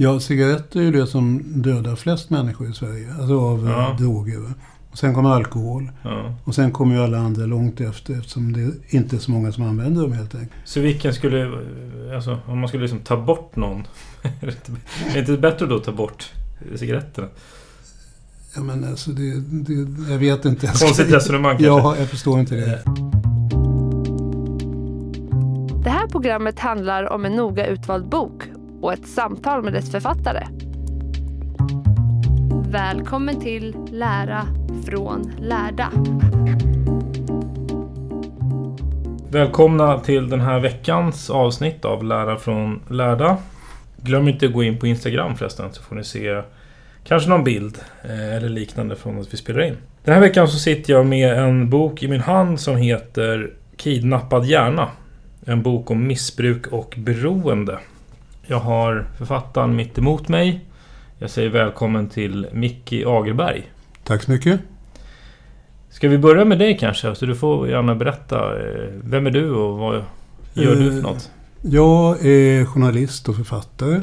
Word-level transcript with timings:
Ja, 0.00 0.20
cigaretter 0.20 0.80
är 0.80 0.84
ju 0.84 0.90
det 0.92 1.06
som 1.06 1.42
dödar 1.62 1.96
flest 1.96 2.30
människor 2.30 2.70
i 2.70 2.72
Sverige. 2.72 3.14
Alltså 3.18 3.40
av 3.40 3.64
Ja. 3.66 3.70
ja. 3.70 3.96
droger. 4.04 4.38
Och 4.90 4.98
sen 4.98 5.14
kommer 5.14 5.30
alkohol. 5.30 5.90
Ja. 6.02 6.34
Och 6.44 6.54
sen 6.54 6.70
kommer 6.72 6.94
ju 6.94 7.02
alla 7.02 7.18
andra 7.18 7.46
långt 7.46 7.80
efter 7.80 8.14
eftersom 8.18 8.52
det 8.52 8.70
inte 8.96 9.16
är 9.16 9.20
så 9.20 9.30
många 9.30 9.52
som 9.52 9.64
använder 9.64 10.02
dem 10.02 10.12
helt 10.12 10.34
enkelt. 10.34 10.52
Så 10.64 10.80
vilken 10.80 11.14
skulle... 11.14 11.52
Alltså 12.14 12.38
om 12.46 12.58
man 12.58 12.68
skulle 12.68 12.82
liksom 12.82 12.98
ta 13.00 13.16
bort 13.16 13.56
någon. 13.56 13.86
är 14.22 14.46
det 14.46 14.46
inte- 14.46 14.72
är 15.08 15.12
det 15.14 15.18
inte 15.18 15.36
bättre 15.36 15.66
då 15.66 15.76
att 15.76 15.84
ta 15.84 15.92
bort 15.92 16.32
cigaretterna? 16.76 17.28
Ja 18.56 18.62
men 18.62 18.84
alltså 18.84 19.10
det... 19.10 19.40
det 19.40 19.72
jag 20.12 20.18
vet 20.18 20.44
inte. 20.44 20.66
Konstigt 20.66 21.12
resonemang 21.14 21.50
kanske. 21.50 21.66
Ja, 21.66 21.96
jag 21.98 22.08
förstår 22.08 22.40
inte 22.40 22.54
det. 22.54 22.82
Det 25.84 25.90
här 25.90 26.06
programmet 26.06 26.58
handlar 26.58 27.12
om 27.12 27.24
en 27.24 27.32
noga 27.36 27.66
utvald 27.66 28.08
bok 28.08 28.42
och 28.80 28.92
ett 28.92 29.06
samtal 29.06 29.62
med 29.62 29.72
dess 29.72 29.90
författare. 29.90 30.46
Välkommen 32.70 33.40
till 33.40 33.76
Lära 33.90 34.46
från 34.86 35.32
lärda. 35.40 35.92
Välkomna 39.30 39.98
till 39.98 40.28
den 40.28 40.40
här 40.40 40.60
veckans 40.60 41.30
avsnitt 41.30 41.84
av 41.84 42.04
Lära 42.04 42.36
från 42.36 42.80
lärda. 42.88 43.36
Glöm 43.96 44.28
inte 44.28 44.46
att 44.46 44.52
gå 44.52 44.62
in 44.62 44.78
på 44.78 44.86
Instagram 44.86 45.36
förresten 45.36 45.72
så 45.72 45.82
får 45.82 45.96
ni 45.96 46.04
se 46.04 46.42
kanske 47.04 47.28
någon 47.28 47.44
bild 47.44 47.78
eh, 48.04 48.36
eller 48.36 48.48
liknande 48.48 48.96
från 48.96 49.20
att 49.20 49.32
vi 49.32 49.36
spelar 49.36 49.62
in. 49.62 49.76
Den 50.04 50.14
här 50.14 50.20
veckan 50.20 50.48
så 50.48 50.58
sitter 50.58 50.92
jag 50.92 51.06
med 51.06 51.38
en 51.38 51.70
bok 51.70 52.02
i 52.02 52.08
min 52.08 52.20
hand 52.20 52.60
som 52.60 52.76
heter 52.76 53.50
Kidnappad 53.76 54.46
hjärna. 54.46 54.88
En 55.46 55.62
bok 55.62 55.90
om 55.90 56.06
missbruk 56.06 56.66
och 56.66 56.94
beroende. 56.96 57.78
Jag 58.50 58.60
har 58.60 59.06
författaren 59.18 59.76
mitt 59.76 59.98
emot 59.98 60.28
mig. 60.28 60.64
Jag 61.18 61.30
säger 61.30 61.50
välkommen 61.50 62.08
till 62.08 62.46
Micke 62.52 62.92
Agerberg. 63.06 63.70
Tack 64.04 64.22
så 64.22 64.30
mycket. 64.30 64.60
Ska 65.90 66.08
vi 66.08 66.18
börja 66.18 66.44
med 66.44 66.58
dig 66.58 66.78
kanske? 66.78 67.14
Så 67.14 67.26
du 67.26 67.34
får 67.34 67.68
gärna 67.68 67.94
berätta. 67.94 68.52
Vem 69.04 69.26
är 69.26 69.30
du 69.30 69.50
och 69.50 69.78
vad 69.78 70.04
gör 70.54 70.74
du 70.74 70.90
för 70.90 70.98
Eh, 70.98 71.02
något? 71.02 71.30
Jag 71.62 72.26
är 72.26 72.64
journalist 72.64 73.28
och 73.28 73.36
författare. 73.36 74.00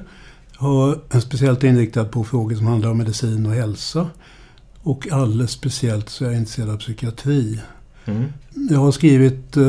Har 0.55 0.99
en 1.09 1.21
speciellt 1.21 1.63
inriktad 1.63 2.05
på 2.05 2.23
frågor 2.23 2.55
som 2.55 2.67
handlar 2.67 2.91
om 2.91 2.97
medicin 2.97 3.45
och 3.45 3.53
hälsa. 3.53 4.09
Och 4.81 5.11
alldeles 5.11 5.51
speciellt 5.51 6.09
så 6.09 6.25
är 6.25 6.29
jag 6.29 6.37
intresserad 6.37 6.69
av 6.69 6.77
psykiatri. 6.77 7.59
Mm. 8.05 8.25
Jag 8.69 8.79
har 8.79 8.91
skrivit 8.91 9.57
eh, 9.57 9.63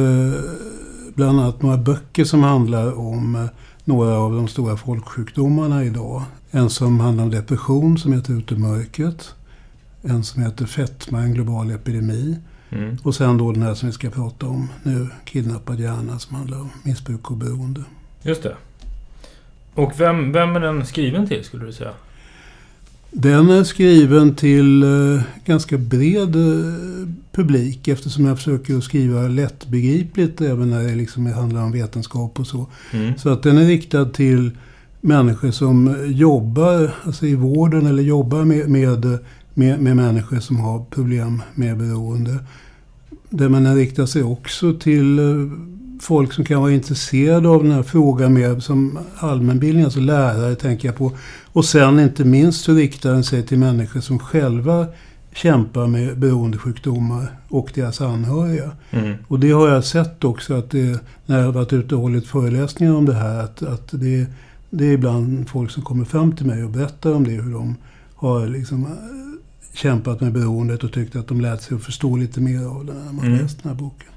bland 1.14 1.40
annat 1.40 1.62
några 1.62 1.76
böcker 1.76 2.24
som 2.24 2.42
handlar 2.42 2.98
om 2.98 3.34
eh, 3.34 3.46
några 3.86 4.18
av 4.18 4.32
de 4.32 4.48
stora 4.48 4.76
folksjukdomarna 4.76 5.84
idag. 5.84 6.22
En 6.50 6.70
som 6.70 7.00
handlar 7.00 7.24
om 7.24 7.30
depression 7.30 7.98
som 7.98 8.12
heter 8.12 8.32
Ut 8.32 8.52
ur 8.52 8.56
mörkret. 8.56 9.34
En 10.02 10.24
som 10.24 10.42
heter 10.42 10.66
Fetma, 10.66 11.20
en 11.20 11.34
global 11.34 11.70
epidemi. 11.70 12.36
Mm. 12.70 12.96
Och 13.02 13.14
sen 13.14 13.38
då 13.38 13.52
den 13.52 13.62
här 13.62 13.74
som 13.74 13.88
vi 13.88 13.92
ska 13.92 14.10
prata 14.10 14.46
om 14.46 14.68
nu, 14.82 15.08
Kidnappad 15.24 15.80
hjärna, 15.80 16.18
som 16.18 16.36
handlar 16.36 16.60
om 16.60 16.70
missbruk 16.82 17.30
och 17.30 17.36
beroende. 17.36 17.84
Just 18.22 18.42
det. 18.42 18.56
Och 19.74 20.00
vem, 20.00 20.32
vem 20.32 20.56
är 20.56 20.60
den 20.60 20.86
skriven 20.86 21.28
till 21.28 21.44
skulle 21.44 21.66
du 21.66 21.72
säga? 21.72 21.92
Den 23.18 23.50
är 23.50 23.64
skriven 23.64 24.34
till 24.34 24.82
eh, 24.82 25.22
ganska 25.44 25.78
bred 25.78 26.36
eh, 26.36 27.08
publik 27.32 27.88
eftersom 27.88 28.24
jag 28.24 28.36
försöker 28.36 28.80
skriva 28.80 29.28
lättbegripligt 29.28 30.40
även 30.40 30.70
när 30.70 30.82
det 30.82 30.94
liksom 30.94 31.26
handlar 31.26 31.62
om 31.62 31.72
vetenskap 31.72 32.40
och 32.40 32.46
så. 32.46 32.66
Mm. 32.92 33.18
Så 33.18 33.28
att 33.28 33.42
den 33.42 33.58
är 33.58 33.64
riktad 33.64 34.04
till 34.04 34.50
människor 35.00 35.50
som 35.50 35.96
jobbar 36.06 36.94
alltså 37.02 37.26
i 37.26 37.34
vården 37.34 37.86
eller 37.86 38.02
jobbar 38.02 38.44
med, 38.44 38.68
med, 38.68 39.18
med, 39.54 39.80
med 39.80 39.96
människor 39.96 40.40
som 40.40 40.56
har 40.56 40.84
problem 40.90 41.42
med 41.54 41.78
beroende. 41.78 42.38
Där 43.30 43.48
man 43.48 43.76
riktar 43.76 44.06
sig 44.06 44.22
också 44.22 44.74
till 44.74 45.18
eh, 45.18 45.24
folk 46.06 46.32
som 46.32 46.44
kan 46.44 46.60
vara 46.60 46.72
intresserade 46.72 47.48
av 47.48 47.62
den 47.62 47.72
här 47.72 47.82
frågan 47.82 48.34
mer 48.34 48.60
som 48.60 48.98
allmänbildning, 49.16 49.84
alltså 49.84 50.00
lärare 50.00 50.54
tänker 50.54 50.88
jag 50.88 50.96
på. 50.96 51.12
Och 51.52 51.64
sen 51.64 52.00
inte 52.00 52.24
minst 52.24 52.64
så 52.64 52.72
riktar 52.72 53.12
den 53.12 53.24
sig 53.24 53.42
till 53.42 53.58
människor 53.58 54.00
som 54.00 54.18
själva 54.18 54.86
kämpar 55.34 55.86
med 55.86 56.18
beroendesjukdomar 56.18 57.26
och 57.48 57.70
deras 57.74 58.00
anhöriga. 58.00 58.70
Mm. 58.90 59.14
Och 59.28 59.40
det 59.40 59.50
har 59.50 59.68
jag 59.68 59.84
sett 59.84 60.24
också 60.24 60.54
att 60.54 60.70
det, 60.70 61.00
när 61.26 61.38
jag 61.38 61.44
har 61.44 61.52
varit 61.52 61.72
ute 61.72 61.94
och 61.94 62.00
hållit 62.00 62.26
föreläsningar 62.26 62.94
om 62.94 63.04
det 63.04 63.14
här, 63.14 63.44
att, 63.44 63.62
att 63.62 63.88
det, 63.90 64.26
det 64.70 64.84
är 64.86 64.92
ibland 64.92 65.48
folk 65.48 65.70
som 65.70 65.82
kommer 65.82 66.04
fram 66.04 66.36
till 66.36 66.46
mig 66.46 66.64
och 66.64 66.70
berättar 66.70 67.14
om 67.14 67.24
det, 67.24 67.30
hur 67.30 67.52
de 67.52 67.76
har 68.14 68.46
liksom 68.46 68.84
eh, 68.84 68.90
kämpat 69.74 70.20
med 70.20 70.32
beroendet 70.32 70.84
och 70.84 70.92
tyckt 70.92 71.16
att 71.16 71.28
de 71.28 71.40
lärt 71.40 71.62
sig 71.62 71.76
att 71.76 71.82
förstå 71.84 72.16
lite 72.16 72.40
mer 72.40 72.66
av 72.66 72.84
det 72.84 72.92
när 72.92 73.12
man 73.12 73.26
Mm. 73.26 73.38
läst 73.38 73.62
den 73.62 73.72
här 73.72 73.78
boken. 73.78 74.08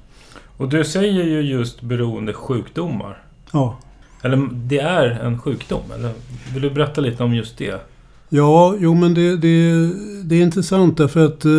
Och 0.60 0.68
du 0.68 0.84
säger 0.84 1.24
ju 1.24 1.40
just 1.40 1.80
beroende 1.80 2.32
sjukdomar. 2.32 3.22
Ja. 3.52 3.78
Eller 4.22 4.48
det 4.52 4.78
är 4.78 5.06
en 5.06 5.38
sjukdom, 5.38 5.82
eller? 5.94 6.12
Vill 6.52 6.62
du 6.62 6.70
berätta 6.70 7.00
lite 7.00 7.24
om 7.24 7.34
just 7.34 7.58
det? 7.58 7.80
Ja, 8.28 8.74
jo 8.78 8.94
men 8.94 9.14
det, 9.14 9.36
det, 9.36 9.90
det 10.24 10.34
är 10.34 10.42
intressant 10.42 10.96
därför 10.96 11.26
att 11.26 11.44
eh, 11.44 11.50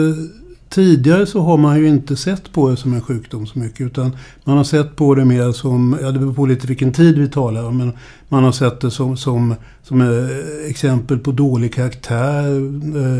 tidigare 0.71 1.25
så 1.25 1.41
har 1.41 1.57
man 1.57 1.79
ju 1.79 1.87
inte 1.87 2.15
sett 2.15 2.53
på 2.53 2.69
det 2.69 2.77
som 2.77 2.93
en 2.93 3.01
sjukdom 3.01 3.47
så 3.47 3.59
mycket. 3.59 3.81
Utan 3.81 4.15
man 4.43 4.57
har 4.57 4.63
sett 4.63 4.95
på 4.95 5.15
det 5.15 5.25
mer 5.25 5.51
som, 5.51 5.97
ja 6.01 6.11
det 6.11 6.19
beror 6.19 6.33
på 6.33 6.45
lite 6.45 6.67
vilken 6.67 6.93
tid 6.93 7.17
vi 7.17 7.27
talar 7.27 7.65
om. 7.65 7.77
Men 7.77 7.93
man 8.29 8.43
har 8.43 8.51
sett 8.51 8.81
det 8.81 8.91
som, 8.91 9.17
som, 9.17 9.55
som 9.83 10.01
eh, 10.01 10.69
exempel 10.69 11.19
på 11.19 11.31
dålig 11.31 11.73
karaktär. 11.73 12.45
Eh, 12.95 13.17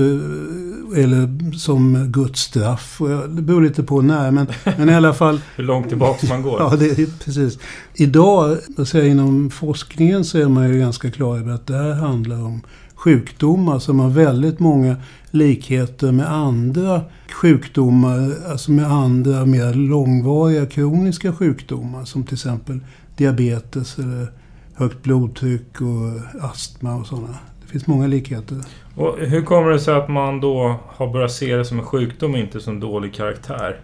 eh, 0.00 1.02
eller 1.02 1.52
som 1.58 2.12
Guds 2.12 2.40
straff. 2.40 3.00
Det 3.28 3.42
beror 3.42 3.62
lite 3.62 3.82
på 3.82 4.02
när. 4.02 4.30
Men, 4.30 4.46
men 4.78 4.88
i 4.88 4.94
alla 4.94 5.14
fall. 5.14 5.40
Hur 5.56 5.64
långt 5.64 5.88
tillbaka 5.88 6.26
man 6.26 6.42
går? 6.42 6.58
Ja, 6.60 6.76
det 6.76 7.18
precis. 7.24 7.58
Idag, 7.94 8.56
säger, 8.86 9.10
inom 9.10 9.50
forskningen 9.50 10.24
så 10.24 10.38
är 10.38 10.48
man 10.48 10.68
ju 10.72 10.78
ganska 10.78 11.10
klar 11.10 11.38
över 11.38 11.52
att 11.52 11.66
det 11.66 11.76
här 11.76 11.92
handlar 11.92 12.44
om 12.44 12.62
sjukdomar 12.94 13.78
som 13.78 14.00
har 14.00 14.08
väldigt 14.08 14.60
många 14.60 14.96
likheter 15.34 16.12
med 16.12 16.32
andra 16.32 17.00
sjukdomar. 17.32 18.32
Alltså 18.50 18.72
med 18.72 18.92
andra 18.92 19.46
mer 19.46 19.74
långvariga 19.74 20.66
kroniska 20.66 21.32
sjukdomar. 21.32 22.04
Som 22.04 22.24
till 22.24 22.34
exempel 22.34 22.80
diabetes 23.16 23.98
eller 23.98 24.26
högt 24.74 25.02
blodtryck 25.02 25.80
och 25.80 26.44
astma 26.44 26.94
och 26.94 27.06
sådana. 27.06 27.38
Det 27.62 27.68
finns 27.68 27.86
många 27.86 28.06
likheter. 28.06 28.56
Och 28.96 29.16
hur 29.18 29.42
kommer 29.42 29.70
det 29.70 29.80
sig 29.80 29.94
att 29.94 30.08
man 30.08 30.40
då 30.40 30.76
har 30.86 31.12
börjat 31.12 31.32
se 31.32 31.56
det 31.56 31.64
som 31.64 31.78
en 31.78 31.84
sjukdom 31.84 32.32
och 32.32 32.38
inte 32.38 32.60
som 32.60 32.80
dålig 32.80 33.14
karaktär? 33.14 33.80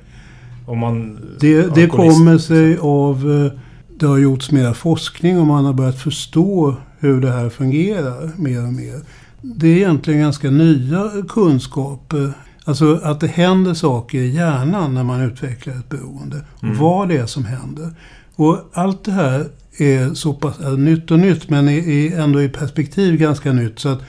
Om 0.67 0.79
man... 0.79 1.21
Det, 1.41 1.75
det 1.75 1.87
kommer 1.87 2.39
sig 2.39 2.79
av... 2.79 3.31
eh, 3.47 3.61
Det 4.01 4.07
har 4.07 4.19
gjorts 4.19 4.51
mer 4.51 4.73
forskning 4.73 5.41
och 5.41 5.47
man 5.47 5.65
har 5.65 5.73
börjat 5.73 5.99
förstå 5.99 6.75
hur 6.99 7.21
det 7.21 7.31
här 7.31 7.49
fungerar 7.49 8.31
mer 8.37 8.67
och 8.67 8.73
mer. 8.73 9.01
Det 9.43 9.69
är 9.69 9.77
egentligen 9.77 10.21
ganska 10.21 10.51
nya 10.51 11.11
kunskaper. 11.29 12.33
Alltså 12.65 13.01
att 13.03 13.21
det 13.21 13.27
händer 13.27 13.75
saker 13.75 14.19
i 14.19 14.31
hjärnan 14.31 14.95
när 14.95 15.05
man 15.05 15.21
utvecklar 15.21 15.75
ett 15.75 15.89
beroende. 15.89 16.45
Mm. 16.63 16.79
Vad 16.79 17.09
det 17.09 17.17
är 17.17 17.27
som 17.27 17.45
händer. 17.45 17.95
Och 18.35 18.59
allt 18.73 19.05
det 19.05 19.13
här 19.13 19.47
är 19.79 20.15
så 20.15 20.33
pass 20.33 20.61
är 20.61 20.77
nytt 20.77 21.11
och 21.11 21.19
nytt 21.19 21.51
men 21.51 21.69
är, 21.69 22.19
ändå 22.21 22.43
i 22.43 22.49
perspektiv 22.49 23.17
ganska 23.17 23.53
nytt. 23.53 23.79
Så 23.79 23.89
att 23.89 24.03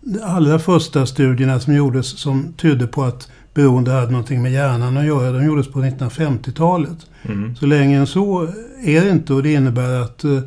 de 0.00 0.20
allra 0.22 0.58
första 0.58 1.06
studierna 1.06 1.60
som 1.60 1.74
gjordes 1.74 2.06
som 2.06 2.52
tydde 2.52 2.86
på 2.86 3.04
att 3.04 3.28
beroende 3.54 3.90
hade 3.90 4.10
någonting 4.10 4.42
med 4.42 4.52
hjärnan 4.52 4.96
att 4.96 5.06
göra, 5.06 5.32
de 5.32 5.44
gjordes 5.44 5.68
på 5.68 5.78
1950-talet. 5.78 7.06
Mm. 7.22 7.56
Så 7.56 7.66
länge 7.66 7.98
än 7.98 8.06
så 8.06 8.48
är 8.84 9.04
det 9.04 9.10
inte 9.10 9.34
och 9.34 9.42
det 9.42 9.52
innebär 9.52 10.00
att, 10.00 10.24
eh, 10.24 10.40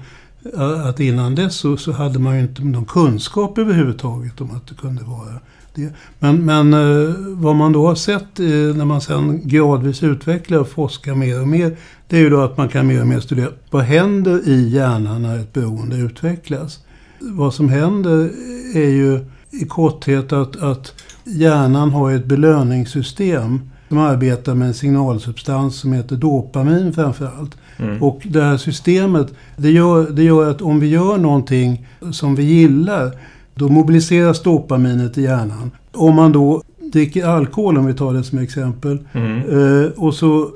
att 0.85 0.99
innan 0.99 1.35
dess 1.35 1.55
så, 1.55 1.77
så 1.77 1.91
hade 1.91 2.19
man 2.19 2.35
ju 2.35 2.41
inte 2.41 2.63
någon 2.63 2.85
kunskap 2.85 3.57
överhuvudtaget 3.57 4.41
om 4.41 4.51
att 4.51 4.67
det 4.67 4.75
kunde 4.75 5.03
vara 5.03 5.33
det. 5.75 5.93
Men, 6.19 6.45
men 6.45 6.73
eh, 6.73 7.15
vad 7.17 7.55
man 7.55 7.71
då 7.73 7.87
har 7.87 7.95
sett 7.95 8.39
eh, 8.39 8.45
när 8.75 8.85
man 8.85 9.01
sen 9.01 9.47
gradvis 9.47 10.03
utvecklar 10.03 10.59
och 10.59 10.69
forskar 10.69 11.15
mer 11.15 11.41
och 11.41 11.47
mer 11.47 11.77
det 12.07 12.17
är 12.17 12.21
ju 12.21 12.29
då 12.29 12.41
att 12.41 12.57
man 12.57 12.69
kan 12.69 12.87
mer 12.87 13.01
och 13.01 13.07
mer 13.07 13.19
studera 13.19 13.49
vad 13.69 13.83
händer 13.83 14.47
i 14.47 14.69
hjärnan 14.69 15.21
när 15.21 15.39
ett 15.39 15.53
beroende 15.53 15.95
utvecklas. 15.95 16.79
Vad 17.19 17.53
som 17.53 17.69
händer 17.69 18.29
är 18.75 18.89
ju 18.89 19.25
i 19.51 19.65
korthet 19.65 20.33
att, 20.33 20.55
att 20.55 20.93
hjärnan 21.23 21.91
har 21.91 22.11
ett 22.11 22.25
belöningssystem 22.25 23.59
som 23.89 23.97
arbetar 23.97 24.55
med 24.55 24.67
en 24.67 24.73
signalsubstans 24.73 25.75
som 25.79 25.93
heter 25.93 26.15
dopamin 26.15 26.93
framför 26.93 27.31
allt. 27.39 27.57
Mm. 27.77 28.03
Och 28.03 28.21
det 28.23 28.41
här 28.43 28.57
systemet, 28.57 29.33
det 29.57 29.71
gör, 29.71 30.09
det 30.09 30.23
gör 30.23 30.51
att 30.51 30.61
om 30.61 30.79
vi 30.79 30.87
gör 30.87 31.17
någonting 31.17 31.87
som 32.11 32.35
vi 32.35 32.43
gillar, 32.43 33.11
då 33.55 33.69
mobiliseras 33.69 34.43
dopaminet 34.43 35.17
i 35.17 35.21
hjärnan. 35.21 35.71
Om 35.93 36.15
man 36.15 36.31
då 36.31 36.63
dricker 36.93 37.25
alkohol, 37.25 37.77
om 37.77 37.85
vi 37.85 37.93
tar 37.93 38.13
det 38.13 38.23
som 38.23 38.39
exempel, 38.39 38.99
Mm. 39.13 39.37
eh, 39.37 39.89
och 39.91 40.13
så 40.13 40.49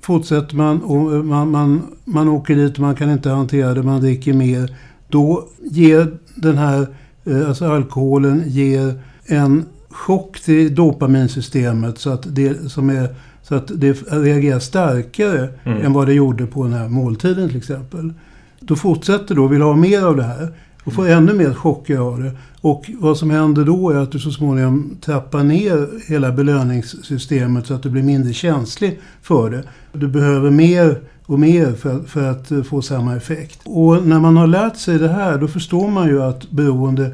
fortsätter 0.00 0.56
man 0.56 0.82
och 0.82 1.24
man, 1.24 1.50
man, 1.50 1.82
man 2.04 2.28
åker 2.28 2.56
dit 2.56 2.74
och 2.74 2.80
man 2.80 2.94
kan 2.94 3.10
inte 3.10 3.30
hantera 3.30 3.74
det, 3.74 3.82
man 3.82 4.00
dricker 4.00 4.32
mer. 4.32 4.76
Då 5.08 5.44
ger 5.70 6.06
den 6.34 6.58
här, 6.58 6.86
eh, 7.24 7.48
alltså 7.48 7.64
alkoholen, 7.64 8.42
ger 8.46 8.94
en 9.26 9.64
chock 9.98 10.40
till 10.40 10.74
dopaminsystemet 10.74 11.98
så 11.98 12.10
att 12.10 12.34
det, 12.34 12.70
som 12.70 12.90
är, 12.90 13.14
så 13.42 13.54
att 13.54 13.70
det 13.74 13.92
reagerar 14.10 14.58
starkare 14.58 15.48
Mm. 15.64 15.86
än 15.86 15.92
vad 15.92 16.06
det 16.06 16.14
gjorde 16.14 16.46
på 16.46 16.64
den 16.64 16.72
här 16.72 16.88
måltiden 16.88 17.48
till 17.48 17.58
exempel. 17.58 18.12
Då 18.60 18.76
fortsätter 18.76 19.34
då, 19.34 19.46
vill 19.46 19.62
ha 19.62 19.76
mer 19.76 20.02
av 20.02 20.16
det 20.16 20.22
här 20.22 20.48
och 20.84 20.92
får 20.92 21.08
ännu 21.08 21.32
mer 21.32 21.54
chocker 21.54 21.98
av 21.98 22.22
det. 22.22 22.32
Och 22.60 22.90
vad 22.98 23.16
som 23.16 23.30
händer 23.30 23.64
då 23.64 23.90
är 23.90 23.96
att 23.96 24.12
du 24.12 24.18
så 24.18 24.30
småningom 24.30 24.96
trappar 25.00 25.42
ner 25.44 25.88
hela 26.08 26.32
belöningssystemet 26.32 27.66
så 27.66 27.74
att 27.74 27.82
du 27.82 27.90
blir 27.90 28.02
mindre 28.02 28.32
känslig 28.32 29.00
för 29.22 29.50
det. 29.50 29.62
Du 29.92 30.08
behöver 30.08 30.50
mer 30.50 31.00
och 31.26 31.40
mer 31.40 31.72
för, 31.72 32.02
för 32.02 32.30
att 32.30 32.66
få 32.68 32.82
samma 32.82 33.16
effekt. 33.16 33.60
Och 33.64 34.06
när 34.06 34.20
man 34.20 34.36
har 34.36 34.46
lärt 34.46 34.76
sig 34.76 34.98
det 34.98 35.08
här 35.08 35.38
då 35.38 35.48
förstår 35.48 35.88
man 35.88 36.08
ju 36.08 36.22
att 36.22 36.50
beroende 36.50 37.10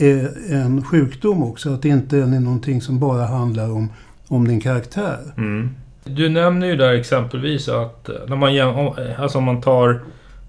är 0.00 0.30
en 0.52 0.84
sjukdom 0.84 1.42
också. 1.42 1.70
Att 1.70 1.82
det 1.82 1.88
inte 1.88 2.16
är 2.18 2.26
någonting 2.26 2.80
som 2.80 2.98
bara 2.98 3.24
handlar 3.24 3.70
om, 3.70 3.88
om 4.28 4.48
din 4.48 4.60
karaktär. 4.60 5.18
Mm. 5.36 5.70
Du 6.04 6.28
nämner 6.28 6.66
ju 6.66 6.76
där 6.76 6.92
exempelvis 6.92 7.68
att 7.68 8.10
när 8.28 8.36
man, 8.36 8.92
alltså 9.18 9.38
om 9.38 9.44
man 9.44 9.60
tar 9.60 10.00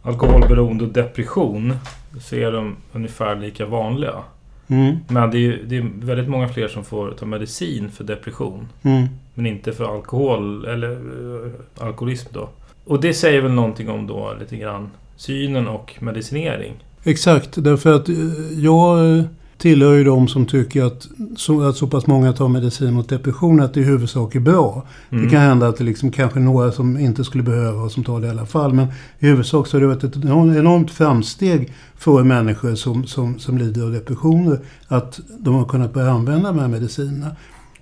alkoholberoende 0.03 0.83
och 0.83 0.89
depression 0.89 1.73
så 2.21 2.35
är 2.35 2.51
de 2.51 2.75
ungefär 2.93 3.35
lika 3.35 3.65
vanliga. 3.65 4.13
Mm, 4.67 4.97
Men 5.07 5.31
det 5.31 5.37
är, 5.37 5.59
det 5.67 5.77
är 5.77 5.91
väldigt 6.05 6.29
många 6.29 6.47
fler 6.49 6.67
som 6.67 6.83
får 6.83 7.11
ta 7.11 7.25
medicin 7.25 7.91
för 7.91 8.03
depression. 8.03 8.67
mm. 8.81 9.07
Men 9.33 9.45
inte 9.45 9.71
för 9.71 9.95
alkohol 9.95 10.65
eller 10.65 10.91
eh, 10.91 11.51
alkoholism 11.87 12.29
då. 12.33 12.49
Och 12.85 13.01
det 13.01 13.13
säger 13.13 13.41
väl 13.41 13.51
någonting 13.51 13.89
om 13.89 14.07
då 14.07 14.33
lite 14.39 14.57
grann 14.57 14.89
synen 15.15 15.67
och 15.67 15.95
medicinering. 15.99 16.73
Exakt, 17.03 17.63
därför 17.63 17.93
att 17.95 18.09
eh, 18.09 18.15
jag 18.57 19.23
tillhör 19.61 19.93
ju 19.93 20.03
de 20.03 20.27
som 20.27 20.45
tycker 20.45 20.83
att 20.83 21.07
så, 21.37 21.61
att 21.61 21.75
så 21.75 21.87
pass 21.87 22.07
många 22.07 22.33
tar 22.33 22.47
medicin 22.47 22.93
mot 22.93 23.09
depression 23.09 23.59
att 23.59 23.73
det 23.73 23.79
i 23.79 23.83
huvudsak 23.83 24.35
är 24.35 24.39
bra. 24.39 24.87
Mm. 25.09 25.23
Det 25.23 25.29
kan 25.29 25.41
hända 25.41 25.67
att 25.67 25.77
det 25.77 25.83
liksom 25.83 26.11
kanske 26.11 26.39
är 26.39 26.43
några 26.43 26.71
som 26.71 26.97
inte 26.97 27.23
skulle 27.23 27.43
behöva 27.43 27.81
och 27.81 27.91
som 27.91 28.03
tar 28.03 28.19
det 28.21 28.27
i 28.27 28.29
alla 28.29 28.45
fall. 28.45 28.73
Men 28.73 28.87
i 29.19 29.27
huvudsak 29.27 29.67
så 29.67 29.77
har 29.77 29.81
det 29.81 29.87
varit 29.87 30.03
ett 30.03 30.15
enormt 30.15 30.91
framsteg 30.91 31.73
för 31.95 32.23
människor 32.23 32.75
som, 32.75 33.05
som, 33.05 33.39
som 33.39 33.57
lider 33.57 33.83
av 33.83 33.91
depressioner 33.91 34.59
att 34.87 35.19
de 35.39 35.55
har 35.55 35.65
kunnat 35.65 35.93
börja 35.93 36.11
använda 36.11 36.51
de 36.51 36.59
här 36.59 36.67
medicinerna. 36.67 37.35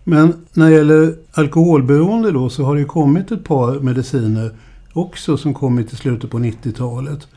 Men 0.04 0.34
när 0.54 0.70
det 0.70 0.76
gäller 0.76 1.16
alkoholberoende 1.32 2.32
då 2.32 2.50
så 2.50 2.64
har 2.64 2.76
det 2.76 2.82
ju 2.82 2.88
kommit 2.88 3.32
ett 3.32 3.44
par 3.44 3.80
mediciner 3.80 4.52
också 4.94 5.38
som 5.38 5.54
kommit 5.54 5.94
i 5.94 5.96
slutet 5.96 6.30
på 6.30 6.40
90-talet. 6.40 7.28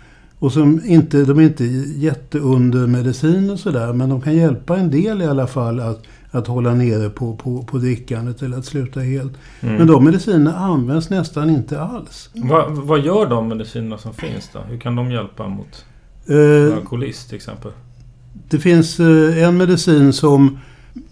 Och 0.42 0.52
som 0.52 0.80
inte, 0.84 1.24
de 1.24 1.38
är 1.38 1.42
inte 1.42 1.64
jätteundermedicin 1.96 3.50
och 3.50 3.58
sådär, 3.58 3.92
men 3.92 4.08
de 4.08 4.20
kan 4.20 4.36
hjälpa 4.36 4.76
en 4.76 4.90
del 4.90 5.22
i 5.22 5.26
alla 5.26 5.46
fall 5.46 5.80
att, 5.80 6.02
att 6.30 6.46
hålla 6.46 6.74
nere 6.74 7.10
på, 7.10 7.36
på, 7.36 7.62
på 7.62 7.78
drickandet 7.78 8.42
eller 8.42 8.58
att 8.58 8.64
sluta 8.64 9.00
helt. 9.00 9.32
Mm. 9.60 9.76
Men 9.76 9.86
de 9.86 10.04
medicinerna 10.04 10.56
används 10.56 11.10
nästan 11.10 11.50
inte 11.50 11.80
alls. 11.80 12.30
Va, 12.34 12.66
vad 12.68 13.00
gör 13.00 13.26
de 13.26 13.48
medicinerna 13.48 13.98
som 13.98 14.14
finns 14.14 14.50
då? 14.52 14.58
Hur 14.58 14.78
kan 14.78 14.96
de 14.96 15.10
hjälpa 15.10 15.48
mot 15.48 15.84
Eh, 16.26 16.76
alkoholist 16.76 17.28
till 17.28 17.36
exempel? 17.36 17.72
det 18.48 18.58
finns 18.58 19.00
eh, 19.00 19.42
en 19.42 19.56
medicin 19.56 20.12
som 20.12 20.58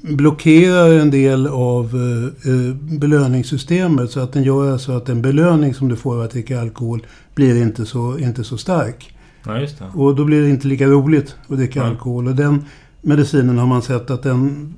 blockerar 0.00 0.92
en 0.92 1.10
del 1.10 1.46
av 1.46 1.84
eh, 1.84 2.52
eh, 2.52 2.74
belöningssystemet 2.74 4.10
så 4.10 4.20
att 4.20 4.32
den 4.32 4.42
gör 4.42 4.78
så 4.78 4.92
att 4.92 5.06
den 5.06 5.22
belöning 5.22 5.74
som 5.74 5.88
du 5.88 5.96
får 5.96 6.14
av 6.14 6.20
att 6.20 6.30
dricka 6.30 6.60
alkohol 6.60 7.06
blir 7.34 7.62
inte 7.62 7.86
så, 7.86 8.18
inte 8.18 8.44
så 8.44 8.58
stark. 8.58 9.14
Ja, 9.44 9.58
just 9.58 9.78
det. 9.78 9.84
Och 9.94 10.16
då 10.16 10.24
blir 10.24 10.42
det 10.42 10.50
inte 10.50 10.68
lika 10.68 10.86
roligt 10.86 11.36
att 11.48 11.56
dricka 11.56 11.80
Nej. 11.80 11.90
alkohol. 11.90 12.28
Och 12.28 12.34
den 12.34 12.64
medicinen 13.00 13.58
har 13.58 13.66
man 13.66 13.82
sett 13.82 14.10
att 14.10 14.22
den 14.22 14.74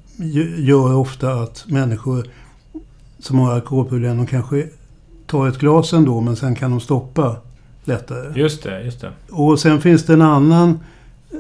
gör 0.59 0.95
ofta 0.95 1.33
att 1.33 1.65
människor 1.69 2.27
som 3.19 3.39
har 3.39 3.53
alkoholproblem, 3.53 4.17
de 4.17 4.27
kanske 4.27 4.69
tar 5.27 5.49
ett 5.49 5.59
glas 5.59 5.93
ändå 5.93 6.21
men 6.21 6.37
sen 6.37 6.55
kan 6.55 6.71
de 6.71 6.81
stoppa 6.81 7.37
lättare. 7.85 8.41
Just 8.41 8.63
det, 8.63 8.85
just 8.85 9.01
det. 9.01 9.13
Och 9.31 9.61
sen 9.61 9.81
finns 9.81 10.05
det 10.07 10.13
en 10.13 10.23
annan 10.23 10.79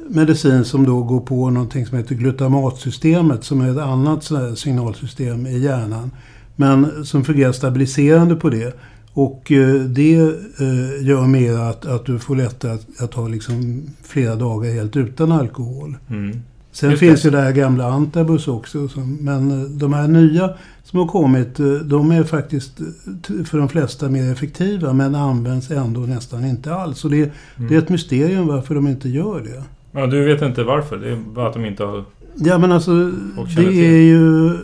medicin 0.08 0.64
som 0.64 0.84
då 0.84 1.02
går 1.02 1.20
på 1.20 1.50
någonting 1.50 1.86
som 1.86 1.98
heter 1.98 2.14
glutamatsystemet 2.14 3.44
som 3.44 3.60
är 3.60 3.70
ett 3.70 3.78
annat 3.78 4.30
signalsystem 4.58 5.46
i 5.46 5.58
hjärnan. 5.58 6.10
Men 6.56 7.04
som 7.04 7.24
fungerar 7.24 7.52
stabiliserande 7.52 8.36
på 8.36 8.50
det. 8.50 8.78
Och 9.14 9.52
eh, 9.52 9.80
det 9.80 10.14
eh, 10.14 11.06
gör 11.06 11.26
mer 11.26 11.58
att, 11.58 11.86
att 11.86 12.06
du 12.06 12.18
får 12.18 12.36
lättare 12.36 12.72
att, 12.72 13.02
att 13.02 13.14
ha 13.14 13.28
liksom 13.28 13.82
flera 14.02 14.36
dagar 14.36 14.72
helt 14.72 14.96
utan 14.96 15.32
alkohol. 15.32 15.96
Mm. 16.10 16.42
Sen 16.72 16.90
Just 16.90 17.00
det. 17.00 17.06
finns 17.06 17.26
ju 17.26 17.30
det 17.30 17.40
här 17.40 17.52
gamla 17.52 17.86
Antabus 17.86 18.48
också. 18.48 18.88
Som, 18.88 19.14
men 19.20 19.50
eh, 19.50 19.68
de 19.68 19.92
här 19.92 20.08
nya 20.08 20.50
som 20.84 20.98
har 20.98 21.06
kommit, 21.06 21.56
de 21.84 22.10
är 22.10 22.22
faktiskt 22.24 22.80
för 23.44 23.58
de 23.58 23.68
flesta 23.68 24.08
mer 24.08 24.32
effektiva 24.32 24.92
men 24.92 25.14
används 25.14 25.70
ändå 25.70 26.00
nästan 26.00 26.44
inte 26.44 26.74
alls. 26.74 27.04
Och 27.04 27.10
det, 27.10 27.32
det 27.56 27.74
är 27.74 27.78
ett 27.78 27.88
mysterium 27.88 28.46
varför 28.46 28.74
de 28.74 28.86
inte 28.88 29.08
gör 29.08 29.40
det. 29.40 29.62
Ja, 29.92 30.06
du 30.06 30.24
vet 30.24 30.42
inte 30.42 30.64
varför? 30.64 30.96
Det 30.96 31.10
är 31.10 31.16
bara 31.16 31.48
att 31.48 31.54
de 31.54 31.64
inte 31.64 31.84
har... 31.84 32.04
Ja 32.34 32.58
men 32.58 32.72
alltså, 32.72 33.12
det 33.56 33.86
är 33.86 34.02
ju 34.02 34.56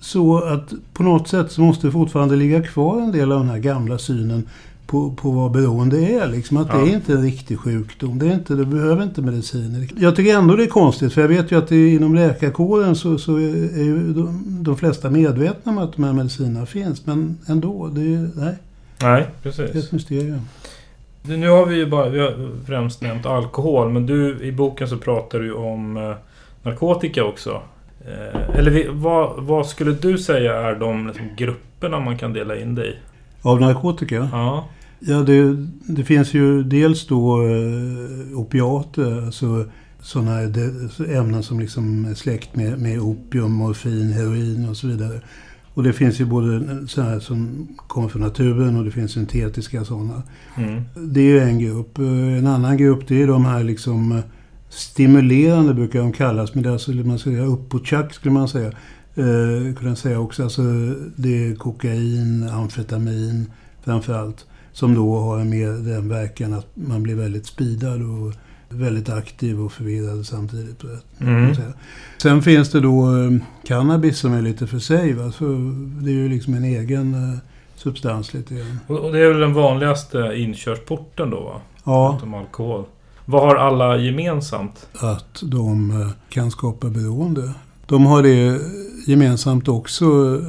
så 0.00 0.38
att 0.38 0.72
på 0.92 1.02
något 1.02 1.28
sätt 1.28 1.52
så 1.52 1.60
måste 1.60 1.86
det 1.86 1.90
fortfarande 1.92 2.36
ligga 2.36 2.62
kvar 2.62 3.00
en 3.00 3.12
del 3.12 3.32
av 3.32 3.40
den 3.40 3.48
här 3.48 3.58
gamla 3.58 3.98
synen 3.98 4.48
på, 4.86 5.10
på 5.10 5.30
vad 5.30 5.50
beroende 5.50 5.98
är. 5.98 6.28
Liksom 6.28 6.56
att 6.56 6.68
Ja. 6.72 6.78
det 6.78 6.90
är 6.90 6.94
inte 6.94 7.12
en 7.12 7.22
riktig 7.22 7.58
sjukdom. 7.58 8.18
Det 8.18 8.26
är 8.28 8.34
inte, 8.34 8.54
du 8.54 8.64
behöver 8.64 9.02
inte 9.02 9.22
mediciner. 9.22 9.88
Jag 9.96 10.16
tycker 10.16 10.34
ändå 10.38 10.56
det 10.56 10.62
är 10.64 10.68
konstigt 10.68 11.12
för 11.12 11.20
jag 11.20 11.28
vet 11.28 11.52
ju 11.52 11.58
att 11.58 11.68
det, 11.68 11.88
inom 11.94 12.14
läkarkåren 12.14 12.96
så, 12.96 13.18
så 13.18 13.36
är 13.36 13.82
ju 13.84 14.12
de, 14.12 14.44
de 14.62 14.76
flesta 14.76 15.10
medvetna 15.10 15.72
om 15.72 15.78
att 15.78 15.92
de 15.92 16.04
här 16.04 16.12
medicinerna 16.12 16.66
finns. 16.66 17.06
Men 17.06 17.38
ändå, 17.46 17.88
det 17.88 18.00
är, 18.00 18.30
nej, 18.34 18.54
Nej, 19.02 19.26
det 19.42 19.48
är 19.48 19.52
precis. 19.52 19.84
ett 19.84 19.92
mysterium. 19.92 20.40
Nu 21.22 21.48
har 21.48 21.66
vi 21.66 21.76
ju 21.76 21.86
bara 21.86 22.08
vi 22.08 22.18
har 22.20 22.50
främst 22.66 23.02
nämnt 23.02 23.26
alkohol, 23.26 23.92
men 23.92 24.06
du 24.06 24.38
i 24.42 24.52
boken 24.52 24.88
så 24.88 24.96
pratar 24.96 25.38
du 25.38 25.52
om 25.52 25.96
eh, 25.96 26.12
narkotika 26.62 27.24
också. 27.24 27.60
Eh, 28.06 28.58
eller 28.58 28.70
vi, 28.70 28.86
vad, 28.90 29.44
vad 29.44 29.66
skulle 29.66 29.92
du 29.92 30.18
säga 30.18 30.54
är 30.54 30.74
de 30.74 31.06
liksom, 31.06 31.28
grupperna 31.36 32.00
man 32.00 32.18
kan 32.18 32.32
dela 32.32 32.56
in 32.56 32.74
dig 32.74 32.90
i? 32.90 32.94
Av 33.42 33.60
narkotika? 33.60 34.28
Ja. 34.32 34.68
Ja, 34.98 35.16
det, 35.16 35.56
det 35.86 36.04
finns 36.04 36.34
ju 36.34 36.62
dels 36.62 37.06
då 37.06 37.42
eh, 37.42 38.38
opiater, 38.38 39.26
alltså 39.26 39.64
sådana 40.00 40.40
ämnen 41.08 41.42
som 41.42 41.60
liksom 41.60 42.04
är 42.04 42.14
släkt 42.14 42.56
med, 42.56 42.78
med 42.78 43.00
opium, 43.00 43.52
morfin, 43.52 44.12
heroin 44.12 44.68
och 44.68 44.76
så 44.76 44.86
vidare. 44.86 45.20
Och 45.74 45.82
det 45.82 45.92
finns 45.92 46.20
ju 46.20 46.24
både 46.24 46.62
sådana 46.88 47.20
som 47.20 47.68
kommer 47.76 48.08
från 48.08 48.22
naturen 48.22 48.76
och 48.76 48.84
det 48.84 48.90
finns 48.90 49.12
syntetiska 49.12 49.84
sådana. 49.84 50.22
Mm. 50.56 50.82
Det 50.94 51.20
är 51.20 51.24
ju 51.24 51.40
en 51.40 51.58
grupp. 51.58 51.98
En 51.98 52.46
annan 52.46 52.76
grupp 52.76 53.08
det 53.08 53.22
är 53.22 53.26
de 53.26 53.44
här 53.44 53.64
liksom 53.64 54.22
stimulerande 54.76 55.74
brukar 55.74 55.98
de 55.98 56.12
kallas. 56.12 56.54
Men 56.54 56.62
det 56.62 56.68
är 56.68 56.72
alltså, 56.72 56.90
man 56.90 57.18
säga, 57.18 57.42
uppåtchack 57.42 58.14
skulle 58.14 58.32
man 58.32 58.48
säga. 58.48 58.72
Eh, 59.14 59.74
kunna 59.76 59.96
säga 59.96 60.20
också. 60.20 60.42
Alltså, 60.42 60.62
det 61.16 61.48
är 61.48 61.54
kokain, 61.54 62.48
amfetamin 62.52 63.50
framförallt. 63.84 64.46
Som 64.72 64.94
då 64.94 65.18
har 65.18 65.44
med 65.44 65.68
den 65.68 66.08
verkan 66.08 66.52
att 66.52 66.66
man 66.74 67.02
blir 67.02 67.14
väldigt 67.14 67.46
speedad 67.46 68.02
och 68.02 68.32
väldigt 68.68 69.08
aktiv 69.08 69.60
och 69.60 69.72
förvirrad 69.72 70.26
samtidigt. 70.26 70.82
Mm. 71.20 71.54
Sen 72.18 72.42
finns 72.42 72.70
det 72.70 72.80
då 72.80 73.16
eh, 73.16 73.30
cannabis 73.64 74.18
som 74.18 74.32
är 74.32 74.42
lite 74.42 74.66
för 74.66 74.78
sig. 74.78 75.12
Va? 75.12 75.32
Så 75.32 75.44
det 76.02 76.10
är 76.10 76.14
ju 76.14 76.28
liksom 76.28 76.54
en 76.54 76.64
egen 76.64 77.14
eh, 77.14 77.38
substans 77.76 78.34
lite 78.34 78.54
grann. 78.54 78.80
Och 78.86 79.12
det 79.12 79.18
är 79.18 79.28
väl 79.28 79.40
den 79.40 79.54
vanligaste 79.54 80.32
inkörsporten 80.36 81.30
då? 81.30 81.40
Va? 81.40 81.60
Ja. 81.84 82.14
Utom 82.18 82.34
alkohol. 82.34 82.84
Vad 83.28 83.42
har 83.42 83.56
alla 83.56 83.96
gemensamt? 83.96 84.88
Att 84.92 85.42
de 85.42 85.90
eh, 85.90 86.08
kan 86.28 86.50
skapa 86.50 86.88
beroende. 86.88 87.52
De 87.86 88.06
har 88.06 88.22
det 88.22 88.60
gemensamt 89.06 89.68
också 89.68 90.40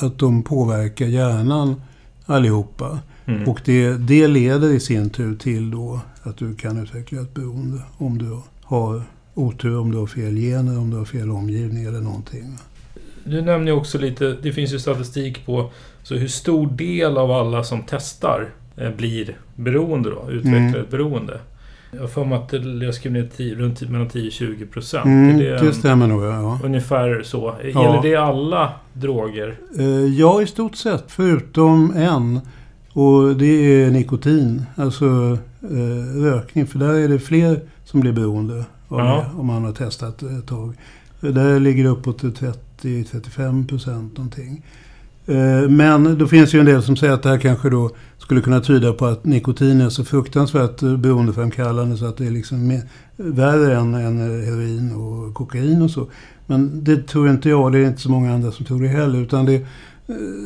att 0.00 0.18
de 0.18 0.42
påverkar 0.42 1.06
hjärnan 1.06 1.82
allihopa. 2.26 2.98
Mm. 3.26 3.48
Och 3.48 3.60
det, 3.64 3.92
det 3.92 4.28
leder 4.28 4.72
i 4.72 4.80
sin 4.80 5.10
tur 5.10 5.36
till 5.36 5.70
då 5.70 6.00
att 6.22 6.36
du 6.36 6.54
kan 6.54 6.82
utveckla 6.82 7.20
ett 7.20 7.34
beroende. 7.34 7.82
Om 7.98 8.18
du 8.18 8.38
har 8.62 9.02
otur, 9.34 9.78
om 9.78 9.92
du 9.92 9.98
har 9.98 10.06
fel 10.06 10.36
gener, 10.36 10.78
om 10.78 10.90
du 10.90 10.96
har 10.96 11.04
fel 11.04 11.30
omgivning 11.30 11.84
eller 11.84 12.00
någonting. 12.00 12.58
Du 13.24 13.42
nämner 13.42 13.66
ju 13.66 13.72
också 13.72 13.98
lite, 13.98 14.36
det 14.42 14.52
finns 14.52 14.72
ju 14.72 14.78
statistik 14.78 15.46
på 15.46 15.70
så 16.02 16.14
hur 16.14 16.28
stor 16.28 16.66
del 16.66 17.18
av 17.18 17.30
alla 17.30 17.64
som 17.64 17.82
testar 17.86 18.50
eh, 18.76 18.90
blir 18.90 19.36
beroende 19.56 20.10
då, 20.10 20.30
utvecklar 20.30 20.58
mm. 20.58 20.80
ett 20.80 20.90
beroende. 20.90 21.40
Jag 22.00 22.10
för 22.10 22.24
mig 22.24 22.38
att 22.38 22.52
jag 22.82 22.94
skrev 22.94 23.12
ner 23.12 23.28
10, 23.36 23.54
runt 23.54 23.90
mellan 23.90 24.08
10-20 24.08 24.66
procent. 24.66 25.04
Mm, 25.04 25.38
det, 25.38 25.58
det 25.58 25.72
stämmer 25.72 26.06
nog, 26.06 26.24
ja. 26.24 26.60
Ungefär 26.64 27.22
så. 27.22 27.54
Ja. 27.62 27.82
Gäller 27.82 28.02
det 28.02 28.16
alla 28.16 28.72
droger? 28.92 29.56
Eh, 29.78 29.86
ja, 30.04 30.42
i 30.42 30.46
stort 30.46 30.76
sett. 30.76 31.04
Förutom 31.06 31.92
en. 31.96 32.40
Och 32.92 33.36
det 33.36 33.46
är 33.46 33.90
nikotin. 33.90 34.62
Alltså 34.76 35.38
eh, 35.62 36.20
rökning. 36.22 36.66
För 36.66 36.78
där 36.78 36.94
är 36.94 37.08
det 37.08 37.18
fler 37.18 37.60
som 37.84 38.00
blir 38.00 38.12
beroende 38.12 38.64
av 38.88 38.98
ja. 38.98 39.04
det. 39.04 39.40
Om 39.40 39.46
man 39.46 39.64
har 39.64 39.72
testat 39.72 40.22
ett 40.22 40.46
tag. 40.46 40.74
Där 41.20 41.60
ligger 41.60 41.84
det 41.84 41.90
uppåt 41.90 42.22
30-35 42.22 43.68
procent 43.68 44.16
någonting. 44.16 44.62
Eh, 45.26 45.68
men 45.68 46.18
då 46.18 46.26
finns 46.26 46.54
ju 46.54 46.60
en 46.60 46.66
del 46.66 46.82
som 46.82 46.96
säger 46.96 47.12
att 47.12 47.22
det 47.22 47.28
här 47.28 47.38
kanske 47.38 47.70
då 47.70 47.90
skulle 48.18 48.40
kunna 48.40 48.60
tyda 48.60 48.92
på 48.92 49.06
att 49.06 49.24
nikotin 49.24 49.80
är 49.80 49.88
så 49.88 50.04
fruktansvärt 50.04 50.80
beroendeframkallande 50.80 51.96
så 51.96 52.06
att 52.06 52.16
det 52.16 52.26
är 52.26 52.30
liksom 52.30 52.80
värre 53.16 53.76
än, 53.76 53.94
än 53.94 54.18
heroin 54.18 54.92
och 54.92 55.34
kokain 55.34 55.82
och 55.82 55.90
så. 55.90 56.08
Men 56.46 56.84
det 56.84 57.06
tror 57.06 57.30
inte 57.30 57.48
jag. 57.48 57.72
Det 57.72 57.78
är 57.78 57.86
inte 57.86 58.00
så 58.00 58.10
många 58.10 58.34
andra 58.34 58.52
som 58.52 58.66
tror 58.66 58.82
det 58.82 58.88
heller. 58.88 59.18
Utan 59.18 59.44
det, 59.44 59.66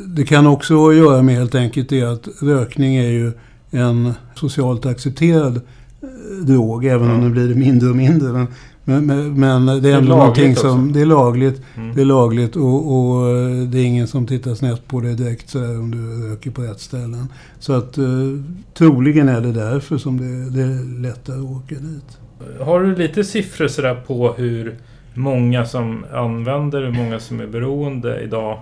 det 0.07 0.25
kan 0.25 0.47
också 0.47 0.93
göra 0.93 1.23
med 1.23 1.35
helt 1.35 1.55
enkelt 1.55 1.89
det 1.89 2.03
att 2.03 2.29
rökning 2.43 2.97
är 2.97 3.11
ju 3.11 3.33
en 3.71 4.13
socialt 4.35 4.87
accepterad 4.87 5.57
eh, 5.57 6.45
drog. 6.45 6.85
Även 6.85 7.11
om 7.11 7.21
den 7.21 7.33
blir 7.33 7.55
mindre 7.55 7.91
och 7.91 7.97
mindre. 7.97 8.33
Men 8.33 8.47
men, 8.89 9.07
men, 9.07 9.41
men 9.41 9.67
det 9.67 9.73
är, 9.73 9.81
det 9.81 9.91
är 9.91 9.99
ändå 9.99 10.17
någonting 10.17 10.57
som... 10.57 10.71
Också. 10.71 10.93
Det 10.95 11.01
är 11.01 11.07
lagligt. 11.07 11.63
Mm. 11.77 11.95
Det 11.95 12.01
är 12.01 12.05
lagligt 12.05 12.57
och, 12.57 12.93
och, 12.93 13.29
eh, 13.29 13.69
det 13.69 13.79
är 13.79 13.85
ingen 13.85 14.07
som 14.07 14.27
tittar 14.27 14.55
snett 14.55 14.89
på 14.89 15.01
det 15.01 15.15
direkt 15.15 15.51
så 15.51 15.59
om 15.59 15.91
du 15.91 16.29
röker 16.29 16.51
på 16.51 16.63
rätt 16.63 16.81
ställen. 16.81 17.29
Så 17.59 17.73
att 17.73 17.99
uh, 17.99 18.41
troligen 18.75 19.29
är 19.29 19.41
det 19.41 19.53
därför 19.53 19.99
som 19.99 20.17
det, 20.17 20.51
det 20.51 20.63
är 20.63 21.01
lättare 21.01 21.37
att 21.37 21.45
åka 21.45 21.75
dit. 21.75 22.19
Har 22.61 22.81
du 22.81 22.97
lite 22.97 23.25
siffror 23.25 23.69
sådär 23.69 23.95
på 24.07 24.33
hur 24.33 24.79
många 25.15 25.67
som 25.67 26.05
använder, 26.13 26.83
hur 26.83 26.93
många 26.93 27.21
som 27.21 27.41
är 27.41 27.47
beroende 27.47 28.21
idag? 28.21 28.61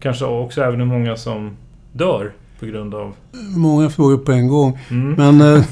Kanske 0.00 0.24
också 0.24 0.62
även 0.62 0.80
hur 0.80 0.86
många 0.86 1.16
som 1.16 1.56
dör 1.92 2.32
på 2.60 2.66
grund 2.66 2.94
av... 2.94 3.12
Många 3.56 3.90
frågor 3.90 4.18
på 4.18 4.32
en 4.32 4.48
gång. 4.48 4.78
Mm. 4.90 5.12
Men 5.12 5.40
uh, 5.56 5.64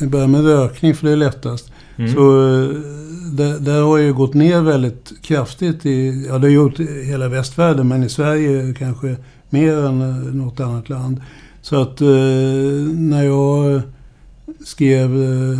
vi 0.00 0.06
börjar 0.06 0.28
med 0.28 0.44
rökning 0.44 0.94
för 0.94 1.06
det 1.06 1.12
är 1.12 1.16
lättast. 1.16 1.71
Mm. 1.96 2.12
Så 2.12 2.54
eh, 2.62 2.68
det, 3.32 3.58
det, 3.58 3.72
har 3.72 3.98
ju 3.98 4.12
gått 4.14 4.34
ner 4.34 4.60
väldigt 4.60 5.22
kraftigt. 5.22 5.86
I, 5.86 6.26
ja, 6.28 6.38
det 6.38 6.46
har 6.46 6.52
gjort 6.52 6.80
i 6.80 7.04
hela 7.04 7.28
västvärlden, 7.28 7.88
men 7.88 8.02
i 8.02 8.08
Sverige 8.08 8.74
kanske 8.78 9.16
mer 9.50 9.76
än 9.76 10.00
eh, 10.00 10.34
något 10.34 10.60
annat 10.60 10.88
land. 10.88 11.20
Så 11.62 11.82
att 11.82 12.00
eh, 12.00 12.08
när 12.92 13.22
jag 13.22 13.82
skrev 14.64 15.10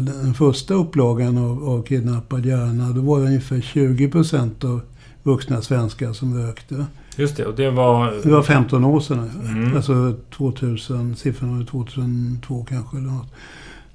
den 0.05 0.35
första 0.35 0.75
upplagan 0.75 1.39
av, 1.39 1.69
av 1.69 1.83
Kidnappad 1.83 2.47
hjärna, 2.47 2.93
då 2.93 3.01
var 3.01 3.21
det 3.21 3.27
ungefär 3.27 3.61
20 3.61 4.09
procent 4.09 4.65
av 4.65 4.81
vuxna 5.23 5.63
svenskar 5.63 6.13
som 6.13 6.39
rökte. 6.39 6.87
Just 7.17 7.37
det, 7.37 7.47
och 7.47 7.55
det 7.55 7.71
var... 7.71 8.13
Det 8.23 8.31
var 8.31 8.43
15 8.43 8.85
år 8.85 9.01
sedan. 9.01 9.31
Mm. 9.45 9.77
Alltså 9.77 10.15
2000, 10.37 11.17
siffran 11.17 11.59
var 11.59 11.65
2002 11.65 12.67
kanske 12.69 12.97
eller 12.97 13.09
något. 13.09 13.33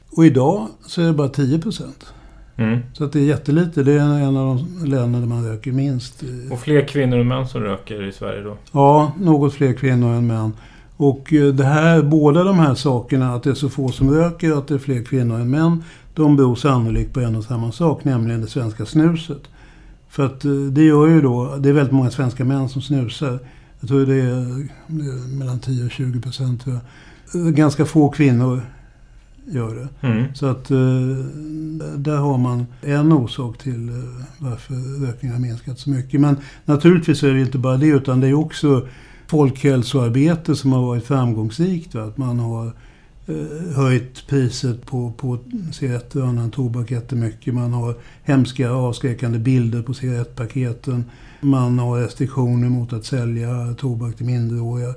Och 0.09 0.25
idag 0.25 0.67
så 0.85 1.01
är 1.01 1.05
det 1.05 1.13
bara 1.13 1.29
10 1.29 1.59
procent. 1.59 2.13
Mm. 2.57 2.79
Så 2.93 3.03
att 3.03 3.13
det 3.13 3.19
är 3.19 3.23
jättelite. 3.23 3.83
Det 3.83 3.93
är 3.93 3.99
en 3.99 4.37
av 4.37 4.57
de 4.57 4.85
länder 4.85 5.19
där 5.19 5.27
man 5.27 5.45
röker 5.45 5.71
minst. 5.71 6.23
Och 6.51 6.59
fler 6.59 6.87
kvinnor 6.87 7.19
än 7.19 7.27
män 7.27 7.47
som 7.47 7.61
röker 7.61 8.07
i 8.07 8.11
Sverige 8.11 8.41
då? 8.41 8.57
Ja, 8.71 9.11
något 9.19 9.53
fler 9.53 9.73
kvinnor 9.73 10.13
än 10.13 10.27
män. 10.27 10.53
Och 10.97 11.33
eh, 11.33 11.53
det 11.53 11.63
här, 11.63 12.01
båda 12.01 12.43
de 12.43 12.59
här 12.59 12.75
sakerna, 12.75 13.33
att 13.33 13.43
det 13.43 13.49
är 13.49 13.53
så 13.53 13.69
få 13.69 13.89
som 13.89 14.11
röker 14.11 14.51
och 14.51 14.57
att 14.57 14.67
det 14.67 14.73
är 14.73 14.79
fler 14.79 15.03
kvinnor 15.03 15.39
än 15.39 15.49
män, 15.49 15.83
de 16.13 16.35
beror 16.35 16.55
sannolikt 16.55 17.13
på 17.13 17.19
en 17.19 17.35
och 17.35 17.43
samma 17.43 17.71
sak, 17.71 18.03
nämligen 18.03 18.41
det 18.41 18.47
svenska 18.47 18.85
snuset. 18.85 19.41
För 20.09 20.25
att 20.25 20.45
eh, 20.45 20.51
det 20.51 20.83
gör 20.83 21.07
ju 21.07 21.21
då, 21.21 21.55
det 21.59 21.69
är 21.69 21.73
väldigt 21.73 21.93
många 21.93 22.11
svenska 22.11 22.45
män 22.45 22.69
som 22.69 22.81
snusar. 22.81 23.39
Jag 23.79 23.89
tror 23.89 24.05
det 24.05 24.15
är, 24.15 24.67
mellan 25.37 25.59
10 25.59 25.85
och 25.85 25.91
20 25.91 26.21
procent. 26.21 26.65
Ganska 27.33 27.85
få 27.85 28.09
kvinnor 28.09 28.61
gör 29.51 29.75
det. 29.75 30.07
Mm. 30.07 30.35
Så 30.35 30.45
att 30.45 30.71
eh, 30.71 30.77
där 31.97 32.17
har 32.17 32.37
man 32.37 32.65
en 32.81 33.11
orsak 33.11 33.57
till 33.57 33.89
eh, 33.89 33.95
varför 34.37 35.05
rökningen 35.05 35.35
har 35.35 35.41
minskat 35.41 35.79
så 35.79 35.89
mycket. 35.89 36.21
Men 36.21 36.37
naturligtvis 36.65 37.23
är 37.23 37.33
det 37.33 37.41
inte 37.41 37.57
bara 37.57 37.77
det 37.77 37.87
utan 37.87 38.19
det 38.19 38.27
är 38.27 38.33
också 38.33 38.87
folkhälsoarbete 39.27 40.55
som 40.55 40.71
har 40.71 40.81
varit 40.81 41.05
framgångsrikt. 41.05 41.95
Va? 41.95 42.03
Att 42.03 42.17
man 42.17 42.39
har 42.39 42.65
eh, 43.27 43.75
höjt 43.75 44.27
priset 44.27 44.85
på, 44.85 45.11
på 45.11 45.37
cigaretter 45.71 46.21
och 46.21 46.27
annan 46.27 46.51
tobak 46.51 46.91
jättemycket. 46.91 47.53
Man 47.53 47.73
har 47.73 47.95
hemska 48.23 48.71
avskräckande 48.71 49.39
bilder 49.39 49.81
på 49.81 49.93
cigarettpaketen. 49.93 51.05
Man 51.41 51.79
har 51.79 51.99
restriktioner 51.99 52.69
mot 52.69 52.93
att 52.93 53.05
sälja 53.05 53.73
tobak 53.77 54.15
till 54.15 54.25
minderåriga. 54.25 54.93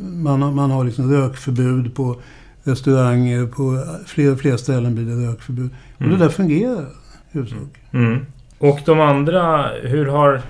Man 0.00 0.42
har, 0.42 0.52
man 0.52 0.70
har 0.70 0.84
liksom 0.84 1.10
rökförbud 1.10 1.94
på 1.94 2.16
restauranger. 2.64 3.46
På 3.46 3.84
fler 4.06 4.32
och 4.32 4.38
fler 4.38 4.56
ställen 4.56 4.94
blir 4.94 5.04
det 5.04 5.28
rökförbud. 5.28 5.70
Och 5.96 6.02
mm. 6.02 6.18
det 6.18 6.24
där 6.24 6.30
fungerar 6.30 6.86
huvudsak. 7.30 7.78
Mm. 7.92 8.26
Och 8.58 8.80
de 8.86 9.00
andra, 9.00 9.68
hur 9.82 10.06
har 10.06 10.42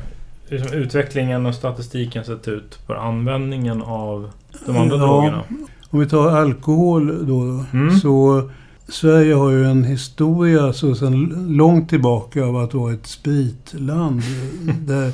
liksom, 0.48 0.72
utvecklingen 0.72 1.46
och 1.46 1.54
statistiken 1.54 2.24
sett 2.24 2.48
ut 2.48 2.78
på 2.86 2.94
användningen 2.94 3.82
av 3.82 4.30
de 4.66 4.76
andra 4.76 4.96
ja, 4.96 5.02
drogerna? 5.02 5.42
Om 5.90 6.00
vi 6.00 6.06
tar 6.06 6.30
alkohol 6.30 7.26
då. 7.26 7.64
Mm. 7.72 7.90
Så 7.90 8.42
Sverige 8.88 9.34
har 9.34 9.50
ju 9.50 9.64
en 9.64 9.84
historia 9.84 10.72
så 10.72 10.94
sedan 10.94 11.46
långt 11.48 11.88
tillbaka 11.88 12.44
av 12.44 12.56
att 12.56 12.74
vara 12.74 12.92
ett 12.92 13.06
spritland. 13.06 14.22
där, 14.86 15.12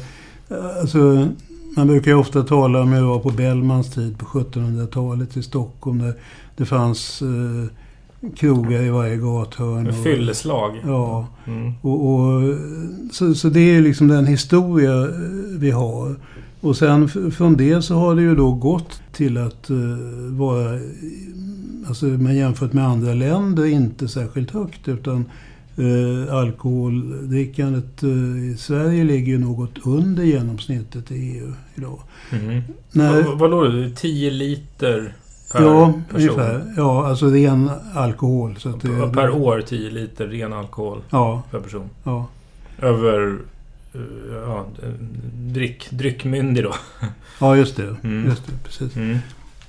alltså, 0.80 1.28
man 1.76 1.86
brukar 1.86 2.10
ju 2.10 2.16
ofta 2.16 2.42
tala 2.42 2.80
om 2.80 2.92
hur 2.92 3.00
det 3.00 3.06
var 3.06 3.18
på 3.18 3.30
Bellmans 3.30 3.90
tid 3.90 4.18
på 4.18 4.26
1700-talet 4.26 5.36
i 5.36 5.42
Stockholm. 5.42 5.98
Där 5.98 6.14
det 6.56 6.64
fanns 6.64 7.22
eh, 7.22 8.30
krogar 8.36 8.82
i 8.82 8.90
varje 8.90 9.16
gathörn. 9.16 9.86
Och, 9.86 10.04
fylleslag. 10.04 10.80
Ja. 10.86 11.26
Mm. 11.46 11.72
Och, 11.82 12.14
och, 12.14 12.58
så, 13.12 13.34
så 13.34 13.48
det 13.48 13.60
är 13.60 13.80
liksom 13.80 14.08
den 14.08 14.26
historia 14.26 15.02
eh, 15.02 15.10
vi 15.58 15.70
har. 15.70 16.16
Och 16.60 16.76
sen 16.76 17.08
från 17.30 17.56
det 17.56 17.82
så 17.82 17.94
har 17.94 18.14
det 18.14 18.22
ju 18.22 18.34
då 18.34 18.52
gått 18.52 19.00
till 19.12 19.38
att 19.38 19.70
uh, 19.70 19.98
vara, 20.30 20.78
alltså 21.88 22.06
men 22.06 22.36
jämfört 22.36 22.72
med 22.72 22.84
andra 22.84 23.14
länder, 23.14 23.66
inte 23.66 24.08
särskilt 24.08 24.50
högt. 24.50 24.88
Utan 24.88 25.24
uh, 25.78 26.34
alkoholdrickandet 26.34 28.02
uh, 28.04 28.50
i 28.52 28.56
Sverige 28.58 29.04
ligger 29.04 29.32
ju 29.32 29.38
något 29.38 29.86
under 29.86 30.22
genomsnittet 30.24 31.10
i 31.10 31.14
EU 31.38 31.52
idag. 31.74 31.98
Mm. 32.32 32.62
När, 32.92 33.22
vad, 33.22 33.38
vad 33.38 33.50
låg 33.50 33.72
det? 33.72 33.90
10 33.90 34.30
liter 34.30 35.14
per 35.52 35.62
ja, 35.62 35.92
person? 36.10 36.20
ungefär. 36.20 36.74
Ja, 36.76 37.06
alltså 37.06 37.26
ren 37.26 37.70
alkohol. 37.94 38.56
Så 38.58 38.68
det, 38.68 39.12
Per- 39.12 39.30
år 39.30 39.62
10 39.66 39.90
liter 39.90 40.26
ren 40.26 40.52
alkohol 40.52 40.98
Ja, 41.10 41.42
per 41.50 41.60
person. 41.60 41.90
ja. 42.04 42.26
Över... 42.82 43.38
eh, 43.94 44.00
Ja, 44.46 44.66
dryck, 45.34 45.90
dryckmyndig 45.90 46.64
då. 46.64 46.74
ja 47.40 47.56
just 47.56 47.76
det. 47.76 47.96
Mm. 48.02 48.24
Just 48.28 48.46
det 48.46 48.52
precis. 48.64 48.96
Mm. 48.96 49.18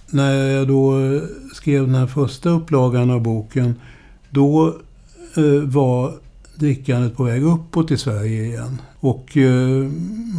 När 0.10 0.34
jag 0.34 0.68
då 0.68 1.00
eh, 1.00 1.22
skrev 1.54 1.86
den 1.86 1.96
här 1.96 2.08
första 2.08 2.50
upplagan 2.50 3.12
av 3.12 3.22
boken, 3.22 3.76
då 4.30 4.68
eh, 4.68 4.74
var 5.66 6.14
drickandet 6.56 7.18
på 7.18 7.24
väg 7.24 7.44
uppåt 7.44 7.92
i 7.92 7.98
Sverige 7.98 8.44
igen. 8.46 8.82
Och 9.00 9.38
eh, 9.38 9.88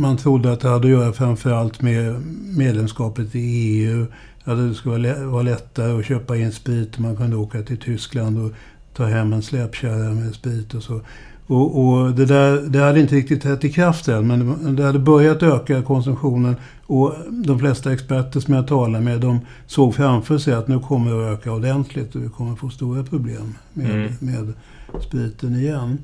man 0.00 0.16
trodde 0.16 0.52
att 0.52 0.60
det 0.60 0.68
hade 0.68 0.86
att 0.86 0.90
göra 0.92 1.12
framförallt 1.12 1.82
med 1.82 2.14
medlemskapet 2.56 3.34
i 3.34 3.38
EU. 3.38 4.06
Att 4.44 4.58
det 4.58 4.74
skulle 4.74 4.90
vara 4.92 5.02
lä- 5.02 5.24
vara 5.26 5.42
lättare 5.42 5.98
att 5.98 6.04
köpa 6.06 6.36
in 6.36 6.52
sprit. 6.52 6.98
Man 6.98 7.16
kunde 7.16 7.36
åka 7.36 7.62
till 7.62 7.78
Tyskland 7.78 8.44
och 8.44 8.52
ta 8.96 9.04
hem 9.06 9.32
en 9.32 9.42
släpkärra 9.42 10.14
med 10.14 10.34
sprit 10.34 10.74
och 10.74 10.82
så. 10.82 11.00
Och, 11.46 11.84
och 11.84 12.10
det, 12.12 12.24
där, 12.26 12.60
det 12.68 12.78
hade 12.78 13.00
inte 13.00 13.14
riktigt 13.14 13.42
trätt 13.42 13.64
i 13.64 13.72
kraft 13.72 14.08
än, 14.08 14.26
men 14.26 14.76
det 14.76 14.82
hade 14.82 14.98
börjat 14.98 15.42
öka 15.42 15.82
konsumtionen. 15.82 16.56
Och 16.86 17.14
de 17.30 17.58
flesta 17.58 17.92
experter 17.92 18.40
som 18.40 18.54
jag 18.54 18.66
talade 18.66 19.04
med, 19.04 19.20
de 19.20 19.40
såg 19.66 19.94
framför 19.94 20.38
sig 20.38 20.54
att 20.54 20.68
nu 20.68 20.78
kommer 20.80 21.10
det 21.14 21.32
att 21.32 21.38
öka 21.38 21.52
ordentligt 21.52 22.14
och 22.14 22.22
vi 22.22 22.28
kommer 22.28 22.56
få 22.56 22.68
stora 22.70 23.02
problem 23.04 23.54
med, 23.72 23.90
Mm. 23.90 24.12
med 24.20 24.52
spriten 25.00 25.56
igen. 25.56 25.98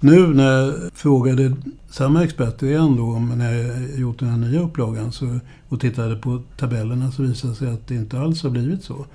Nu 0.00 0.34
när 0.34 0.52
jag 0.52 0.74
frågade 0.94 1.56
samma 1.90 2.24
experter 2.24 2.66
igen 2.66 2.96
då, 2.96 3.02
om 3.02 3.38
när 3.38 3.54
jag 3.54 3.98
gjort 4.00 4.18
den 4.18 4.28
här 4.28 4.36
nya 4.36 4.60
upplagan 4.60 5.12
så, 5.12 5.38
och 5.68 5.80
tittade 5.80 6.16
på 6.16 6.42
tabellerna 6.56 7.12
så 7.12 7.22
visade 7.22 7.52
det 7.52 7.56
sig 7.56 7.68
att 7.68 7.86
det 7.86 7.94
inte 7.94 8.20
alls 8.20 8.42
har 8.42 8.50
blivit 8.50 8.84
så. 8.84 9.06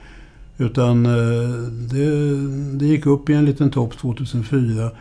Utan 0.58 1.06
eh, 1.06 1.50
det, 1.92 2.38
det 2.78 2.86
gick 2.86 3.06
upp 3.06 3.30
i 3.30 3.34
en 3.34 3.46
liten 3.46 3.72
topp 3.72 3.98
2004 3.98 4.92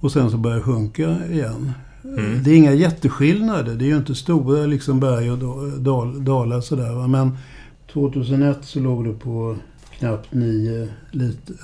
och 0.00 0.12
sen 0.12 0.30
så 0.30 0.36
började 0.36 0.60
det 0.60 0.64
sjunka 0.64 1.16
igen. 1.30 1.72
Mm. 2.04 2.42
Det 2.42 2.50
är 2.50 2.56
inga 2.56 2.72
jätteskillnader. 2.72 3.74
Det 3.74 3.84
är 3.84 3.88
ju 3.88 3.96
inte 3.96 4.14
stora 4.14 4.66
liksom 4.66 5.00
berg 5.00 5.30
och 5.30 5.38
da- 5.38 5.76
dal, 5.76 6.24
dalar 6.24 6.60
sådär. 6.60 6.92
Va? 6.92 7.06
Men 7.06 7.38
2001 7.92 8.58
så 8.62 8.80
låg 8.80 9.04
det 9.04 9.12
på 9.12 9.56
knappt 9.98 10.32
9 10.32 10.88
liter 11.10 11.56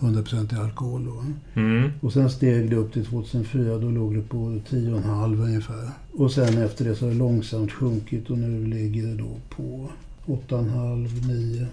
100% 0.00 0.54
i 0.54 0.60
alkohol. 0.60 1.04
Då. 1.06 1.24
Mm. 1.60 1.90
Och 2.00 2.12
sen 2.12 2.30
steg 2.30 2.70
det 2.70 2.76
upp 2.76 2.92
till 2.92 3.04
2004. 3.06 3.78
Då 3.78 3.90
låg 3.90 4.14
det 4.14 4.20
på 4.22 4.36
10,5 4.70 5.42
ungefär. 5.44 5.90
Och 6.12 6.30
sen 6.32 6.62
efter 6.62 6.84
det 6.84 6.94
så 6.94 7.04
har 7.04 7.12
det 7.12 7.18
långsamt 7.18 7.72
sjunkit 7.72 8.30
och 8.30 8.38
nu 8.38 8.66
ligger 8.66 9.06
det 9.06 9.14
då 9.14 9.28
på 9.56 9.88
8,5-9 10.26 11.66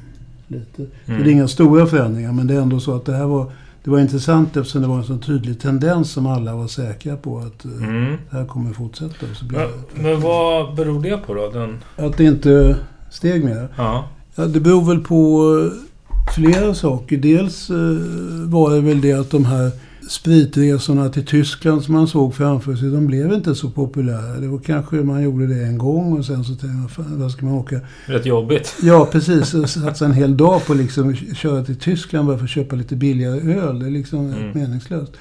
liter. 0.48 0.86
Så 1.06 1.12
Mm. 1.12 1.24
det 1.24 1.30
är 1.30 1.34
inga 1.34 1.48
stora 1.48 1.86
förändringar. 1.86 2.32
Men 2.34 2.48
det 2.48 2.54
är 2.54 2.62
ändå 2.62 2.80
så 2.80 2.96
att 2.96 3.06
det 3.06 3.13
här 3.16 3.25
var, 3.25 3.51
det 3.84 3.90
var 3.90 4.00
intressant 4.00 4.58
eftersom 4.58 4.82
det 4.82 4.88
var 4.88 4.98
en 4.98 5.04
så 5.04 5.18
tydlig 5.18 5.60
tendens 5.60 6.12
som 6.12 6.25
alla 6.28 6.56
var 6.56 6.68
säkra 6.68 7.16
på 7.18 7.40
att 7.40 7.66
eh, 7.66 7.72
Mm. 7.72 8.16
det 8.30 8.38
här 8.38 8.46
kommer 8.46 8.74
fortsätta. 8.74 9.25
Så 9.36 9.46
blir 9.46 9.60
Men, 9.60 9.68
det, 9.96 10.01
men 10.01 10.22
vad 10.22 10.75
beror 10.75 11.01
det 11.04 11.18
på 11.18 11.34
då? 11.34 11.50
Den, 11.51 11.78
att 11.98 12.18
det 12.18 12.24
inte 12.24 12.75
steg 13.12 13.46
mer. 13.46 13.68
ja. 13.78 14.08
Ja, 14.36 14.46
det 14.46 14.60
beror 14.60 14.86
väl 14.86 15.00
på 15.00 15.44
eh, 15.66 15.78
flera 16.36 16.74
saker. 16.75 17.18
Dels 17.18 17.70
eh, 17.70 17.75
var 18.50 18.72
det 18.75 18.82
väl 18.82 19.01
det 19.01 19.13
att 19.13 19.32
de 19.32 19.46
här 19.46 19.72
spritresorna 20.10 21.10
till 21.10 21.25
Tyskland 21.25 21.84
som 21.84 21.94
man 21.94 22.08
såg 22.08 22.36
framför 22.36 22.75
sig, 22.75 22.90
de 22.90 23.08
blev 23.08 23.34
inte 23.34 23.56
så 23.56 23.70
populära. 23.70 24.40
Det 24.40 24.48
var 24.48 24.60
kanske 24.60 24.96
man 24.96 25.24
gjorde 25.24 25.48
det 25.48 25.63
en 25.63 25.78
gång 25.78 26.18
och 26.18 26.25
sen 26.25 26.44
så 26.44 26.50
tänkte 26.50 26.68
man, 26.68 26.90
fan, 26.90 27.20
vad 27.22 27.32
ska 27.32 27.46
man 27.46 27.56
åka? 27.56 27.80
Rätt 28.06 28.25
jobbigt. 28.25 28.75
Ja, 28.82 29.08
precis. 29.12 29.54
Och 29.54 29.70
satsa 29.70 30.06
en 30.06 30.13
hel 30.13 30.38
dag 30.38 30.66
på 30.66 30.74
liksom 30.74 31.16
köra 31.16 31.63
till 31.63 31.75
Tyskland 31.75 32.28
bara 32.28 32.38
för 32.38 32.44
att 32.44 32.50
köpa 32.50 32.75
lite 32.75 32.96
billigare 32.96 33.54
öl. 33.54 33.80
Det 33.80 33.86
är 33.86 33.92
liksom 33.92 34.20
Mm. 34.34 34.51
meningslöst. 34.54 35.12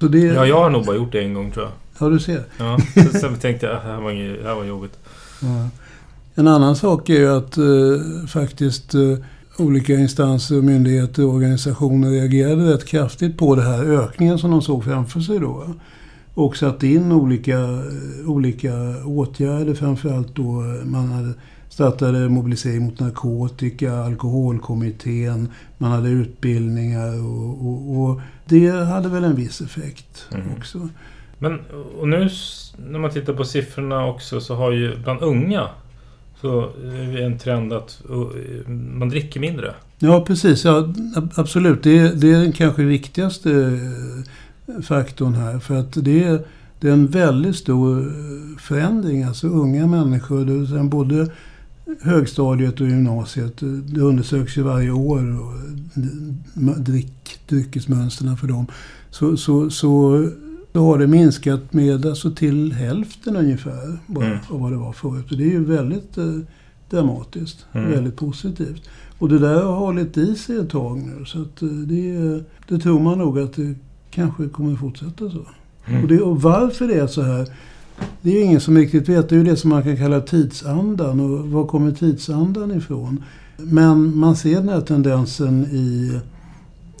Så 0.00 0.08
det, 0.08 0.18
Ja, 0.18 0.46
jag 0.46 0.60
har 0.60 0.70
nog 0.70 0.84
bara 0.86 0.96
gjort 0.96 1.12
det 1.12 1.20
en 1.20 1.34
gång 1.34 1.50
tror 1.50 1.64
jag. 1.64 1.72
ja, 1.98 2.12
du 2.12 2.18
ser. 2.20 2.42
Ja. 2.58 2.78
Så- 3.12 3.18
Sen 3.18 3.36
tänkte 3.36 3.66
jag, 3.66 3.76
"Ah, 3.76 3.80
det 3.84 3.92
här 3.92 4.00
var, 4.00 4.10
inget, 4.10 4.42
här 4.44 4.54
var 4.54 4.64
jobbigt. 4.64 4.98
Ja. 5.42 5.68
En 6.34 6.48
annan 6.48 6.76
sak 6.76 7.08
är 7.08 7.14
ju 7.14 7.28
att 7.36 7.56
eh, 7.58 7.64
faktiskt 8.28 8.94
eh, 8.94 9.00
olika 9.58 9.92
instanser, 9.92 10.62
myndigheter 10.62 11.24
och 11.24 11.34
organisationer 11.34 12.10
reagerade 12.10 12.74
rätt 12.74 12.86
kraftigt 12.86 13.38
på 13.38 13.54
det 13.54 13.62
här 13.62 13.84
ökningen 13.84 14.38
som 14.38 14.50
de 14.50 14.62
såg 14.62 14.84
framför 14.84 15.20
sig 15.20 15.38
då. 15.38 15.66
Och 16.34 16.56
satte 16.56 16.86
in 16.86 17.12
olika, 17.12 17.58
olika 18.26 18.74
åtgärder. 19.04 19.74
Framförallt 19.74 20.34
då 20.34 20.42
man 20.84 21.12
hade 21.12 21.34
startade 21.68 22.28
mobilisering 22.28 22.82
mot 22.82 23.00
narkotika, 23.00 23.96
alkoholkommittén, 23.96 25.48
man 25.78 25.90
hade 25.90 26.08
utbildningar 26.08 27.24
och, 27.24 27.66
och, 27.66 28.00
och 28.00 28.20
det 28.44 28.70
hade 28.70 29.08
väl 29.08 29.24
en 29.24 29.36
viss 29.36 29.60
effekt 29.60 30.28
Mm. 30.34 30.46
också. 30.56 30.88
Men 31.38 31.60
och 32.00 32.08
nu 32.08 32.28
när 32.90 32.98
man 32.98 33.10
tittar 33.10 33.32
på 33.32 33.44
siffrorna 33.44 34.06
också 34.06 34.40
så 34.40 34.54
har 34.54 34.72
ju 34.72 34.96
bland 34.96 35.22
unga 35.22 35.68
så 36.42 36.60
är 36.84 37.12
det 37.16 37.24
en 37.24 37.38
trend 37.38 37.72
att 37.72 38.02
eh, 38.10 38.70
man 38.70 39.08
dricker 39.08 39.40
mindre. 39.40 39.74
Ja, 39.98 40.24
precis. 40.26 40.64
Ja, 40.64 40.94
absolut. 41.34 41.82
Det, 41.82 41.98
är- 41.98 42.14
det 42.14 42.32
är 42.32 42.40
den 42.40 42.52
kanske 42.52 42.82
viktigaste 42.82 43.52
eh, 44.66 44.82
faktorn 44.82 45.34
här. 45.34 45.58
För 45.58 45.74
att 45.76 45.92
det 46.04 46.24
är, 46.24 46.40
det 46.80 46.88
är 46.88 46.92
en 46.92 47.06
väldigt 47.06 47.56
stor 47.56 47.98
eh, 48.00 48.58
förändring. 48.58 49.22
Alltså 49.22 49.48
unga 49.48 49.86
människor, 49.86 50.82
både 50.88 51.28
högstadiet 52.02 52.80
och 52.80 52.86
gymnasiet. 52.88 53.52
Det 53.86 54.00
undersöks 54.00 54.56
ju 54.58 54.62
varje 54.62 54.90
år 54.90 55.40
och, 55.40 55.54
drick, 56.80 57.38
dryckesmönstren 57.48 58.36
för 58.36 58.46
dem. 58.46 58.66
Så, 59.10 59.36
så, 59.36 59.70
så 59.70 60.28
då 60.72 60.80
har 60.86 60.98
det 60.98 61.06
minskat 61.06 61.72
med 61.72 62.06
alltså 62.06 62.30
till 62.30 62.72
hälften 62.72 63.36
ungefär 63.36 63.98
bara 64.06 64.26
Mm. 64.26 64.38
av 64.50 64.60
vad 64.60 64.72
det 64.72 64.78
var 64.78 64.92
förut. 64.92 65.30
Och 65.30 65.36
det 65.36 65.44
är 65.44 65.50
ju 65.50 65.64
väldigt 65.64 66.18
eh, 66.18 66.38
dramatiskt. 66.90 67.66
Mm. 67.72 67.90
Väldigt 67.90 68.16
positivt. 68.16 68.82
Och 69.18 69.28
det 69.28 69.38
där 69.38 69.62
har 69.62 69.76
hållit 69.76 70.16
i 70.16 70.34
sig 70.36 70.56
ett 70.56 70.70
tag 70.70 70.98
nu. 70.98 71.24
Så 71.24 71.42
att 71.42 71.62
eh, 71.62 71.68
det, 71.68 72.44
det 72.68 72.78
tror 72.78 73.00
man 73.00 73.18
nog 73.18 73.38
att 73.38 73.52
det 73.52 73.74
kanske 74.10 74.48
kommer 74.48 74.76
fortsätta 74.76 75.30
så. 75.30 75.46
Mm. 75.86 76.02
Och, 76.02 76.08
det, 76.08 76.20
och 76.20 76.42
varför 76.42 76.88
det 76.88 76.94
är 76.94 77.06
så 77.06 77.22
här, 77.22 77.48
det 78.22 78.30
är 78.30 78.34
ju 78.34 78.40
ingen 78.40 78.60
som 78.60 78.76
riktigt 78.76 79.08
vet. 79.08 79.28
Det 79.28 79.34
är 79.34 79.38
ju 79.38 79.44
det 79.44 79.56
som 79.56 79.70
man 79.70 79.82
kan 79.82 79.96
kalla 79.96 80.20
tidsandan. 80.20 81.20
Och 81.20 81.48
var 81.50 81.66
kommer 81.66 81.92
tidsandan 81.92 82.70
ifrån? 82.70 83.24
Men 83.56 84.16
man 84.16 84.36
ser 84.36 84.54
den 84.54 84.68
här 84.68 84.80
tendensen 84.80 85.64
i 85.64 86.18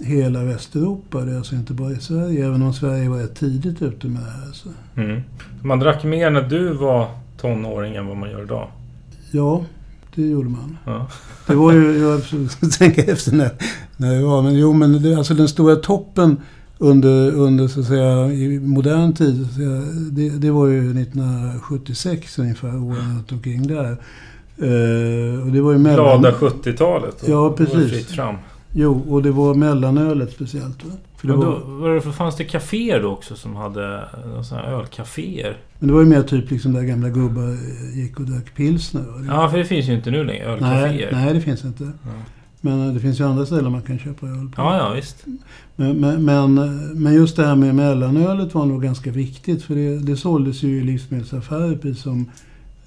hela 0.04 0.44
Västeuropa. 0.44 1.20
Det 1.20 1.32
är 1.32 1.36
alltså 1.36 1.54
inte 1.54 1.72
bara 1.72 1.92
i 1.92 2.00
Sverige. 2.00 2.46
Även 2.46 2.62
om 2.62 2.74
Sverige 2.74 3.08
var 3.08 3.18
rätt 3.18 3.34
tidigt 3.34 3.82
ute 3.82 4.06
med 4.06 4.22
det 4.22 4.30
här. 4.30 4.52
Så. 4.52 4.68
Mm. 4.96 5.20
Man 5.62 5.78
drack 5.78 6.04
mer 6.04 6.30
när 6.30 6.42
du 6.42 6.72
var 6.72 7.08
tonåring 7.40 7.94
än 7.94 8.06
vad 8.06 8.16
man 8.16 8.30
gör 8.30 8.42
idag. 8.42 8.68
Ja, 9.30 9.64
det 10.14 10.22
gjorde 10.22 10.48
man. 10.48 10.78
Ja. 10.84 11.06
Det 11.46 11.54
var 11.54 11.72
ju, 11.72 11.98
jag 11.98 12.22
tänka 12.78 13.02
efter 13.02 13.32
när, 13.32 13.50
när 13.96 14.14
det 14.14 14.22
var. 14.22 14.42
Men 14.42 14.54
jo, 14.54 14.72
men 14.72 15.02
det, 15.02 15.14
alltså 15.14 15.34
den 15.34 15.48
stora 15.48 15.76
toppen 15.76 16.36
under, 16.78 17.32
under 17.34 17.68
så 17.68 17.80
att 17.80 17.86
säga, 17.86 18.26
i 18.26 18.60
modern 18.60 19.12
tid. 19.12 19.48
Säga, 19.56 19.82
det, 20.10 20.28
det 20.28 20.50
var 20.50 20.66
ju 20.66 21.02
1976 21.02 22.38
ungefär, 22.38 22.68
åren 22.68 23.24
omkring 23.30 23.66
där. 23.66 23.96
Eh, 24.56 25.42
och 25.44 25.52
det 25.52 25.60
var 25.60 25.72
ju 25.72 25.78
mellan... 25.78 26.20
Glada 26.20 26.36
70-talet. 26.36 27.22
och 27.22 27.28
Ja, 27.28 27.52
precis. 27.56 27.90
Fritt 27.90 28.10
fram. 28.10 28.36
Jo, 28.72 29.02
och 29.08 29.22
det 29.22 29.30
var 29.30 29.54
mellanölet 29.54 30.32
speciellt. 30.32 30.84
Va? 30.84 30.92
För 31.16 31.28
det 31.28 31.34
då, 31.34 31.58
var, 31.64 31.94
det, 31.94 32.00
fanns 32.00 32.36
det 32.36 32.44
kaféer 32.44 33.02
då 33.02 33.08
också 33.08 33.36
som 33.36 33.56
hade 33.56 34.04
sådana 34.44 34.66
här 34.66 34.72
ölcaféer? 34.72 35.56
men 35.78 35.88
det 35.88 35.94
var 35.94 36.00
ju 36.00 36.06
mer 36.06 36.22
typ 36.22 36.50
liksom 36.50 36.72
där 36.72 36.82
gamla 36.82 37.08
gubbar 37.08 37.48
eh, 37.48 37.98
gick 37.98 38.20
och 38.20 38.26
drack 38.26 38.54
pilsner. 38.54 39.04
Ja, 39.28 39.50
för 39.50 39.58
det 39.58 39.64
finns 39.64 39.88
ju 39.88 39.94
inte 39.94 40.10
nu 40.10 40.24
längre. 40.24 40.56
nej, 40.60 40.82
Ölcaféer. 40.82 41.12
nej, 41.12 41.34
det 41.34 41.40
finns 41.40 41.64
inte. 41.64 41.92
Men 42.60 42.88
eh, 42.88 42.94
det 42.94 43.00
finns 43.00 43.20
ju 43.20 43.24
andra 43.24 43.46
ställen 43.46 43.72
man 43.72 43.82
kan 43.82 43.98
köpa 43.98 44.26
öl 44.26 44.48
på. 44.56 44.62
Ja, 44.62 44.76
ja, 44.76 44.92
visst. 44.94 45.24
Men, 45.76 45.96
men, 45.96 46.24
men, 46.24 46.54
men 47.02 47.14
just 47.14 47.36
det 47.36 47.46
här 47.46 47.56
med 47.56 47.74
mellanölet 47.74 48.54
var 48.54 48.66
nog 48.66 48.82
ganska 48.82 49.10
viktigt. 49.10 49.62
För 49.62 49.74
det, 49.74 49.98
det 49.98 50.16
såldes 50.16 50.62
ju 50.62 50.68
i 50.68 50.84
livsmedelsaffärer 50.84 51.76
precis 51.76 52.02
som 52.02 52.30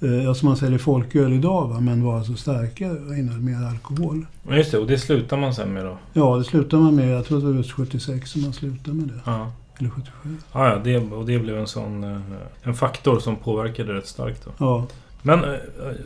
eh, 0.00 0.28
alltså 0.28 0.46
man 0.46 0.56
säljer 0.56 0.78
folköl 0.78 1.32
idag. 1.32 1.68
Va? 1.68 1.80
Men 1.80 2.04
var 2.04 2.16
alltså 2.18 2.34
starkare 2.34 2.90
och 3.08 3.16
innehöll 3.16 3.40
mer 3.40 3.66
alkohol. 3.66 4.26
Just 4.50 4.70
det, 4.72 4.78
och 4.78 4.86
det 4.86 4.98
slutar 4.98 5.36
man 5.36 5.54
sen 5.54 5.72
med 5.72 5.84
då. 5.84 5.96
Ja, 6.12 6.36
det 6.36 6.44
slutade 6.44 6.82
man 6.82 6.94
med. 6.96 7.08
Jag 7.08 7.24
tror 7.24 7.38
att 7.38 7.44
det 7.44 7.50
var 7.50 7.56
just 7.56 7.72
76 7.72 8.30
som 8.30 8.42
man 8.42 8.52
slutade 8.52 8.96
med 8.96 9.08
det. 9.08 9.20
Ja. 9.26 9.52
Eller 9.78 9.90
77. 9.90 10.12
Ja, 10.52 10.68
ja 10.70 10.78
det, 10.84 10.96
och 10.98 11.26
det 11.26 11.38
blev 11.38 11.58
en 11.58 11.66
sån... 11.66 12.04
eh, 12.04 12.20
En 12.62 12.74
faktor 12.74 13.18
som 13.18 13.36
påverkade 13.36 13.92
rätt 13.94 14.06
starkt 14.06 14.44
då. 14.44 14.50
Ja. 14.58 14.86
Men 15.22 15.44
eh, 15.44 15.50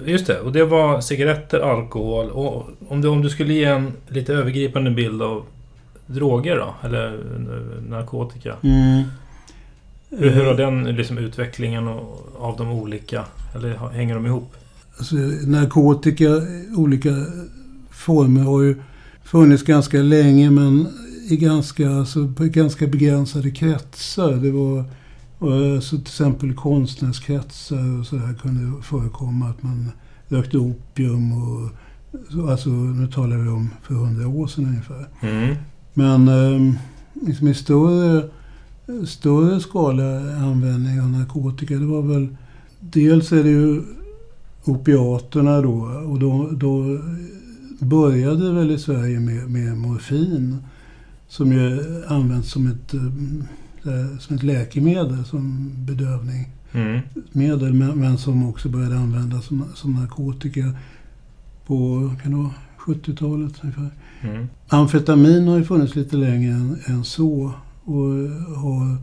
just 0.07 0.27
det, 0.27 0.41
och 0.41 0.53
det 0.53 0.65
var 0.65 1.01
cigaretter, 1.01 1.61
alkohol 1.61 2.31
och 2.31 2.67
om 2.89 3.01
du, 3.01 3.09
om 3.09 3.23
du 3.23 3.31
skulle 3.31 3.55
ge 3.55 3.65
en 3.65 3.93
lite 4.09 4.33
övergripande 4.35 4.91
bild 4.91 5.23
av 5.23 5.43
droger 6.07 6.57
då? 6.57 6.75
Eller 6.89 7.19
narkotika? 7.89 8.55
Mm. 8.63 9.03
Hur, 10.11 10.31
hur 10.31 10.45
har 10.45 10.55
den 10.55 10.85
liksom, 10.85 11.19
utvecklingen 11.19 11.89
av 12.39 12.55
de 12.59 12.69
olika? 12.69 13.25
Eller 13.55 13.77
hänger 13.93 14.15
de 14.15 14.27
ihop? 14.27 14.57
Alltså, 14.99 15.15
narkotika, 15.47 16.27
olika 16.77 17.11
former 17.91 18.41
har 18.41 18.63
ju 18.63 18.77
funnits 19.25 19.63
ganska 19.63 19.99
länge 19.99 20.51
men 20.51 20.87
i 21.31 21.37
ganska, 21.37 21.91
alltså, 21.91 22.33
ganska 22.39 22.87
begränsade 22.87 23.51
kretsar. 23.51 24.33
Det 24.33 24.51
var 24.51 24.85
alltså, 25.75 25.97
till 25.97 26.07
exempel 26.07 26.55
konstnärskretsar 26.55 28.01
och 28.01 28.07
sådär 28.07 28.35
kunde 28.43 28.83
förekomma 28.83 29.49
att 29.49 29.63
man 29.63 29.91
rökte 30.29 30.59
opium 30.59 31.33
och 31.33 31.71
Alltså 32.49 32.71
nu 32.71 33.07
talar 33.07 33.37
vi 33.37 33.49
om 33.49 33.71
för 33.83 33.95
hundra 33.95 34.29
år 34.29 34.47
sedan 34.47 34.65
ungefär. 34.65 35.07
Mm. 35.21 35.57
Men 35.95 36.29
eh, 36.29 36.75
liksom 37.27 37.49
i 37.49 37.55
större, 37.55 38.29
större 39.07 39.61
skala 39.61 40.05
användning 40.37 41.01
av 41.01 41.09
narkotika, 41.09 41.75
det 41.75 41.87
var 41.87 42.03
väl... 42.03 42.29
Dels 42.81 43.33
är 43.33 43.45
det 43.45 43.51
ju 43.51 43.83
opiaterna 44.65 45.61
då. 45.61 45.77
Och 46.07 46.19
då, 46.19 46.49
då 46.53 46.99
började 47.79 48.49
det 48.49 48.53
väl 48.53 48.71
i 48.71 48.79
Sverige 48.79 49.21
med, 49.21 49.51
med 49.51 49.77
morfin. 49.77 50.57
Som 51.29 51.53
ju 51.53 51.81
används 52.07 52.51
som 52.51 52.67
ett, 52.67 52.95
äh, 52.95 54.19
som 54.19 54.37
ett 54.37 54.43
läkemedel, 54.43 55.25
som 55.25 55.71
bedövning. 55.77 56.49
Mm. 56.73 57.01
Medel, 57.33 57.73
men, 57.73 57.99
men, 57.99 58.19
som 58.19 58.49
också 58.49 58.69
började 58.69 58.97
användas 58.97 59.45
som, 59.45 59.65
som 59.75 59.95
narkotika 59.95 60.75
på 61.67 62.11
kan 62.23 62.33
det 62.33 62.39
vara, 62.39 62.51
70-talet 62.79 63.53
ungefär. 63.63 63.91
Mm. 64.21 64.47
Amfetamin 64.69 65.49
har 65.49 65.59
ju 65.59 65.65
funnits 65.65 65.95
lite 65.95 66.17
längre 66.17 66.53
än, 66.53 66.79
än 66.87 67.05
så. 67.05 67.53
Och 67.85 68.05
har 68.57 68.97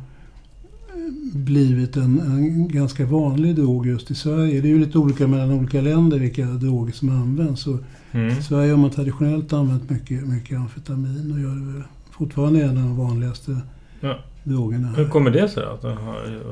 blivit 1.33 1.97
en, 1.97 2.19
en, 2.19 2.67
ganska 2.67 3.05
vanlig 3.05 3.55
drog 3.55 3.87
just 3.87 4.11
i 4.11 4.15
Sverige. 4.15 4.61
Det 4.61 4.67
är 4.67 4.71
ju 4.71 4.79
lite 4.79 4.97
olika 4.97 5.27
mellan 5.27 5.51
olika 5.51 5.81
länder 5.81 6.19
vilka 6.19 6.45
droger 6.45 6.93
som 6.93 7.09
används. 7.09 7.67
Och 7.67 7.79
Mm. 8.11 8.27
I 8.37 8.43
Sverige 8.43 8.71
har 8.71 8.77
man 8.77 8.89
traditionellt 8.89 9.53
använt 9.53 9.89
mycket, 9.89 10.27
mycket 10.27 10.57
amfetamin 10.57 11.31
och 11.31 11.39
gör 11.39 11.77
det 11.77 11.83
fortfarande 12.11 12.63
en 12.63 12.69
av 12.69 12.83
de 12.83 12.97
vanligaste 12.97 13.57
Ja. 14.01 14.19
drogerna. 14.43 14.87
Hur 14.87 15.09
kommer 15.09 15.31
det 15.31 15.49
sig 15.49 15.63
att 15.63 15.81
den 15.81 15.97
har... 15.97 16.47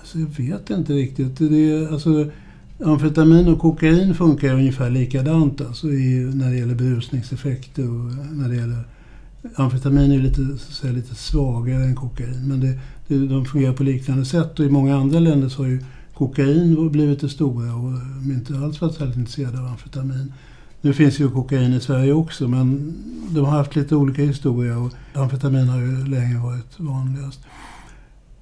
Alltså, 0.00 0.18
jag 0.18 0.26
vet 0.26 0.70
inte 0.70 0.92
riktigt. 0.92 1.38
Det 1.38 1.70
är, 1.70 1.92
alltså, 1.92 2.26
amfetamin 2.84 3.48
och 3.48 3.58
kokain 3.58 4.14
funkar 4.14 4.54
ungefär 4.54 4.90
likadant 4.90 5.60
alltså, 5.60 5.88
i, 5.88 6.30
när 6.34 6.50
det 6.50 6.56
gäller 6.56 6.74
berusningseffekter. 6.74 7.82
Och 7.82 8.12
när 8.32 8.48
det 8.48 8.54
gäller, 8.56 8.84
amfetamin 9.54 10.12
är 10.12 10.18
lite, 10.18 10.58
så 10.58 10.72
säga, 10.72 10.92
lite 10.92 11.14
svagare 11.14 11.84
än 11.84 11.94
kokain. 11.94 12.48
Men 12.48 12.60
det, 12.60 12.78
det, 13.08 13.26
de 13.26 13.44
fungerar 13.44 13.72
på 13.72 13.82
liknande 13.82 14.24
sätt. 14.24 14.58
Och 14.58 14.64
i 14.64 14.70
många 14.70 14.96
andra 14.96 15.18
länder 15.18 15.48
så 15.48 15.62
har 15.62 15.68
ju 15.68 15.84
kokain 16.14 16.90
blivit 16.90 17.20
det 17.20 17.28
stora 17.28 17.74
och 17.74 17.92
eh, 17.92 17.98
de 18.24 18.32
inte 18.32 18.58
alls 18.58 18.80
varit 18.80 18.94
särskilt 18.94 19.16
intresserade 19.16 19.58
av 19.58 19.66
amfetamin. 19.66 20.32
Nu 20.80 20.92
finns 20.92 21.20
ju 21.20 21.30
kokain 21.30 21.74
i 21.74 21.80
Sverige 21.80 22.12
också 22.12 22.48
men 22.48 22.94
de 23.30 23.44
har 23.44 23.52
haft 23.52 23.76
lite 23.76 23.96
olika 23.96 24.22
historia 24.22 24.78
och 24.78 24.92
amfetamin 25.14 25.68
har 25.68 25.80
ju 25.80 26.06
länge 26.06 26.38
varit 26.38 26.80
vanligast. 26.80 27.40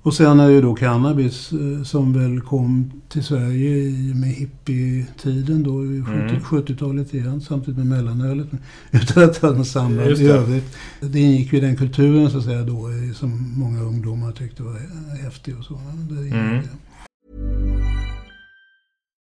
Och 0.03 0.15
sen 0.15 0.41
är 0.41 0.49
det 0.49 0.55
ju 0.55 0.61
då 0.61 0.75
cannabis 0.75 1.53
eh, 1.53 1.83
som 1.85 2.13
väl 2.13 2.41
kom 2.41 2.93
till 3.09 3.25
Sverige 3.25 3.71
i 3.79 4.13
med 4.15 4.29
hippietiden 4.31 5.63
då, 5.63 5.85
i 5.85 6.03
70, 6.03 6.13
Mm. 6.13 6.41
70-talet 6.41 7.15
igen, 7.15 7.41
samtidigt 7.41 7.79
med 7.79 7.87
mellanölet. 7.87 8.47
Utan 8.91 9.25
att 9.25 9.37
ha 9.37 9.51
något 9.51 9.67
samband 9.69 10.11
i 10.19 10.27
övrigt. 10.29 10.77
Det 11.01 11.21
ingick 11.21 11.53
ju 11.53 11.59
i 11.59 11.61
den 11.61 11.77
kulturen 11.77 12.31
så 12.31 12.39
att 12.39 12.45
säga 12.45 12.63
då, 12.63 12.89
som 13.15 13.53
många 13.57 13.81
ungdomar 13.83 14.33
tyckte 14.33 14.63
var 14.63 14.77
häftig 15.23 15.59
och 15.59 15.65
så. 15.65 15.81
Det 16.11 16.37
Mm. 16.37 16.63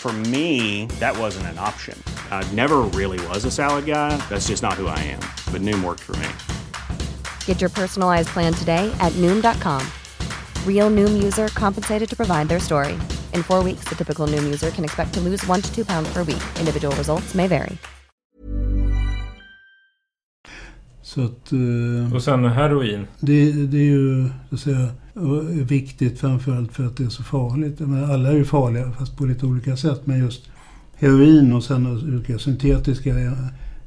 For 0.00 0.12
me, 0.32 0.86
that 0.98 1.14
wasn't 1.18 1.46
an 1.52 1.58
option. 1.58 1.94
I 2.30 2.42
never 2.54 2.78
really 2.98 3.20
was 3.28 3.44
a 3.44 3.50
salad 3.50 3.84
guy. 3.84 4.16
That's 4.30 4.48
just 4.48 4.62
not 4.62 4.72
who 4.80 4.86
I 4.86 4.98
am. 4.98 5.20
But 5.52 5.60
Noom 5.60 5.84
worked 5.84 6.00
for 6.00 6.16
me. 6.16 6.26
Get 7.44 7.60
your 7.60 7.68
personalized 7.68 8.28
plan 8.28 8.54
today 8.54 8.90
at 8.98 9.12
Noom.com. 9.20 9.82
Real 10.66 10.88
Noom 10.90 11.22
user 11.22 11.48
compensated 11.48 12.08
to 12.08 12.16
provide 12.16 12.48
their 12.48 12.60
story. 12.60 12.94
In 13.34 13.42
four 13.42 13.62
weeks, 13.62 13.84
the 13.90 13.94
typical 13.94 14.26
Noom 14.26 14.44
user 14.44 14.70
can 14.70 14.84
expect 14.84 15.12
to 15.14 15.20
lose 15.20 15.46
one 15.46 15.60
to 15.60 15.68
two 15.74 15.84
pounds 15.84 16.10
per 16.14 16.22
week. 16.24 16.42
Individual 16.58 16.96
results 16.96 17.34
may 17.34 17.46
vary. 17.46 17.76
Så 21.02 21.24
att... 21.24 21.52
eh, 21.52 22.14
Och 22.14 22.22
sen 22.22 22.44
heroin. 22.44 23.06
Det, 23.20 23.52
det 23.52 23.78
är 23.78 23.82
ju 23.84 24.28
så 24.48 24.54
att 24.54 24.60
säga, 24.60 24.88
viktigt 25.68 26.20
framförallt 26.20 26.72
för 26.72 26.86
att 26.86 26.96
det 26.96 27.04
är 27.04 27.08
så 27.08 27.22
farligt. 27.22 27.80
Menar, 27.80 28.14
alla 28.14 28.28
är 28.28 28.34
ju 28.34 28.44
farliga 28.44 28.92
fast 28.98 29.16
på 29.16 29.24
lite 29.24 29.46
olika 29.46 29.76
sätt. 29.76 30.00
Men 30.04 30.18
just 30.18 30.50
heroin 30.94 31.52
och 31.52 31.64
sen 31.64 31.86
olika 31.86 32.38
syntetiska 32.38 33.14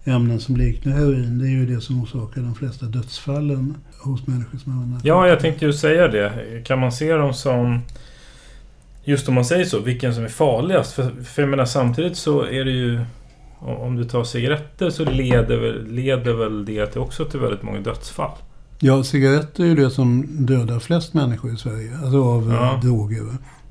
ämnen 0.03 0.39
som 0.39 0.55
liknar 0.55 0.93
heroin. 0.93 1.39
Det 1.39 1.45
är 1.45 1.49
ju 1.49 1.65
det 1.65 1.81
som 1.81 2.03
orsakar 2.03 2.41
de 2.41 2.55
flesta 2.55 2.85
dödsfallen 2.85 3.77
hos 3.99 4.27
människor 4.27 4.57
som 4.57 4.71
använder 4.71 5.07
Ja, 5.07 5.27
jag 5.27 5.39
tänkte 5.39 5.65
ju 5.65 5.73
säga 5.73 6.07
det. 6.07 6.61
Kan 6.65 6.79
man 6.79 6.91
se 6.91 7.13
dem 7.13 7.33
som... 7.33 7.79
Just 9.03 9.27
om 9.27 9.33
man 9.35 9.45
säger 9.45 9.65
så, 9.65 9.79
vilken 9.79 10.15
som 10.15 10.23
är 10.23 10.27
farligast? 10.29 10.93
För, 10.93 11.11
för 11.23 11.41
jag 11.41 11.49
menar 11.49 11.65
samtidigt 11.65 12.17
så 12.17 12.41
är 12.41 12.65
det 12.65 12.71
ju... 12.71 13.05
om- 13.59 13.95
du 13.95 14.03
tar 14.03 14.23
cigaretter 14.23 14.89
så 14.89 15.05
leder 15.05 15.57
väl, 15.57 15.87
leder 15.91 16.33
väl 16.33 16.65
det 16.65 16.85
till 16.85 17.01
också 17.01 17.25
till 17.25 17.39
väldigt 17.39 17.63
många 17.63 17.79
dödsfall. 17.79 18.31
Ja, 18.85 19.03
cigaretter 19.03 19.63
är 19.63 19.67
ju 19.67 19.75
det 19.75 19.89
som 19.89 20.25
dödar 20.45 20.79
flest 20.79 21.13
människor 21.13 21.53
i 21.53 21.57
Sverige. 21.57 21.97
Alltså 22.03 22.23
av 22.23 22.49
Ja. 22.49 22.55
ja. 22.55 22.79
droger. 22.87 23.23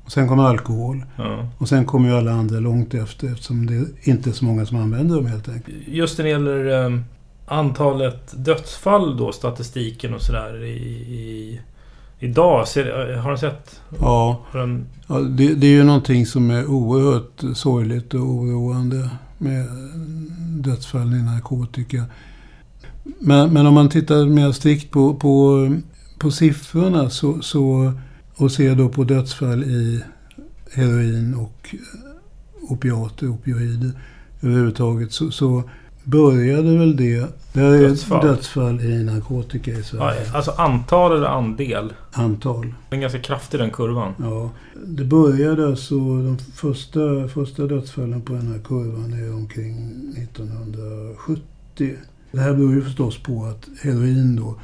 Och 0.05 0.11
sen 0.11 0.27
kommer 0.27 0.43
alkohol. 0.43 1.05
Ja. 1.17 1.47
Och 1.57 1.69
sen 1.69 1.85
kommer 1.85 2.09
ju 2.09 2.15
alla 2.15 2.31
andra 2.31 2.59
långt 2.59 2.93
efter 2.93 3.31
eftersom 3.31 3.65
det 3.65 3.85
inte 4.09 4.29
är 4.29 4.33
så 4.33 4.45
många 4.45 4.65
som 4.65 4.77
använder 4.77 5.15
dem 5.15 5.25
helt 5.25 5.49
enkelt. 5.49 5.77
Just 5.87 6.17
när 6.17 6.25
det 6.25 6.31
gäller 6.31 6.85
eh, 6.85 6.99
antalet 7.45 8.33
dödsfall 8.45 9.17
då, 9.17 9.31
statistiken 9.31 10.13
och 10.13 10.21
sådär 10.21 10.63
i, 10.63 10.77
i, 11.13 11.59
idag. 12.19 12.67
Ser, 12.67 13.15
har 13.17 13.31
du 13.31 13.37
sett? 13.37 13.81
Ja, 13.99 14.41
den, 14.53 14.85
Ja, 15.07 15.19
det, 15.19 15.53
det 15.53 15.67
är 15.67 15.71
ju 15.71 15.83
någonting 15.83 16.25
som 16.25 16.51
är 16.51 16.65
oerhört 16.65 17.57
sorgligt 17.57 18.13
och 18.13 18.19
oroande 18.21 19.09
med 19.37 19.65
dödsfall 20.63 21.13
i 21.13 21.21
narkotika. 21.23 22.03
Men, 23.03 23.53
men 23.53 23.65
om 23.65 23.73
man 23.73 23.89
tittar 23.89 24.25
mer 24.25 24.51
strikt 24.51 24.91
på, 24.91 25.13
på, 25.13 25.69
på 26.19 26.31
siffrorna 26.31 27.09
så, 27.09 27.41
så, 27.41 27.93
och 28.35 28.51
ser 28.51 28.75
då 28.75 28.89
på 28.89 29.03
dödsfall 29.03 29.63
i 29.63 30.03
heroin 30.71 31.35
och 31.35 31.75
opiater, 32.69 33.27
opioider 33.27 33.91
överhuvudtaget 34.41 35.11
så, 35.11 35.31
så 35.31 35.63
började 36.03 36.77
väl 36.77 36.95
det... 36.95 37.25
Det 37.53 37.61
är 37.61 37.81
dödsfall. 37.81 38.27
dödsfall 38.27 38.81
i 38.81 39.03
narkotika 39.03 39.71
i 39.71 39.83
Sverige. 39.83 40.25
Ja, 40.25 40.37
alltså 40.37 40.51
antal 40.51 41.17
eller 41.17 41.27
andel? 41.27 41.93
Antal. 42.11 42.73
Den 42.89 42.99
är 42.99 43.01
ganska 43.01 43.19
kraftig 43.19 43.59
den 43.59 43.71
kurvan. 43.71 44.13
Ja. 44.19 44.51
Det 44.85 45.03
började 45.03 45.67
alltså... 45.67 45.95
De 45.95 46.37
första, 46.55 47.27
första 47.27 47.67
dödsfallen 47.67 48.21
på 48.21 48.33
den 48.33 48.47
här 48.47 48.59
kurvan 48.59 49.13
är 49.13 49.33
omkring 49.33 49.77
1970. 50.17 51.97
Det 52.33 52.41
här 52.41 52.53
beror 52.53 52.73
ju 52.73 52.81
förstås 52.81 53.23
på 53.23 53.45
att 53.45 53.69
heroin 53.81 54.35
då, 54.35 54.55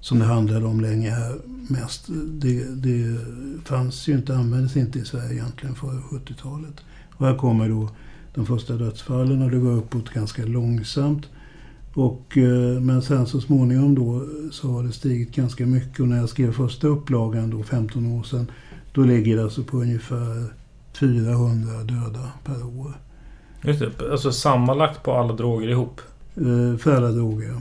som 0.00 0.18
det 0.18 0.24
handlade 0.24 0.66
om 0.66 0.80
länge 0.80 1.10
här 1.10 1.36
mest, 1.68 2.06
det, 2.26 2.64
det 2.64 3.18
fanns 3.64 4.08
ju 4.08 4.12
inte, 4.12 4.36
användes 4.36 4.76
inte 4.76 4.98
i 4.98 5.04
Sverige 5.04 5.32
egentligen 5.32 5.74
före 5.74 6.00
70-talet. 6.10 6.84
Och 7.16 7.26
här 7.26 7.36
kommer 7.36 7.68
då 7.68 7.88
de 8.34 8.46
första 8.46 8.74
dödsfallen 8.74 9.42
och 9.42 9.50
det 9.50 9.58
går 9.58 9.72
uppåt 9.72 10.10
ganska 10.10 10.44
långsamt. 10.44 11.26
Och, 11.94 12.38
eh, 12.38 12.80
men 12.80 13.02
sen 13.02 13.26
så 13.26 13.40
småningom 13.40 13.94
då 13.94 14.26
så 14.52 14.72
har 14.72 14.82
det 14.82 14.92
stigit 14.92 15.34
ganska 15.34 15.66
mycket 15.66 16.00
och 16.00 16.08
när 16.08 16.16
jag 16.16 16.28
skrev 16.28 16.52
första 16.52 16.86
upplagan 16.86 17.50
då 17.50 17.62
15 17.62 18.06
år 18.06 18.22
sedan 18.22 18.50
då 18.92 19.02
ligger 19.02 19.36
det 19.36 19.42
alltså 19.42 19.62
på 19.62 19.76
ungefär 19.76 20.52
400 21.00 21.72
döda 21.82 22.32
per 22.44 22.80
år. 22.80 22.92
Just 23.62 23.80
det, 23.80 24.10
alltså 24.12 24.32
sammanlagt 24.32 25.02
på 25.02 25.12
alla 25.12 25.32
droger 25.32 25.68
ihop? 25.68 26.00
Eh, 26.36 26.78
för 26.78 26.96
alla 26.96 27.10
droger, 27.10 27.54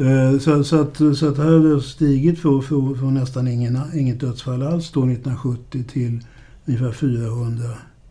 eh, 0.00 0.38
så, 0.38 0.64
så, 0.64 0.80
att, 0.80 0.96
så 0.96 1.28
att 1.28 1.38
här 1.38 1.44
har 1.44 1.74
det 1.74 1.82
stigit 1.82 2.38
från, 2.38 2.62
från, 2.62 2.98
från 2.98 3.14
nästan 3.14 3.48
ingen, 3.48 3.78
inget 3.94 4.20
dödsfall 4.20 4.62
alls 4.62 4.90
då 4.90 5.00
1970 5.00 5.84
till 5.92 6.24
ungefär 6.64 6.92
400 6.92 7.64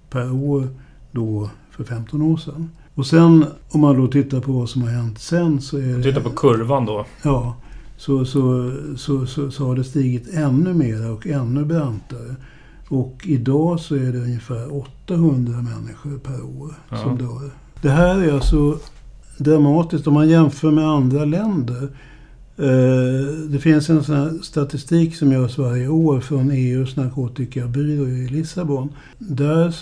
per 0.10 0.32
år 0.32 0.68
då 1.12 1.50
för 1.72 1.84
15 1.84 2.22
år 2.22 2.38
sedan. 2.38 2.70
Och 2.96 3.06
sen 3.06 3.46
om 3.70 3.82
man 3.82 3.98
då 4.02 4.08
tittar 4.08 4.40
på 4.40 4.52
vad 4.52 4.70
som 4.70 4.82
har 4.82 4.90
hänt 4.90 5.20
sen 5.20 5.62
så 5.62 5.78
är 5.78 5.98
det... 5.98 6.04
Tittar 6.04 6.22
på 6.22 6.30
kurvan 6.30 6.86
då? 6.86 7.06
Ja. 7.24 7.56
Så, 7.98 8.26
så, 8.26 8.72
så, 8.98 9.26
så, 9.26 9.52
så 9.52 9.68
har 9.68 9.76
det 9.76 9.84
stigit 9.84 10.34
ännu 10.34 10.74
mer 10.74 11.12
och 11.12 11.28
ännu 11.28 11.66
brantare. 11.66 12.36
Och 12.90 13.22
idag 13.26 13.80
så 13.80 13.96
är 13.96 14.12
det 14.12 14.20
ungefär 14.20 14.76
800 15.08 15.54
människor 15.62 16.18
per 16.18 16.62
år 16.62 16.74
ja. 16.90 16.98
som 16.98 17.18
dör. 17.18 17.52
Det 17.82 17.90
här 17.90 18.20
är 18.20 18.34
alltså 18.34 18.80
dramatiskt 19.40 20.08
om 20.08 20.14
man 20.14 20.30
jämför 20.30 20.72
med 20.72 20.86
andra 20.86 21.26
länder. 21.26 21.88
Eh, 22.58 23.50
det 23.50 23.60
finns 23.60 23.90
en 23.90 24.04
sån 24.04 24.44
statistik 24.44 25.16
som 25.16 25.32
görs 25.32 25.58
varje 25.58 25.88
år 25.88 26.20
från 26.20 26.52
EUs 26.52 26.96
narkotikabyrå 26.96 28.08
i 28.08 28.28
Lissabon. 28.28 28.90
Där, 29.18 29.76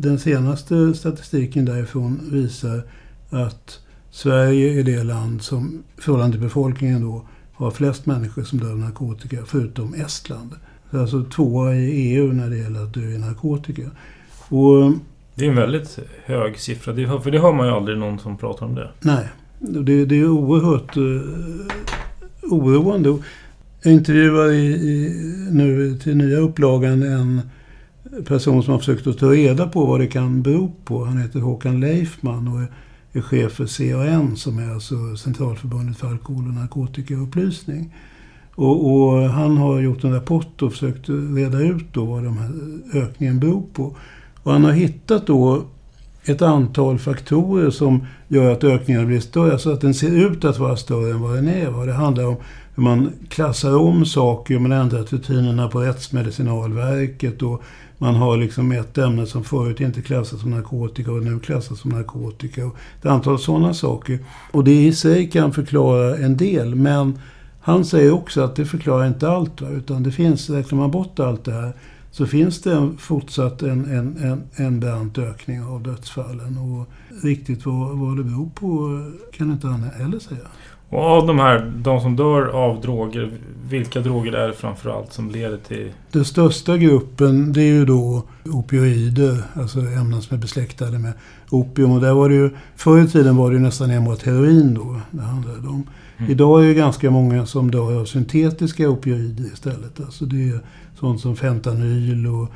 den 0.00 0.18
senaste 0.18 0.94
statistiken 0.94 1.64
därifrån 1.64 2.20
visar 2.30 2.82
att 3.30 3.80
Sverige 4.10 4.80
är 4.80 4.84
det 4.84 5.04
land 5.04 5.42
som, 5.42 5.82
i 5.98 6.00
förhållande 6.00 6.32
till 6.32 6.44
befolkningen 6.44 7.02
då, 7.02 7.22
har 7.52 7.70
flest 7.70 8.06
människor 8.06 8.42
som 8.42 8.58
dör 8.58 8.70
av 8.70 8.78
narkotika, 8.78 9.38
förutom 9.46 9.94
Estland. 9.94 10.50
Alltså 10.90 11.24
tvåa 11.24 11.74
i 11.74 11.90
EU 11.90 12.32
när 12.32 12.50
det 12.50 12.56
gäller 12.56 12.82
att 12.82 12.94
dö 12.94 13.00
i 13.00 13.18
narkotika. 13.18 13.90
Och, 14.48 14.92
det 15.38 15.44
är 15.44 15.48
en 15.48 15.56
väldigt 15.56 15.98
hög 16.24 16.58
siffra. 16.58 16.92
Det, 16.92 17.20
för 17.22 17.30
det 17.30 17.38
hör 17.38 17.52
man 17.52 17.66
ju 17.66 17.72
aldrig 17.72 17.98
någon 17.98 18.18
som 18.18 18.36
pratar 18.36 18.66
om 18.66 18.74
det. 18.74 18.90
Nej. 19.00 19.28
Det, 19.58 20.04
det 20.04 20.20
är 20.20 20.28
oerhört 20.28 20.96
uh, 20.96 21.20
oroande. 22.42 23.18
Jag 23.82 23.92
intervjuar 23.92 24.50
i, 24.50 24.66
i, 24.66 25.14
nu 25.50 25.98
till 26.02 26.16
nya 26.16 26.38
upplagan 26.38 27.02
en 27.02 27.40
person 28.24 28.62
som 28.62 28.72
har 28.72 28.78
försökt 28.78 29.06
att 29.06 29.18
ta 29.18 29.32
reda 29.32 29.68
på 29.68 29.86
vad 29.86 30.00
det 30.00 30.06
kan 30.06 30.42
bero 30.42 30.72
på. 30.84 31.04
Han 31.04 31.18
heter 31.18 31.40
Håkan 31.40 31.80
Leifman 31.80 32.48
och 32.48 32.60
är, 33.12 33.20
chef 33.20 33.52
för 33.52 33.66
CAN 33.66 34.36
som 34.36 34.58
är 34.58 34.74
alltså 34.74 35.16
Centralförbundet 35.16 35.96
för 35.96 36.08
alkohol 36.08 36.46
och 36.46 36.54
narkotikaupplysning. 36.54 37.94
Och, 38.54 38.92
och, 38.92 39.22
han 39.22 39.56
har 39.56 39.80
gjort 39.80 40.04
en 40.04 40.12
rapport 40.12 40.62
och 40.62 40.72
försökt 40.72 41.08
reda 41.08 41.60
ut 41.60 41.84
då 41.92 42.04
vad 42.04 42.22
den 42.22 42.38
här 42.38 42.50
ökningen 42.94 43.40
beror 43.40 43.62
på. 43.72 43.96
Och 44.48 44.54
han 44.54 44.64
har 44.64 44.72
hittat 44.72 45.26
då 45.26 45.62
ett 46.24 46.42
antal 46.42 46.98
faktorer 46.98 47.70
som 47.70 48.06
gör 48.28 48.52
att 48.52 48.64
ökningen 48.64 49.06
blir 49.06 49.20
större. 49.20 49.52
Alltså 49.52 49.72
att 49.72 49.80
den 49.80 49.94
ser 49.94 50.10
ut 50.10 50.44
att 50.44 50.58
vara 50.58 50.76
större 50.76 51.10
än 51.10 51.20
vad 51.20 51.34
den 51.34 51.48
är. 51.48 51.86
Det 51.86 51.92
handlar 51.92 52.26
om 52.26 52.36
hur 52.74 52.82
man 52.82 53.12
klassar 53.28 53.76
om 53.76 54.06
saker, 54.06 54.54
hur 54.54 54.60
man 54.60 54.72
ändrat 54.72 55.12
rutinerna 55.12 55.68
på 55.68 55.80
Rättsmedicinalverket 55.80 57.42
och 57.42 57.62
man 57.98 58.14
har 58.14 58.36
liksom 58.36 58.72
ett 58.72 58.98
ämne 58.98 59.26
som 59.26 59.44
förut 59.44 59.80
inte 59.80 60.02
klassas 60.02 60.40
som 60.40 60.50
narkotika 60.50 61.12
och 61.12 61.22
nu 61.22 61.38
klassas 61.38 61.80
som 61.80 61.90
narkotika. 61.90 62.66
Och 62.66 62.76
ett 62.98 63.06
antal 63.06 63.38
sådana 63.38 63.74
saker. 63.74 64.18
Och 64.52 64.64
det 64.64 64.84
i 64.86 64.92
sig 64.92 65.30
kan 65.30 65.52
förklara 65.52 66.16
en 66.16 66.36
del, 66.36 66.74
men 66.74 67.18
han 67.60 67.84
säger 67.84 68.12
också 68.12 68.40
att 68.40 68.56
det 68.56 68.64
förklarar 68.64 69.06
inte 69.06 69.28
allt. 69.28 69.62
Utan 69.62 70.02
det 70.02 70.10
finns, 70.10 70.50
räknar 70.50 70.78
man 70.78 70.90
bort 70.90 71.20
allt 71.20 71.44
det 71.44 71.52
här, 71.52 71.72
så 72.10 72.26
finns 72.26 72.62
det 72.62 72.72
en, 72.72 72.96
fortsatt 72.96 73.62
en, 73.62 73.84
en, 73.84 74.16
en, 74.16 74.42
en 74.56 74.80
brant 74.80 75.18
ökning 75.18 75.62
av 75.62 75.82
dödsfallen. 75.82 76.58
Och 76.58 76.88
riktigt 77.24 77.66
vad, 77.66 77.98
vad 77.98 78.16
det 78.16 78.24
beror 78.24 78.50
på 78.54 79.00
kan 79.32 79.52
inte 79.52 79.66
han 79.66 79.82
heller 79.82 80.18
säga. 80.18 80.48
Och 80.90 81.02
av 81.02 81.26
de 81.26 81.38
här, 81.38 81.72
de 81.76 82.00
som 82.00 82.16
dör 82.16 82.46
av 82.48 82.80
droger, 82.80 83.32
vilka 83.68 84.00
droger 84.00 84.32
är 84.32 84.48
det 84.48 84.54
framförallt 84.54 85.12
som 85.12 85.30
leder 85.30 85.56
till? 85.56 85.92
Den 86.12 86.24
största 86.24 86.76
gruppen 86.76 87.52
det 87.52 87.60
är 87.60 87.72
ju 87.72 87.84
då 87.84 88.22
opioider, 88.44 89.42
alltså 89.54 89.78
ämnen 89.80 90.22
som 90.22 90.36
är 90.36 90.40
besläktade 90.40 90.98
med 90.98 91.12
opium. 91.50 91.92
Och 91.92 92.00
där 92.00 92.12
var 92.12 92.28
det 92.28 92.34
ju, 92.34 92.50
förr 92.76 93.04
i 93.04 93.06
tiden 93.06 93.36
var 93.36 93.50
det 93.50 93.56
ju 93.56 93.62
nästan 93.62 93.90
enbart 93.90 94.22
heroin 94.22 94.74
då 94.74 95.00
det 95.10 95.22
handlade 95.22 95.68
om. 95.68 95.86
Mm. 96.18 96.30
Idag 96.30 96.64
är 96.64 96.68
det 96.68 96.74
ganska 96.74 97.10
många 97.10 97.46
som 97.46 97.70
dör 97.70 98.00
av 98.00 98.04
syntetiska 98.04 98.88
opioider 98.88 99.44
istället. 99.44 100.00
Alltså 100.00 100.24
det 100.24 100.48
är 100.48 100.60
sånt 100.98 101.20
som 101.20 101.36
fentanyl 101.36 102.26
och 102.26 102.48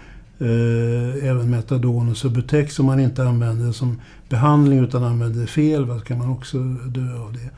eh, 0.46 1.28
även 1.28 1.50
metadon 1.50 2.10
och 2.10 2.16
Subutex 2.16 2.74
som 2.74 2.86
man 2.86 3.00
inte 3.00 3.24
använder 3.24 3.72
som 3.72 4.00
behandling 4.28 4.78
utan 4.78 5.04
använder 5.04 5.46
fel. 5.46 5.84
Vad 5.84 6.04
kan 6.04 6.18
man 6.18 6.30
också 6.30 6.58
dö 6.86 7.18
av 7.18 7.32
det. 7.32 7.50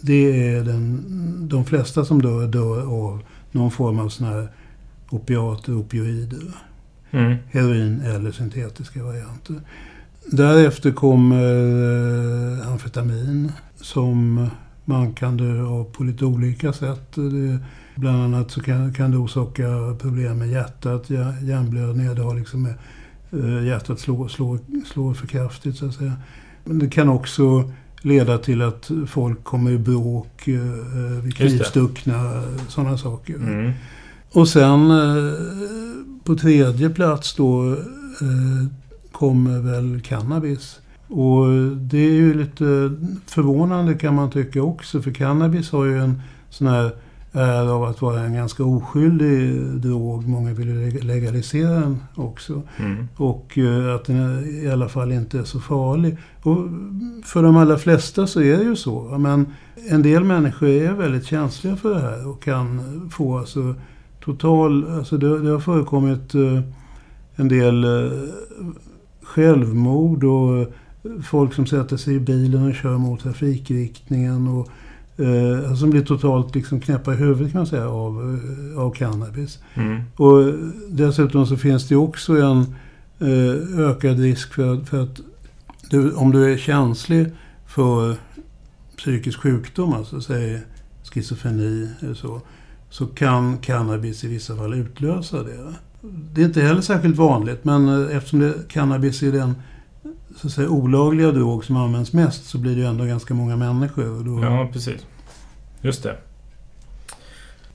Det 0.00 0.48
är 0.48 0.64
den, 0.64 1.04
de 1.48 1.64
flesta 1.64 2.04
som 2.04 2.22
dör, 2.22 2.46
dör 2.46 2.80
av 2.80 3.22
någon 3.52 3.70
form 3.70 3.98
av 3.98 4.08
sådana 4.08 4.34
här 4.36 4.48
opiater, 5.10 5.72
opioider. 5.78 6.54
Mm. 7.10 7.36
Heroin 7.50 8.00
eller 8.00 8.32
syntetiska 8.32 9.02
varianter. 9.02 9.60
Därefter 10.26 10.92
kommer 10.92 11.44
eh, 12.60 12.68
amfetamin 12.68 13.52
som 13.76 14.48
man 14.88 15.12
kan 15.12 15.36
dö 15.36 15.62
av 15.62 15.84
på 15.84 16.04
lite 16.04 16.24
olika 16.24 16.72
sätt. 16.72 17.12
Det, 17.14 17.58
bland 17.94 18.22
annat 18.22 18.50
så 18.50 18.60
kan, 18.60 18.94
kan 18.94 19.10
det 19.10 19.16
orsaka 19.16 19.96
problem 20.00 20.38
med 20.38 20.48
hjärtat, 20.48 21.10
hjärnblödningar. 21.42 22.14
Det 22.14 22.22
har 22.22 22.34
liksom 22.34 22.62
med 22.62 22.74
eh, 23.30 23.66
hjärtat 23.66 24.00
slår, 24.00 24.28
slår, 24.28 24.58
slår 24.92 25.14
för 25.14 25.26
kraftigt 25.26 25.76
så 25.76 25.86
att 25.86 25.94
säga. 25.94 26.12
Men 26.64 26.78
det 26.78 26.90
kan 26.90 27.08
också 27.08 27.72
leda 28.02 28.38
till 28.38 28.62
att 28.62 28.90
folk 29.06 29.44
kommer 29.44 29.70
i 29.70 29.78
bråk, 29.78 30.48
eh, 30.48 31.22
blir 31.22 31.32
knivstuckna, 31.32 32.42
sådana 32.68 32.98
saker. 32.98 33.34
Mm. 33.34 33.72
Och 34.32 34.48
sen 34.48 34.90
eh, 34.90 35.32
på 36.24 36.34
tredje 36.34 36.90
plats 36.90 37.34
då 37.34 37.72
eh, 37.72 38.66
kommer 39.12 39.60
väl 39.60 40.00
cannabis. 40.00 40.80
Och 41.08 41.46
det 41.76 41.98
är 41.98 42.12
ju 42.12 42.34
lite 42.34 42.64
förvånande 43.26 43.94
kan 43.94 44.14
man 44.14 44.30
tycka 44.30 44.62
också. 44.62 45.02
För 45.02 45.10
cannabis 45.10 45.72
har 45.72 45.84
ju 45.84 45.98
en 45.98 46.22
sån 46.50 46.66
här 46.66 46.92
är 47.32 47.68
av 47.68 47.84
att 47.84 48.02
vara 48.02 48.20
en 48.20 48.34
ganska 48.34 48.64
oskyldig 48.64 49.62
drog. 49.62 50.28
Många 50.28 50.52
vill 50.52 50.98
legalisera 51.06 51.70
den 51.70 52.02
också. 52.14 52.62
Mm. 52.76 53.08
Och 53.16 53.58
eh, 53.58 53.94
att 53.94 54.04
den 54.04 54.44
i 54.64 54.70
alla 54.70 54.88
fall 54.88 55.12
inte 55.12 55.38
är 55.38 55.44
så 55.44 55.60
farlig. 55.60 56.16
Och 56.42 56.58
för 57.24 57.42
de 57.42 57.56
allra 57.56 57.78
flesta 57.78 58.26
så 58.26 58.40
är 58.40 58.56
det 58.56 58.64
ju 58.64 58.76
så. 58.76 59.18
Men 59.18 59.46
en 59.90 60.02
del 60.02 60.24
människor 60.24 60.68
är 60.68 60.92
väldigt 60.92 61.26
känsliga 61.26 61.76
för 61.76 61.94
det 61.94 62.00
här 62.00 62.28
och 62.28 62.42
kan 62.42 62.80
få 63.10 63.38
alltså 63.38 63.74
total... 64.24 64.90
Alltså 64.90 65.18
det, 65.18 65.38
det 65.38 65.50
har 65.50 65.60
förekommit 65.60 66.34
eh, 66.34 66.60
en 67.36 67.48
del 67.48 67.84
eh, 67.84 68.12
självmord 69.22 70.24
och 70.24 70.72
folk 71.24 71.54
som 71.54 71.66
sätter 71.66 71.96
sig 71.96 72.14
i 72.14 72.20
bilen 72.20 72.68
och 72.68 72.74
kör 72.74 72.98
mot 72.98 73.20
trafikriktningen. 73.20 74.48
Och 74.48 74.68
Eh, 75.18 75.74
som 75.74 75.90
blir 75.90 76.02
totalt 76.02 76.54
liksom 76.54 76.80
knäppa 76.80 77.14
i 77.14 77.16
huvudet 77.16 77.52
kan 77.52 77.58
man 77.58 77.66
säga 77.66 77.88
av, 77.88 78.40
eh, 78.74 78.78
av 78.78 78.90
cannabis. 78.90 79.58
Mm. 79.74 80.00
Och 80.16 80.54
dessutom 80.88 81.46
så 81.46 81.56
finns 81.56 81.88
det 81.88 81.96
också 81.96 82.36
en 82.36 82.58
eh, 83.18 83.80
ökad 83.80 84.18
risk 84.18 84.54
för, 84.54 84.84
för 84.84 85.02
att 85.02 85.20
du, 85.90 86.12
om 86.12 86.32
du 86.32 86.52
är 86.52 86.56
känslig 86.56 87.26
för 87.66 88.16
psykisk 88.96 89.40
sjukdom, 89.40 89.92
alltså 89.92 90.20
säg 90.20 90.60
schizofreni 91.12 91.88
eller 92.00 92.14
så, 92.14 92.40
så 92.90 93.06
kan 93.06 93.58
cannabis 93.58 94.24
i 94.24 94.28
vissa 94.28 94.56
fall 94.56 94.74
utlösa 94.74 95.42
det. 95.42 95.74
Det 96.32 96.42
är 96.42 96.46
inte 96.46 96.62
heller 96.62 96.80
särskilt 96.80 97.16
vanligt, 97.16 97.64
men 97.64 97.88
eh, 97.88 98.16
eftersom 98.16 98.38
det, 98.38 98.54
cannabis 98.68 99.22
är 99.22 99.32
den 99.32 99.54
så 100.40 100.46
att 100.46 100.52
säga, 100.52 100.68
olagliga 100.68 101.32
drog 101.32 101.64
som 101.64 101.76
används 101.76 102.12
mest 102.12 102.44
så 102.44 102.58
blir 102.58 102.74
det 102.74 102.80
ju 102.80 102.86
ändå 102.86 103.04
ganska 103.04 103.34
många 103.34 103.56
människor. 103.56 104.24
Då... 104.24 104.44
Ja, 104.44 104.68
precis. 104.72 105.06
Just 105.80 106.02
det. 106.02 106.16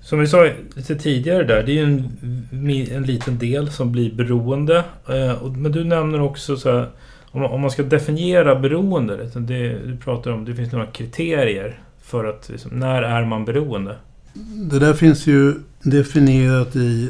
Som 0.01 0.19
vi 0.19 0.27
sa 0.27 0.49
lite 0.75 0.95
tidigare 0.95 1.43
där, 1.43 1.63
det 1.63 1.71
är 1.71 1.73
ju 1.73 1.83
en, 1.83 2.87
en 2.91 3.03
liten 3.03 3.37
del 3.37 3.71
som 3.71 3.91
blir 3.91 4.13
beroende. 4.13 4.77
Eh, 5.07 5.51
men 5.51 5.71
du 5.71 5.83
nämner 5.83 6.21
också 6.21 6.57
så 6.57 6.71
här, 6.71 6.89
om 7.31 7.61
man 7.61 7.71
ska 7.71 7.83
definiera 7.83 8.59
beroende, 8.59 9.29
det, 9.35 9.79
du 9.85 9.97
pratar 9.97 10.31
om 10.31 10.45
det 10.45 10.55
finns 10.55 10.71
några 10.71 10.85
kriterier 10.85 11.79
för 12.01 12.25
att, 12.25 12.49
liksom, 12.49 12.71
när 12.79 13.03
är 13.03 13.25
man 13.25 13.45
beroende? 13.45 13.95
Det 14.71 14.79
där 14.79 14.93
finns 14.93 15.27
ju 15.27 15.53
definierat 15.81 16.75
i 16.75 17.09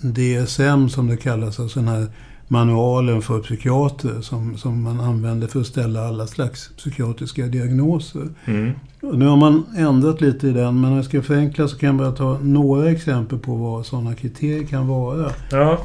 DSM 0.00 0.88
som 0.88 1.06
det 1.06 1.16
kallas, 1.16 1.60
alltså 1.60 1.80
den 1.80 1.88
här 1.88 2.06
manualen 2.48 3.22
för 3.22 3.40
psykiater 3.40 4.20
som, 4.20 4.56
som 4.56 4.82
man 4.82 5.00
använder 5.00 5.46
för 5.46 5.60
att 5.60 5.66
ställa 5.66 6.08
alla 6.08 6.26
slags 6.26 6.70
psykiatriska 6.76 7.46
diagnoser. 7.46 8.28
Mm. 8.44 8.72
Nu 9.00 9.26
har 9.26 9.36
man 9.36 9.64
ändrat 9.76 10.20
lite 10.20 10.48
i 10.48 10.52
den, 10.52 10.80
men 10.80 10.90
om 10.90 10.96
jag 10.96 11.04
ska 11.04 11.22
förenkla 11.22 11.68
så 11.68 11.78
kan 11.78 11.86
jag 11.86 11.96
bara 11.96 12.12
ta 12.12 12.38
några 12.42 12.90
exempel 12.90 13.38
på 13.38 13.54
vad 13.54 13.86
sådana 13.86 14.14
kriterier 14.14 14.66
kan 14.66 14.88
vara. 14.88 15.30
Ja, 15.50 15.78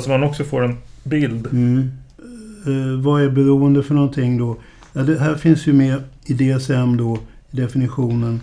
så 0.00 0.10
man 0.10 0.22
också 0.22 0.44
får 0.44 0.64
en 0.64 0.76
bild. 1.04 1.46
Mm. 1.46 1.90
Eh, 2.66 3.00
vad 3.00 3.22
är 3.22 3.30
beroende 3.30 3.82
för 3.82 3.94
någonting 3.94 4.38
då? 4.38 4.56
Ja, 4.92 5.02
det 5.02 5.18
här 5.18 5.34
finns 5.34 5.66
ju 5.66 5.72
med 5.72 6.02
i 6.24 6.34
DSM 6.34 6.96
då, 6.96 7.18
definitionen 7.50 8.40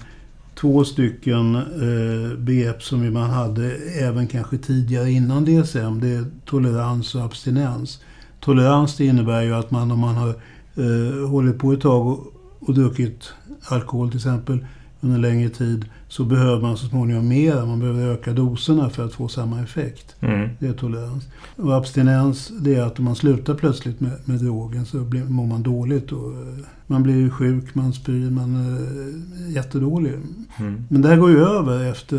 två 0.56 0.86
stycken 0.86 1.56
eh, 1.56 2.38
begrepp 2.38 2.84
som 2.84 3.14
man 3.14 3.30
hade 3.30 3.76
även 3.76 4.28
kanske 4.28 4.58
tidigare 4.58 5.12
innan 5.12 5.46
DSM. 5.46 6.00
Det 6.00 6.08
är 6.08 6.26
tolerans 6.46 7.16
och 7.16 7.22
abstinens. 7.22 8.00
Tolerans 8.40 8.98
det 8.98 9.06
innebär 9.06 9.42
ju 9.42 9.56
att 9.56 9.72
man 9.72 9.92
om 9.92 10.00
man 10.00 10.16
har 10.16 10.30
eh, 10.76 11.30
hållit 11.30 11.60
på 11.60 11.72
ett 11.72 11.82
tag 11.82 12.08
och, 12.08 12.34
och 12.60 12.74
druckit 12.74 13.34
alkohol 13.66 14.10
till 14.10 14.18
exempel 14.18 14.66
under 15.02 15.20
längre 15.20 15.50
tid 15.50 15.86
så 16.16 16.24
behöver 16.24 16.62
man 16.62 16.78
så 16.78 16.88
småningom 16.88 17.28
mer. 17.28 17.66
Man 17.66 17.80
behöver 17.80 18.08
öka 18.08 18.34
doserna 18.34 18.90
för 18.90 19.06
att 19.06 19.14
få 19.14 19.28
samma 19.28 19.62
effekt. 19.62 20.16
Mm. 20.20 20.50
Det 20.60 20.68
är 20.68 20.74
tolerans. 20.74 21.28
Och 21.56 21.76
abstinens, 21.76 22.52
det 22.60 22.76
är 22.76 22.82
att 22.82 23.00
om 23.00 23.06
man 23.06 23.16
slutar 23.16 23.54
plötsligt 23.56 24.00
med, 24.00 24.12
med 24.26 24.40
drogen 24.40 24.86
så 24.86 24.98
blir, 24.98 25.24
mår 25.24 25.46
man 25.46 25.64
dåligt. 25.64 26.12
Och, 26.12 26.32
eh, 26.32 26.66
man 26.88 27.04
blir 27.04 27.30
sjuk, 27.30 27.76
man 27.76 27.94
spyr, 27.94 28.30
man 28.30 28.56
är 28.56 29.52
jättedålig. 29.52 30.14
Mm. 30.58 30.84
Men 30.90 31.02
det 31.02 31.10
här 31.10 31.18
går 31.18 31.30
ju 31.30 31.40
över 31.40 31.92
efter 31.92 32.18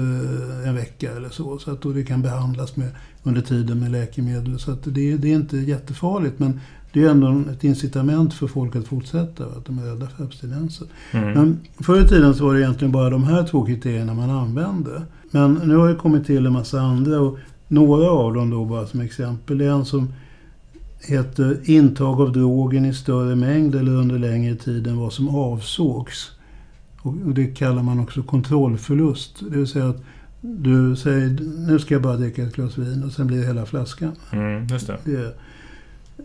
en 0.69 0.75
vecka 0.75 1.13
eller 1.17 1.29
så. 1.29 1.59
Så 1.59 1.71
att 1.71 1.83
då 1.83 1.93
det 1.93 2.05
kan 2.05 2.23
behandlas 2.23 2.77
med, 2.77 2.89
under 3.23 3.41
tiden 3.41 3.81
med 3.81 3.91
läkemedel. 3.91 4.59
Så 4.59 4.73
att 4.73 4.85
det, 4.85 5.17
det 5.17 5.29
är 5.29 5.37
inte 5.37 5.57
jättefarligt. 5.57 6.39
Men 6.39 6.61
det 6.97 7.05
är 7.05 7.11
ändå 7.11 7.51
ett 7.53 7.65
incitament 7.65 8.35
för 8.35 8.47
folk 8.47 8.77
att 8.77 8.87
fortsätta. 8.87 9.45
Att 9.45 9.65
de 9.65 9.79
är 9.79 9.83
rädda 9.83 10.07
för 10.07 10.25
abstinenser. 10.25 10.87
Mm. 11.13 11.33
Men 11.33 11.61
förr 11.79 12.05
i 12.05 12.09
tiden 12.09 12.35
så 12.35 12.47
var 12.47 12.55
det 12.55 12.61
egentligen 12.61 12.93
bara 12.93 13.11
de 13.11 13.25
här 13.25 13.45
två 13.45 13.67
kriterierna 13.67 14.15
man 14.15 14.31
använde. 14.31 15.03
Men 15.31 15.55
nu 15.55 15.77
har 15.77 15.89
det 15.89 15.95
kommit 15.95 16.27
till 16.27 16.47
en 16.47 16.53
massa 16.53 16.81
andra. 16.81 17.21
Och 17.21 17.39
några 17.69 18.11
av 18.11 18.35
dem 18.35 18.51
då 18.51 18.65
bara 18.65 18.87
som 18.87 19.01
exempel. 19.01 19.59
Det 19.59 19.65
är 19.65 19.71
en 19.71 19.85
som 19.85 20.13
heter 21.01 21.61
intag 21.65 22.21
av 22.21 22.33
drogen 22.33 22.85
i 22.85 22.95
större 22.95 23.37
mängd 23.37 23.75
eller 23.75 23.93
under 23.93 24.19
längre 24.19 24.55
tid 24.55 24.87
än 24.87 24.97
vad 24.97 25.13
som 25.13 25.29
avsågs. 25.29 26.31
Och 27.03 27.35
det 27.35 27.47
kallar 27.47 27.83
man 27.83 28.01
också 28.01 28.23
kontrollförlust. 28.23 29.43
Det 29.51 29.57
vill 29.57 29.67
säga 29.67 29.89
att 29.89 30.05
du 30.41 30.97
säger 30.97 31.39
nu 31.69 31.79
ska 31.79 31.95
jag 31.95 32.03
bara 32.03 32.17
dricka 32.17 32.43
ett 32.43 32.55
glas 32.55 32.79
vin 32.79 33.05
och 33.05 33.13
sen 33.13 33.27
blir 33.27 33.39
det 33.39 33.47
hela 33.47 33.67
flaskan. 33.67 34.13
Mm, 34.33 34.67
just 34.67 34.87
det. 34.87 34.99
det 35.05 35.37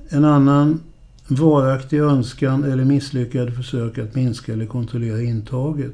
en 0.09 0.25
annan 0.25 0.79
varaktig 1.27 1.99
önskan 1.99 2.63
eller 2.63 2.85
misslyckade 2.85 3.51
försök 3.51 3.97
att 3.97 4.15
minska 4.15 4.53
eller 4.53 4.65
kontrollera 4.65 5.21
intaget. 5.21 5.93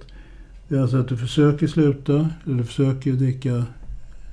Det 0.67 0.75
är 0.75 0.81
alltså 0.81 0.97
att 0.97 1.07
du 1.07 1.17
försöker 1.17 1.67
sluta, 1.67 2.29
eller 2.45 2.55
du 2.55 2.63
försöker 2.63 3.12
dricka 3.12 3.63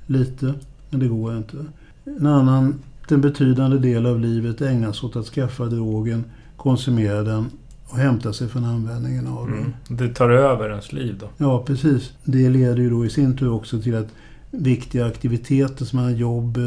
lite, 0.07 0.53
men 0.89 0.99
det 0.99 1.07
går 1.07 1.37
inte. 1.37 1.65
En 2.03 2.27
annan, 2.27 2.75
en 3.09 3.21
betydande 3.21 3.77
del 3.77 4.05
av 4.05 4.19
livet 4.19 4.61
ägnas 4.61 5.03
åt 5.03 5.15
att 5.15 5.25
skaffa 5.25 5.65
drogen, 5.65 6.23
konsumera 6.57 7.23
den 7.23 7.45
och 7.85 7.97
hämta 7.97 8.33
sig 8.33 8.47
från 8.47 8.65
användningen 8.65 9.27
av 9.27 9.47
den. 9.47 9.57
Mm. 9.57 9.73
Det 9.87 10.13
tar 10.13 10.29
över 10.29 10.69
ens 10.69 10.93
liv 10.93 11.15
då? 11.19 11.29
Ja, 11.37 11.63
precis. 11.67 12.13
Det 12.23 12.49
leder 12.49 12.77
ju 12.77 12.89
då 12.89 13.05
i 13.05 13.09
sin 13.09 13.37
tur 13.37 13.51
också 13.51 13.81
till 13.81 13.95
att 13.95 14.07
viktiga 14.51 15.05
aktiviteter 15.05 15.85
som 15.85 16.15
jobb, 16.15 16.59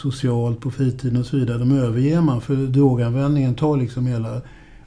socialt 0.00 0.60
på 0.60 0.70
fritiden 0.70 1.20
och 1.20 1.26
så 1.26 1.36
vidare, 1.36 1.58
de 1.58 1.78
överger 1.78 2.20
man. 2.20 2.40
För 2.40 2.56
droganvändningen 2.56 3.54
tar 3.54 3.76
liksom 3.76 4.06
hela... 4.06 4.40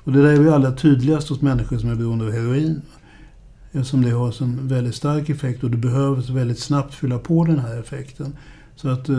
Och 0.04 0.12
det 0.12 0.22
där 0.22 0.30
är 0.30 0.42
ju 0.42 0.54
allra 0.54 0.72
tydligast 0.72 1.30
hos 1.30 1.42
människor 1.42 1.78
som 1.78 1.90
är 1.90 1.96
beroende 1.96 2.26
av 2.26 2.32
heroin. 2.32 2.82
Eftersom 3.72 4.02
det 4.02 4.12
har 4.12 4.44
en 4.44 4.68
väldigt 4.68 4.96
stark 4.96 5.30
effekt 5.30 5.64
och 5.64 5.72
du 5.72 5.78
behöver 5.78 6.34
väldigt 6.34 6.60
snabbt 6.60 6.94
fylla 6.94 7.20
på 7.20 7.46
den 7.46 7.60
här 7.60 7.80
effekten. 7.80 8.34
Så 8.76 8.90
att 8.90 9.10
eh, 9.10 9.16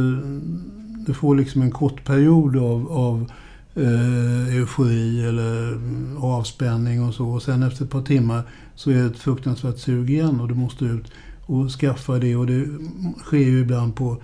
du 1.06 1.14
får 1.14 1.34
liksom 1.34 1.62
en 1.62 1.70
kort 1.70 2.04
period 2.04 2.56
av, 2.56 2.92
av 2.92 3.30
eh, 3.74 4.56
eufori 4.56 5.26
eller 5.26 5.72
mm, 5.72 6.16
avspänning 6.16 7.02
och 7.02 7.14
så. 7.14 7.28
Och 7.28 7.42
sen 7.42 7.62
efter 7.62 7.84
ett 7.84 7.90
par 7.90 8.02
timmar 8.02 8.42
så 8.74 8.90
är 8.90 8.94
det 8.94 9.04
ett 9.04 9.18
fruktansvärt 9.18 9.78
sug 9.78 10.10
igen 10.10 10.40
och 10.40 10.48
du 10.48 10.54
måste 10.54 10.84
ut 10.84 11.12
och 11.46 11.70
skaffa 11.70 12.18
det. 12.18 12.36
Och 12.36 12.46
det 12.46 12.66
sker 13.24 13.38
ju 13.38 13.60
ibland 13.60 13.96
på 13.96 14.16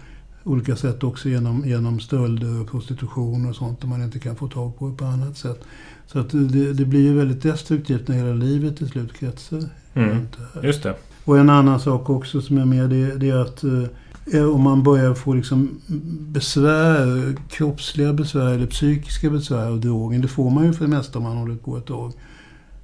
olika 0.44 0.76
sätt 0.76 1.04
också 1.04 1.28
genom, 1.28 1.64
genom 1.66 2.00
stölder 2.00 2.60
och 2.60 2.70
prostitution 2.70 3.48
och 3.48 3.56
sånt 3.56 3.80
som 3.80 3.90
man 3.90 4.02
inte 4.02 4.18
kan 4.18 4.36
få 4.36 4.48
tag 4.48 4.78
på 4.78 4.92
på 4.92 5.04
annat 5.04 5.36
sätt. 5.36 5.64
Så 6.06 6.18
att 6.18 6.30
det, 6.30 6.72
det 6.72 6.84
blir 6.84 7.00
ju 7.00 7.14
väldigt 7.14 7.42
destruktivt 7.42 8.08
när 8.08 8.16
hela 8.16 8.32
livet 8.32 8.76
till 8.76 8.88
slut 8.88 9.12
kretsar 9.12 9.64
mm. 9.94 10.26
Just 10.62 10.82
det. 10.82 10.94
Och 11.24 11.38
en 11.38 11.50
annan 11.50 11.80
sak 11.80 12.10
också 12.10 12.40
som 12.40 12.58
är 12.58 12.64
med 12.64 12.90
det, 12.90 13.14
det 13.14 13.30
är 13.30 13.36
att 13.36 13.64
eh, 13.64 14.54
om 14.54 14.62
man 14.62 14.82
börjar 14.82 15.14
få 15.14 15.34
liksom 15.34 15.80
besvär, 16.20 17.36
kroppsliga 17.48 18.12
besvär 18.12 18.54
eller 18.54 18.66
psykiska 18.66 19.30
besvär 19.30 19.66
av 19.66 19.80
drogen. 19.80 20.20
Det 20.20 20.28
får 20.28 20.50
man 20.50 20.64
ju 20.64 20.72
för 20.72 20.84
det 20.84 20.90
mesta 20.90 21.18
om 21.18 21.24
man 21.24 21.36
håller 21.36 21.56
på 21.56 21.76
ett 21.76 21.86
tag. 21.86 22.12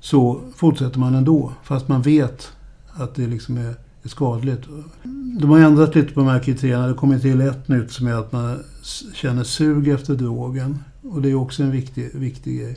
Så 0.01 0.41
fortsätter 0.57 0.99
man 0.99 1.15
ändå. 1.15 1.53
Fast 1.65 1.89
man 1.89 2.03
vet 2.03 2.53
att 2.93 3.15
det 3.15 3.27
liksom 3.27 3.59
är 3.59 3.75
är 4.07 4.11
skadligt. 4.11 4.63
De 5.41 5.51
har 5.51 5.59
ändrat 5.59 5.95
lite 5.95 6.13
på 6.13 6.21
de 6.21 6.29
här 6.29 6.41
kriterierna. 6.41 6.87
Det 6.87 6.95
kommit 6.95 7.23
till 7.23 7.41
ett 7.41 7.69
nytt 7.69 7.91
som 7.91 8.07
är 8.07 8.13
att 8.13 8.33
man 8.33 8.59
känner 9.15 9.45
sug 9.45 9.89
efter 9.89 10.15
drogen. 10.15 10.79
Och 11.03 11.23
det 11.23 11.31
är 11.31 11.35
också 11.35 11.63
en 11.63 11.71
viktig, 11.71 12.11
viktig 12.15 12.61
grej. 12.61 12.77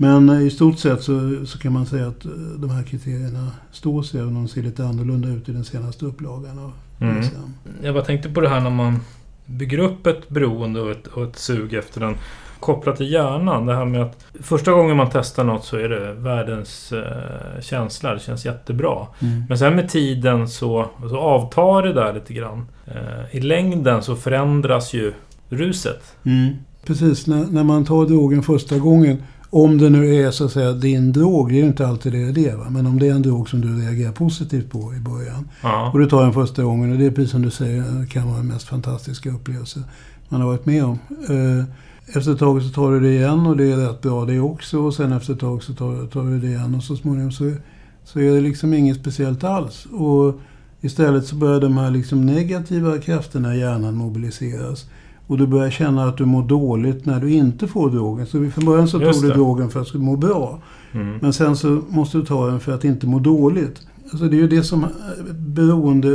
Men 0.00 0.28
eh, 0.28 0.42
i 0.42 0.50
stort 0.50 0.78
sett 0.78 1.02
så, 1.02 1.46
så 1.46 1.58
kan 1.58 1.72
man 1.72 1.86
säga 1.86 2.08
att 2.08 2.24
eh, 2.24 2.30
de 2.56 2.70
här 2.70 2.82
kriterierna 2.82 3.50
står 3.72 4.02
sig 4.02 4.20
även 4.20 4.36
om 4.36 4.42
de 4.44 4.48
ser 4.48 4.62
lite 4.62 4.84
annorlunda 4.84 5.28
ut 5.28 5.48
i 5.48 5.52
den 5.52 5.64
senaste 5.64 6.06
upplagan 6.06 6.58
av 6.58 6.72
mm. 7.00 7.24
Jag 7.82 7.94
bara 7.94 8.04
tänkte 8.04 8.28
på 8.28 8.40
det 8.40 8.48
här 8.48 8.60
när 8.60 8.70
man 8.70 9.00
bygger 9.46 9.78
upp 9.78 10.06
ett 10.06 10.28
beroende 10.28 10.80
och 10.80 10.90
ett, 10.90 11.06
och 11.06 11.22
ett 11.22 11.38
sug 11.38 11.74
efter 11.74 12.00
den 12.00 12.14
kopplat 12.60 12.96
till 12.96 13.12
hjärnan. 13.12 13.66
Det 13.66 13.76
här 13.76 13.84
med 13.84 14.02
att 14.02 14.24
första 14.42 14.72
gången 14.72 14.96
man 14.96 15.08
testar 15.12 15.44
något 15.44 15.64
så 15.64 15.76
är 15.76 15.88
det 15.88 16.12
världens 16.12 16.92
eh, 16.92 17.60
känsla. 17.60 18.14
Det 18.14 18.20
känns 18.20 18.44
jättebra. 18.44 19.06
Mm. 19.20 19.44
Men 19.48 19.58
sen 19.58 19.76
med 19.76 19.88
tiden 19.88 20.48
så, 20.48 20.86
så 21.10 21.18
avtar 21.18 21.82
det 21.82 21.92
där 21.92 22.12
lite 22.12 22.34
grann. 22.34 22.66
Eh, 22.86 23.36
I 23.36 23.40
längden 23.40 24.02
så 24.02 24.16
förändras 24.16 24.94
ju 24.94 25.12
ruset. 25.48 26.02
Mm. 26.24 26.54
Precis, 26.86 27.26
när, 27.26 27.46
när 27.46 27.64
man 27.64 27.84
tar 27.84 28.06
drogen 28.06 28.42
första 28.42 28.78
gången 28.78 29.22
om 29.50 29.78
det 29.78 29.90
nu 29.90 30.14
är 30.14 30.30
så 30.30 30.44
att 30.44 30.52
säga 30.52 30.72
din 30.72 31.12
drog, 31.12 31.48
det 31.48 31.54
är 31.54 31.60
ju 31.60 31.66
inte 31.66 31.86
alltid 31.86 32.12
det 32.12 32.22
är 32.22 32.32
det. 32.32 32.56
Va? 32.56 32.66
Men 32.70 32.86
om 32.86 32.98
det 32.98 33.06
är 33.06 33.12
en 33.12 33.22
drog 33.22 33.48
som 33.48 33.60
du 33.60 33.80
reagerar 33.80 34.12
positivt 34.12 34.70
på 34.70 34.94
i 34.94 35.00
början. 35.00 35.48
Ja. 35.62 35.90
Och 35.92 35.98
du 35.98 36.06
tar 36.06 36.22
den 36.22 36.32
första 36.32 36.62
gången 36.62 36.92
och 36.92 36.98
det 36.98 37.06
är 37.06 37.10
precis 37.10 37.30
som 37.30 37.42
du 37.42 37.50
säger, 37.50 38.06
kan 38.06 38.26
vara 38.26 38.36
den 38.36 38.46
mest 38.46 38.68
fantastiska 38.68 39.30
upplevelse 39.30 39.80
man 40.28 40.40
har 40.40 40.48
varit 40.48 40.66
med 40.66 40.84
om. 40.84 40.98
Eh, 42.08 42.16
efter 42.16 42.32
ett 42.32 42.38
tag 42.38 42.62
så 42.62 42.68
tar 42.68 42.92
du 42.92 43.00
det 43.00 43.12
igen 43.12 43.46
och 43.46 43.56
det 43.56 43.72
är 43.72 43.76
rätt 43.76 44.00
bra 44.00 44.24
det 44.24 44.40
också. 44.40 44.78
Och 44.78 44.94
sen 44.94 45.12
efter 45.12 45.32
ett 45.32 45.40
tag 45.40 45.62
så 45.62 45.74
tar, 45.74 46.06
tar 46.06 46.22
du 46.22 46.38
det 46.38 46.46
igen 46.46 46.74
och 46.74 46.82
så 46.82 46.96
småningom 46.96 47.32
så, 47.32 47.52
så 48.04 48.20
är 48.20 48.32
det 48.32 48.40
liksom 48.40 48.74
inget 48.74 48.96
speciellt 48.96 49.44
alls. 49.44 49.86
Och 49.86 50.40
istället 50.80 51.26
så 51.26 51.36
börjar 51.36 51.60
de 51.60 51.78
här 51.78 51.90
liksom 51.90 52.26
negativa 52.26 52.98
krafterna 52.98 53.54
i 53.54 53.58
hjärnan 53.58 53.94
mobiliseras. 53.94 54.86
Och 55.26 55.38
du 55.38 55.46
börjar 55.46 55.70
känna 55.70 56.04
att 56.04 56.16
du 56.16 56.24
mår 56.24 56.42
dåligt 56.42 57.06
när 57.06 57.20
du 57.20 57.30
inte 57.32 57.66
får 57.66 57.90
drogen. 57.90 58.26
Så 58.26 58.50
från 58.50 58.64
början 58.64 58.88
så 58.88 58.98
tog 58.98 59.22
du 59.22 59.28
drogen 59.28 59.70
för 59.70 59.80
att 59.80 59.94
må 59.94 60.16
bra. 60.16 60.60
Mm. 60.92 61.18
Men 61.22 61.32
sen 61.32 61.56
så 61.56 61.82
måste 61.88 62.18
du 62.18 62.24
ta 62.24 62.46
den 62.46 62.60
för 62.60 62.72
att 62.72 62.84
inte 62.84 63.06
må 63.06 63.18
dåligt. 63.18 63.80
Alltså 64.02 64.28
det 64.28 64.36
är 64.36 64.40
ju 64.40 64.48
det 64.48 64.62
som 64.62 64.86
beroende 65.38 66.08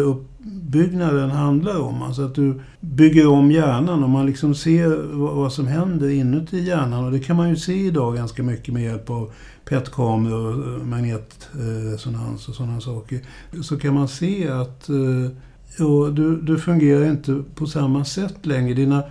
upp, 0.45 0.73
uppbyggnaden 0.73 1.29
handlar 1.31 1.79
om. 1.79 2.01
Alltså 2.01 2.21
att 2.21 2.35
du 2.35 2.61
bygger 2.79 3.27
om 3.27 3.51
hjärnan 3.51 4.03
och 4.03 4.09
man 4.09 4.25
liksom 4.25 4.55
ser 4.55 5.13
vad, 5.13 5.53
som 5.53 5.67
händer 5.67 6.09
inuti 6.09 6.59
hjärnan. 6.63 7.05
Och 7.05 7.11
det 7.11 7.19
kan 7.19 7.35
man 7.37 7.49
ju 7.49 7.55
se 7.55 7.73
idag 7.73 8.15
ganska 8.15 8.43
mycket 8.43 8.73
med 8.73 8.83
hjälp 8.83 9.09
av 9.09 9.31
PET-kameror 9.65 10.75
och 10.75 10.87
magnetresonans 10.87 12.47
och 12.49 12.55
sådana 12.55 12.81
saker. 12.81 13.19
Så 13.61 13.77
kan 13.77 13.93
man 13.93 14.07
se 14.07 14.49
att 14.49 14.89
eh, 14.89 15.31
ja, 15.77 16.09
du, 16.11 16.41
du 16.41 16.57
fungerar 16.57 17.05
inte 17.05 17.43
på 17.55 17.65
samma 17.65 18.05
sätt 18.05 18.45
längre. 18.45 18.73
Dina, 18.73 19.03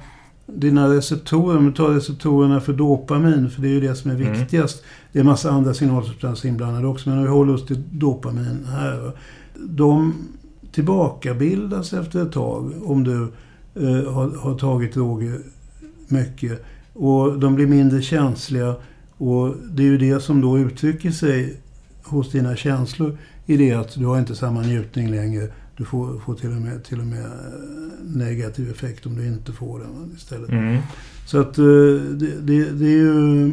dina 0.47 0.95
receptorer, 0.95 1.59
om 1.59 1.66
du 1.66 1.72
tar 1.72 1.89
receptorerna 1.89 2.61
för 2.61 2.72
dopamin, 2.72 3.51
för 3.51 3.62
det 3.62 3.68
är 3.68 3.72
ju 3.72 3.80
det 3.80 3.95
som 3.95 4.11
är 4.11 4.14
Mm. 4.14 4.33
viktigast. 4.33 4.83
Det 5.12 5.18
är 5.18 5.24
massa 5.24 5.51
andra 5.51 5.74
signalsubstanser 5.74 6.49
inblandade 6.49 6.87
också, 6.87 7.09
men 7.09 7.18
om 7.18 7.24
vi 7.24 7.30
håller 7.30 7.55
oss 7.55 7.66
till 7.66 7.83
dopamin 7.91 8.66
här. 8.70 9.12
De 9.55 10.14
tillbakabildas 10.73 11.93
efter 11.93 12.23
ett 12.23 12.33
tag 12.33 12.73
om 12.85 13.05
du 13.05 13.23
eh, 13.75 14.12
har, 14.12 14.39
har 14.39 14.59
tagit 14.59 14.95
droger 14.95 15.41
mycket. 16.09 16.64
Och 16.93 17.39
de 17.39 17.55
blir 17.55 17.66
mindre 17.66 18.03
känsliga. 18.03 18.75
Och 19.16 19.55
det 19.70 19.83
är 19.83 19.87
ju 19.87 19.99
det 19.99 20.20
som 20.20 20.41
då 20.41 20.59
uttrycker 20.59 21.11
sig 21.11 21.57
hos 22.03 22.31
dina 22.31 22.57
känslor 22.57 23.18
i 23.47 23.57
det 23.57 23.73
att 23.73 23.95
du 23.95 24.07
har 24.07 24.18
inte 24.18 24.35
samma 24.35 24.62
njutning 24.62 25.11
längre. 25.11 25.49
Du 25.77 25.85
får, 25.85 26.18
får 26.18 26.35
till, 26.35 26.51
och 26.51 26.62
med, 26.62 26.85
till 26.85 27.01
och 27.01 27.07
med 27.07 27.25
eh, 27.25 27.31
negativ 28.05 28.70
effekt 28.70 29.07
om 29.07 29.14
du 29.14 29.27
inte 29.27 29.53
får 29.53 29.79
den 29.79 30.12
istället. 30.16 30.51
Mm. 30.51 30.79
Så 31.27 31.41
att 31.41 31.59
eh, 31.59 31.64
det, 31.64 32.41
det, 32.41 32.70
det 32.70 32.87
är 32.87 32.99
ju 32.99 33.53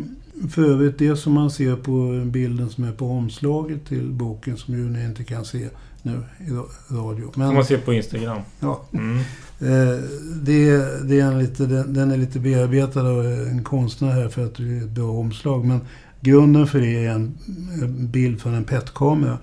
för 0.49 0.61
övrigt 0.61 0.97
det 0.97 1.15
som 1.15 1.33
man 1.33 1.51
ser 1.51 1.75
på 1.75 2.25
bilden 2.25 2.69
som 2.69 2.83
är 2.83 2.91
på 2.91 3.07
omslaget 3.07 3.85
till 3.85 4.11
boken 4.11 4.57
som 4.57 4.73
ju 4.73 4.89
ni 4.89 5.05
inte 5.05 5.23
kan 5.23 5.45
se 5.45 5.69
nu 6.03 6.23
i 6.47 6.49
ra- 6.49 6.97
radio. 7.03 7.31
Som 7.33 7.53
man 7.55 7.65
ser 7.65 7.77
på 7.77 7.93
Instagram. 7.93 8.41
ja, 8.59 8.81
Mm. 8.93 9.17
eh, 9.59 10.03
det, 10.41 10.77
det 11.09 11.19
är 11.19 11.25
en 11.25 11.39
lite, 11.39 11.65
den, 11.65 12.11
är 12.11 12.17
lite 12.17 12.39
bearbetad 12.39 13.01
av 13.01 13.25
en 13.25 13.63
konstnär 13.63 14.11
här 14.11 14.27
för 14.29 14.45
att 14.45 14.55
det 14.55 14.63
är 14.63 14.77
ett 14.83 14.89
bra 14.89 15.11
omslag. 15.11 15.65
Men 15.65 15.79
grunden 16.21 16.67
för 16.67 16.79
det 16.79 17.05
är 17.05 17.09
en, 17.11 17.37
en 17.81 18.07
bild 18.11 18.41
från 18.41 18.53
en 18.53 18.63
PET-kamera 18.63 19.37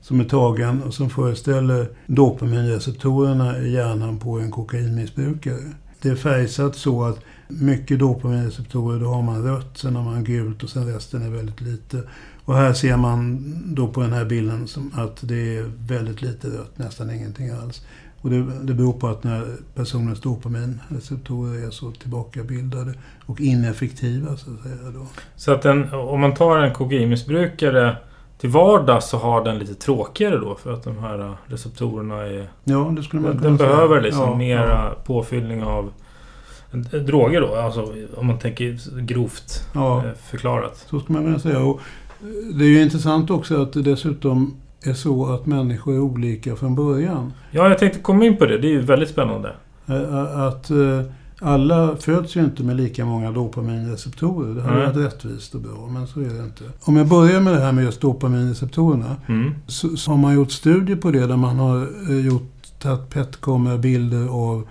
som 0.00 0.20
är 0.20 0.24
tagen 0.24 0.82
och 0.82 0.94
som 0.94 1.10
föreställer 1.10 1.88
dopaminreceptorerna 2.06 3.58
i 3.58 3.72
hjärnan 3.72 4.18
på 4.18 4.38
en 4.40 4.50
kokainmissbrukare. 4.50 5.58
Det 6.02 6.08
är 6.08 6.16
färgsatt 6.16 6.76
så 6.76 7.04
att 7.04 7.18
mycket 7.48 7.98
dopaminreceptorer, 7.98 9.00
då 9.00 9.06
har 9.06 9.22
man 9.22 9.42
rött, 9.44 9.78
sen 9.78 9.96
har 9.96 10.02
man 10.04 10.24
gult 10.24 10.62
och 10.62 10.70
sen 10.70 10.86
resten 10.92 11.22
är 11.22 11.30
väldigt 11.30 11.60
lite. 11.60 12.02
Och 12.48 12.54
här 12.56 12.72
ser 12.72 12.96
man 12.96 13.38
då 13.74 13.88
på 13.88 14.00
den 14.00 14.12
här 14.12 14.24
bilden 14.24 14.66
att 14.92 15.18
det 15.28 15.56
är 15.58 15.70
väldigt 15.88 16.22
lite 16.22 16.48
rött, 16.48 16.78
nästan 16.78 17.10
ingenting 17.10 17.50
alls. 17.50 17.86
Och 18.20 18.30
det, 18.30 18.46
det 18.62 18.74
beror 18.74 18.92
på 18.92 19.08
att 19.08 19.24
när 19.24 19.46
personens 19.74 20.20
dopaminreceptorer 20.20 21.66
är 21.66 21.70
så 21.70 21.90
tillbakabildade 21.90 22.94
och 23.26 23.40
ineffektiva 23.40 24.26
så 24.36 24.50
att 24.50 24.62
säga. 24.62 24.90
Då. 24.94 25.06
Så 25.36 25.52
att 25.52 25.62
den, 25.62 25.92
om 25.94 26.20
man 26.20 26.34
tar 26.34 26.58
en 26.58 26.74
kokainmissbrukare 26.74 27.96
till 28.38 28.50
vardags 28.50 29.08
så 29.08 29.16
har 29.18 29.44
den 29.44 29.58
lite 29.58 29.74
tråkigare 29.74 30.36
då 30.38 30.54
för 30.54 30.72
att 30.72 30.84
de 30.84 30.98
här 30.98 31.36
receptorerna 31.46 32.16
är... 32.26 32.48
Ja, 32.64 32.92
det 32.96 33.02
skulle 33.02 33.22
man 33.22 33.32
kunna 33.32 33.42
den 33.48 33.58
säga. 33.58 33.70
behöver 33.70 34.00
liksom 34.00 34.22
Ja, 34.30 34.36
mera 34.36 34.68
ja. 34.68 34.96
påfyllning 35.04 35.62
av 35.62 35.92
droger 37.06 37.40
då. 37.40 37.54
Alltså 37.56 37.92
om 38.16 38.26
man 38.26 38.38
tänker 38.38 39.00
grovt 39.00 39.68
Ja. 39.74 40.04
eh, 40.06 40.12
förklarat. 40.30 40.76
Så 40.90 41.00
skulle 41.00 41.18
man 41.18 41.26
kunna 41.26 41.38
säga. 41.38 41.58
Och 41.58 41.80
det 42.54 42.64
är 42.64 42.68
ju 42.68 42.82
intressant 42.82 43.30
också 43.30 43.62
att 43.62 43.72
det 43.72 43.82
dessutom 43.82 44.54
är 44.82 44.92
så 44.92 45.26
att 45.26 45.46
människor 45.46 45.94
är 45.94 46.00
olika 46.00 46.56
från 46.56 46.74
början. 46.74 47.32
Ja, 47.50 47.68
jag 47.68 47.78
tänkte 47.78 47.98
komma 47.98 48.24
in 48.24 48.36
på 48.36 48.46
det. 48.46 48.58
Det 48.58 48.66
är 48.66 48.72
ju 48.72 48.80
väldigt 48.80 49.08
spännande. 49.08 49.52
Att 50.34 50.70
alla 51.40 51.96
föds 51.96 52.36
ju 52.36 52.44
inte 52.44 52.62
med 52.62 52.76
lika 52.76 53.04
många 53.04 53.30
dopaminreceptorer. 53.30 54.54
Det 54.54 54.62
hade 54.62 54.76
Nej. 54.76 54.86
varit 54.86 54.96
rättvist 54.96 55.54
och 55.54 55.60
bra, 55.60 55.88
men 55.92 56.06
så 56.06 56.20
är 56.20 56.28
det 56.28 56.44
inte. 56.44 56.64
Om 56.80 56.96
jag 56.96 57.08
börjar 57.08 57.40
med 57.40 57.52
det 57.52 57.60
här 57.60 57.72
med 57.72 57.84
just 57.84 58.00
dopaminreceptorerna. 58.00 59.16
Mm. 59.26 59.54
Så, 59.66 59.96
så 59.96 60.10
har 60.10 60.18
man 60.18 60.34
gjort 60.34 60.50
studier 60.50 60.96
på 60.96 61.10
det 61.10 61.26
där 61.26 61.36
man 61.36 61.56
har 61.56 61.86
gjort 62.10 62.52
tagit 62.78 63.10
PET-kamerabilder 63.10 64.28
av 64.28 64.68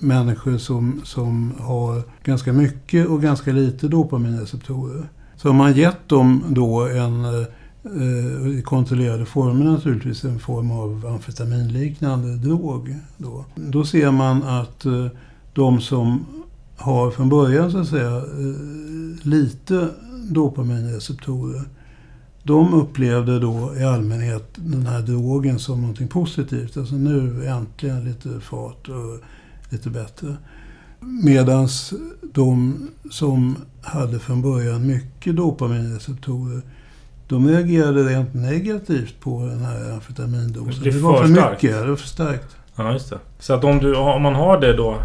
människor 0.00 0.58
som, 0.58 1.00
som 1.04 1.54
har 1.60 2.02
ganska 2.24 2.52
mycket 2.52 3.08
och 3.08 3.22
ganska 3.22 3.52
lite 3.52 3.88
dopaminreceptorer. 3.88 5.08
Så 5.42 5.48
har 5.48 5.54
man 5.54 5.72
gett 5.72 6.08
dem 6.08 6.44
då 6.48 6.88
en 6.88 7.24
eh, 7.24 8.58
i 8.58 8.62
kontrollerade 8.64 9.24
former 9.24 9.64
naturligtvis 9.64 10.24
en 10.24 10.38
form 10.38 10.70
av 10.70 11.06
amfetaminliknande 11.06 12.36
drog. 12.36 12.96
Då, 13.16 13.44
då 13.54 13.84
ser 13.84 14.10
man 14.10 14.42
att 14.42 14.84
eh, 14.84 15.06
de 15.52 15.80
som 15.80 16.24
har 16.76 17.10
från 17.10 17.28
början 17.28 17.70
så 17.70 17.78
att 17.78 17.88
säga 17.88 18.16
eh, 18.16 19.26
lite 19.26 19.88
dopaminreceptorer 20.30 21.62
de 22.42 22.74
upplevde 22.74 23.38
då 23.38 23.74
i 23.76 23.84
allmänhet 23.84 24.52
den 24.54 24.86
här 24.86 25.00
drogen 25.00 25.58
som 25.58 25.80
någonting 25.80 26.08
positivt. 26.08 26.76
Alltså 26.76 26.94
nu 26.94 27.46
äntligen 27.46 28.04
lite 28.04 28.40
fart 28.40 28.88
och 28.88 29.18
lite 29.70 29.90
bättre. 29.90 30.36
Medan 31.24 31.68
de 32.32 32.88
som 33.10 33.56
hade 33.82 34.18
från 34.18 34.42
början 34.42 34.86
mycket 34.86 35.36
dopaminreceptorer 35.36 36.62
de 37.28 37.48
reagerade 37.48 38.02
rent 38.02 38.34
negativt 38.34 39.20
på 39.20 39.40
den 39.46 39.58
här 39.64 39.92
amfetamindosen. 39.92 40.84
Det 40.84 40.90
blir 40.90 41.00
var 41.00 41.18
för 41.18 41.26
för 41.26 41.34
starkt. 41.34 41.62
mycket, 41.62 41.78
det 41.82 41.88
var 41.88 41.96
för 41.96 42.08
starkt. 42.08 42.56
Ja, 42.76 42.92
just 42.92 43.10
det. 43.10 43.18
Så 43.38 43.54
att 43.54 43.64
om, 43.64 43.78
du, 43.78 43.96
om 43.96 44.22
man 44.22 44.34
har 44.34 44.60
det 44.60 44.72
då 44.76 44.96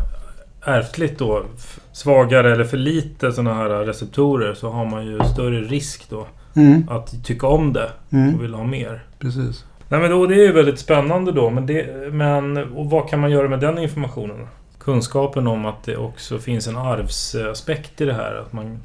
ärftligt 0.66 1.20
då 1.20 1.44
svagare 1.92 2.54
eller 2.54 2.64
för 2.64 2.78
lite 2.78 3.32
sådana 3.32 3.54
här 3.54 3.70
receptorer 3.70 4.54
så 4.54 4.70
har 4.70 4.86
man 4.86 5.06
ju 5.06 5.20
större 5.34 5.62
risk 5.62 6.10
då 6.10 6.28
Mm, 6.56 6.84
att 6.90 7.24
tycka 7.26 7.48
om 7.48 7.74
det 7.74 7.92
och 8.08 8.14
mm, 8.14 8.40
vill 8.40 8.54
ha 8.54 8.64
mer. 8.64 9.04
precis. 9.20 9.66
Nej 9.90 10.00
men 10.00 10.12
då, 10.12 10.26
det 10.26 10.34
är 10.36 10.46
ju 10.46 10.52
väldigt 10.52 10.80
spännande 10.80 11.32
då. 11.32 11.50
Men, 11.50 11.66
det, 11.66 12.14
men 12.14 12.58
och 12.58 12.90
vad 12.90 13.10
kan 13.10 13.20
man 13.20 13.32
göra 13.32 13.48
med 13.50 13.60
den 13.60 13.78
informationen? 13.78 14.48
Kunskapen 14.88 15.48
om 15.48 15.66
att 15.66 15.84
det 15.84 15.98
också 15.98 16.40
finns 16.40 16.68
en 16.68 16.78
arvsaspekt 16.78 18.02
i 18.02 18.06
det 18.06 18.14
här. 18.14 18.36
Att 18.36 18.54
man 18.54 18.80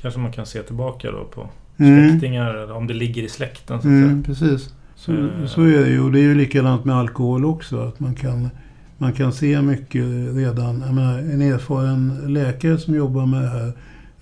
kanske 0.00 0.20
man 0.20 0.32
kan 0.32 0.46
se 0.46 0.62
tillbaka 0.62 1.10
då 1.10 1.24
på 1.24 1.48
Mm, 1.76 2.10
släktingar 2.10 2.72
om 2.72 2.86
det 2.86 2.94
ligger 2.94 3.22
i 3.22 3.28
släkten. 3.28 3.82
Så 3.82 3.88
mm, 3.88 4.22
precis. 4.22 4.72
Så, 4.96 5.12
Eh. 5.12 5.46
så 5.46 5.62
är 5.62 5.78
det 5.80 5.88
ju. 5.88 6.00
Och 6.00 6.12
det 6.12 6.18
är 6.18 6.22
ju 6.22 6.34
likadant 6.34 6.84
med 6.84 6.96
alkohol 6.96 7.44
också. 7.44 7.80
Att 7.80 8.00
man 8.00 8.14
kan, 8.14 8.50
man 8.98 9.12
kan 9.12 9.32
se 9.32 9.62
mycket 9.62 10.04
redan. 10.34 10.80
Jag 10.86 10.94
menar, 10.94 11.18
en 11.18 11.42
erfaren 11.42 12.20
läkare 12.34 12.78
som 12.78 12.94
jobbar 12.94 13.26
med 13.26 13.42
det 13.42 13.48
här 13.48 13.72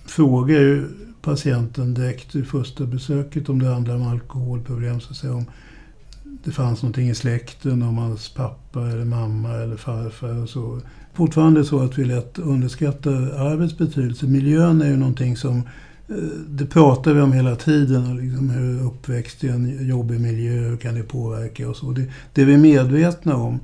frågar 0.06 0.58
ju 0.60 0.84
patienten 1.22 1.94
direkt 1.94 2.34
i 2.34 2.42
första 2.42 2.84
besöket 2.84 3.48
om 3.48 3.62
det 3.62 3.68
handlar 3.68 3.94
om 3.94 4.08
alkoholproblem. 4.08 5.00
Så 5.00 5.10
att 5.10 5.16
säga, 5.16 5.34
om 5.34 5.44
det 6.44 6.50
fanns 6.50 6.82
någonting 6.82 7.08
i 7.08 7.14
släkten, 7.14 7.82
om 7.82 7.98
hans 7.98 8.28
pappa 8.28 8.80
eller 8.80 9.04
mamma 9.04 9.48
eller 9.54 9.76
farfar 9.76 10.42
och 10.42 10.48
så. 10.48 10.80
Fortfarande 11.14 11.64
så 11.64 11.80
att 11.80 11.98
vi 11.98 12.04
lätt 12.04 12.38
underskattar 12.38 13.12
arvets 13.12 13.78
betydelse. 13.78 14.26
Miljön 14.26 14.82
är 14.82 14.86
ju 14.86 14.96
någonting 14.96 15.36
som 15.36 15.56
eh, 16.08 16.14
det 16.48 16.66
pratar 16.66 17.14
vi 17.14 17.20
om 17.20 17.32
hela 17.32 17.56
tiden. 17.56 18.10
Och 18.10 18.22
liksom 18.22 18.50
hur 18.50 18.86
uppväxt 18.86 19.44
i 19.44 19.48
en 19.48 19.88
jobbig 19.88 20.20
miljö, 20.20 20.52
hur 20.52 20.76
kan 20.76 20.94
det 20.94 21.02
påverka 21.02 21.68
och 21.68 21.76
så. 21.76 21.90
Det, 21.90 22.04
det 22.32 22.42
är 22.42 22.46
vi 22.46 22.56
medvetna 22.56 23.36
om. 23.36 23.60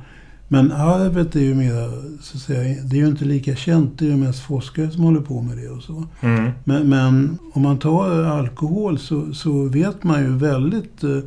Men 0.51 0.73
arvet 0.73 1.37
är 1.37 1.41
ju 1.41 1.55
mer, 1.55 1.91
så 2.23 2.37
att 2.37 2.43
säga, 2.43 2.83
det 2.85 2.97
är 2.97 3.01
ju 3.01 3.07
inte 3.07 3.25
lika 3.25 3.57
känt. 3.57 3.99
Det 3.99 4.05
är 4.05 4.11
ju 4.11 4.17
mest 4.17 4.41
forskare 4.41 4.91
som 4.91 5.03
håller 5.03 5.21
på 5.21 5.43
med 5.43 5.57
det 5.57 5.69
och 5.69 5.83
så. 5.83 6.05
Mm. 6.21 6.51
Men, 6.65 6.89
men 6.89 7.39
om 7.53 7.63
man 7.63 7.79
tar 7.79 8.25
alkohol 8.25 8.99
så, 8.99 9.33
så 9.35 9.63
vet 9.63 10.05
man 10.05 10.23
ju 10.23 10.37
väldigt 10.37 11.05
eh, 11.05 11.19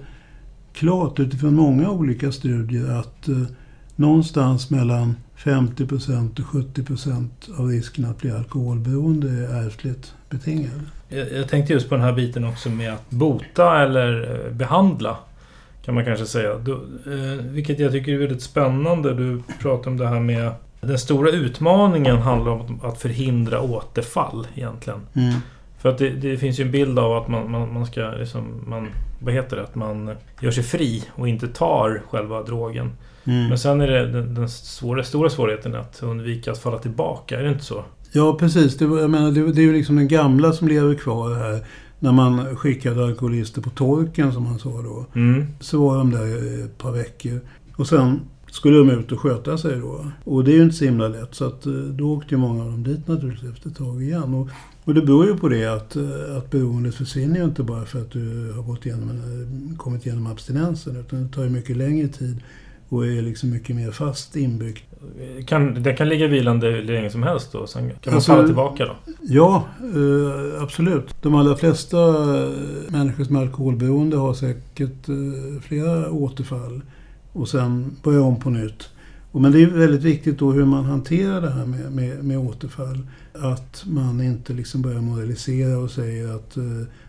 klart 0.73 1.19
utifrån 1.19 1.55
många 1.55 1.89
olika 1.89 2.31
studier 2.31 2.99
att 2.99 3.27
eh, 3.27 3.41
någonstans 3.95 4.69
mellan 4.69 5.15
50 5.35 5.87
procent 5.87 6.39
och 6.39 6.45
70 6.45 6.83
procent 6.83 7.49
av 7.57 7.67
risken 7.67 8.05
att 8.05 8.17
bli 8.17 8.31
alkoholberoende 8.31 9.29
är 9.29 9.65
ärftligt 9.67 10.13
betingad. 10.29 10.81
Jag, 11.09 11.31
jag 11.31 11.49
tänkte 11.49 11.73
just 11.73 11.89
på 11.89 11.95
den 11.95 12.03
här 12.03 12.13
biten 12.13 12.43
också 12.43 12.69
med 12.69 12.93
att 12.93 13.09
bota 13.09 13.81
eller 13.83 14.35
eh, 14.45 14.53
behandla. 14.53 15.17
Kan 15.85 15.95
man 15.95 16.05
kanske 16.05 16.25
säga. 16.25 16.57
Du, 16.57 16.71
eh, 16.73 17.45
vilket 17.45 17.79
jag 17.79 17.91
tycker 17.91 18.11
är 18.11 18.17
väldigt 18.17 18.41
spännande. 18.41 19.13
Du 19.13 19.43
pratar 19.61 19.91
om 19.91 19.97
det 19.97 20.07
här 20.07 20.19
med... 20.19 20.51
Den 20.81 20.99
stora 20.99 21.29
utmaningen 21.29 22.17
handlar 22.17 22.51
om 22.51 22.79
att 22.83 23.01
förhindra 23.01 23.61
återfall 23.61 24.47
egentligen. 24.55 24.99
Mm. 25.13 25.33
För 25.77 25.89
att 25.89 25.97
det, 25.97 26.09
det 26.09 26.37
finns 26.37 26.59
ju 26.59 26.63
en 26.63 26.71
bild 26.71 26.99
av 26.99 27.17
att 27.17 27.27
man, 27.27 27.51
man, 27.51 27.73
man 27.73 27.85
ska 27.85 28.01
liksom... 28.01 28.63
Man, 28.67 28.87
vad 29.19 29.33
heter 29.33 29.55
det? 29.55 29.63
Att 29.63 29.75
man 29.75 30.15
gör 30.41 30.51
sig 30.51 30.63
fri 30.63 31.03
och 31.15 31.27
inte 31.27 31.47
tar 31.47 32.01
själva 32.09 32.43
drogen. 32.43 32.91
Mm. 33.23 33.49
Men 33.49 33.57
sen 33.57 33.81
är 33.81 33.87
det 33.87 34.07
den, 34.07 34.33
den 34.33 34.49
svåra, 34.49 35.03
stora 35.03 35.29
svårigheten 35.29 35.75
att 35.75 36.03
undvika 36.03 36.51
att 36.51 36.57
falla 36.57 36.77
tillbaka. 36.77 37.39
Är 37.39 37.43
det 37.43 37.49
inte 37.49 37.65
så? 37.65 37.83
Ja, 38.11 38.37
precis. 38.39 38.77
Det, 38.77 38.85
jag 38.85 39.09
menar, 39.09 39.31
det, 39.31 39.51
det 39.53 39.61
är 39.61 39.65
ju 39.65 39.73
liksom 39.73 39.95
den 39.95 40.07
gamla 40.07 40.53
som 40.53 40.67
lever 40.67 40.95
kvar 40.95 41.35
här. 41.35 41.65
När 41.99 42.11
man 42.11 42.55
skickade 42.55 43.05
alkoholister 43.05 43.61
på 43.61 43.69
torken, 43.69 44.33
som 44.33 44.43
man 44.43 44.59
sa 44.59 44.69
då. 44.69 45.05
Mm. 45.15 45.47
Så 45.59 45.87
var 45.87 45.97
de 45.97 46.11
där 46.11 46.65
ett 46.65 46.77
par 46.77 46.91
veckor. 46.91 47.39
Och 47.75 47.87
sen 47.87 48.19
skulle 48.51 48.77
de 48.77 48.89
ut 48.89 49.11
och 49.11 49.19
sköta 49.19 49.57
sig 49.57 49.79
då. 49.79 50.11
Och 50.23 50.43
det 50.43 50.51
är 50.51 50.55
ju 50.55 50.63
inte 50.63 50.75
så 50.75 50.85
himla 50.85 51.07
lätt. 51.07 51.35
Så 51.35 51.45
att, 51.45 51.65
eh, 51.65 51.73
då 51.73 52.13
åkte 52.13 52.35
ju 52.35 52.37
många 52.37 52.63
av 52.63 52.71
dem 52.71 52.83
dit 52.83 53.07
naturligtvis 53.07 53.51
efter 53.51 53.69
ett 53.69 53.77
tag 53.77 54.03
igen. 54.03 54.33
Och, 54.33 54.47
och 54.83 54.93
det 54.93 55.01
beror 55.01 55.25
ju 55.25 55.37
på 55.37 55.49
det 55.49 55.65
att, 55.65 55.95
eh, 55.95 56.37
att 56.37 56.51
beroendet 56.51 56.95
försvinner 56.95 57.39
ju 57.39 57.43
inte 57.43 57.63
bara 57.63 57.85
för 57.85 58.01
att 58.01 58.11
du 58.11 58.53
har 58.55 58.63
gått 58.63 58.85
igenom, 58.85 59.21
kommit 59.77 60.05
igenom 60.05 60.27
abstinensen. 60.27 60.95
Utan 60.95 61.23
det 61.23 61.29
tar 61.29 61.43
ju 61.43 61.49
mycket 61.49 61.77
längre 61.77 62.07
tid 62.07 62.41
och 62.91 63.05
är 63.07 63.21
liksom 63.21 63.49
mycket 63.49 63.75
mer 63.75 63.91
fast 63.91 64.35
inbyggt. 64.35 64.83
Kan, 65.45 65.83
det 65.83 65.93
kan 65.93 66.09
ligga 66.09 66.27
vilande 66.27 66.67
hur 66.67 66.83
länge 66.83 67.09
som 67.09 67.23
helst 67.23 67.51
då? 67.51 67.67
Sen 67.67 67.89
kan 67.89 67.97
man 68.05 68.13
Alltså- 68.15 68.31
falla 68.31 68.45
tillbaka 68.47 68.85
då? 68.85 68.95
Ja, 69.21 69.65
eh, 69.79 70.63
absolut. 70.63 71.15
De 71.21 71.35
allra 71.35 71.55
flesta 71.57 71.97
eh, 72.43 72.49
människor 72.87 73.23
som 73.23 73.35
är 73.35 73.41
alkoholberoende 73.41 74.17
har 74.17 74.33
säkert 74.33 75.09
eh, 75.09 75.61
flera 75.61 76.11
återfall 76.11 76.81
och 77.33 77.47
sen 77.49 77.95
börjar 78.03 78.21
om 78.21 78.39
på 78.39 78.49
nytt. 78.49 78.89
Och 79.31 79.41
men 79.41 79.51
det 79.51 79.61
är 79.63 79.67
väldigt 79.67 80.03
viktigt 80.03 80.39
då 80.39 80.51
hur 80.51 80.65
man 80.65 80.85
hanterar 80.85 81.41
det 81.41 81.49
här 81.49 81.65
med, 81.65 81.91
med, 81.91 82.23
med 82.23 82.37
återfall. 82.39 83.07
Att 83.33 83.83
man 83.87 84.21
inte 84.21 84.53
liksom 84.53 84.81
börjar 84.81 85.01
moralisera 85.01 85.77
och 85.77 85.91
säger 85.91 86.35
att 86.35 86.57
eh, 86.57 86.63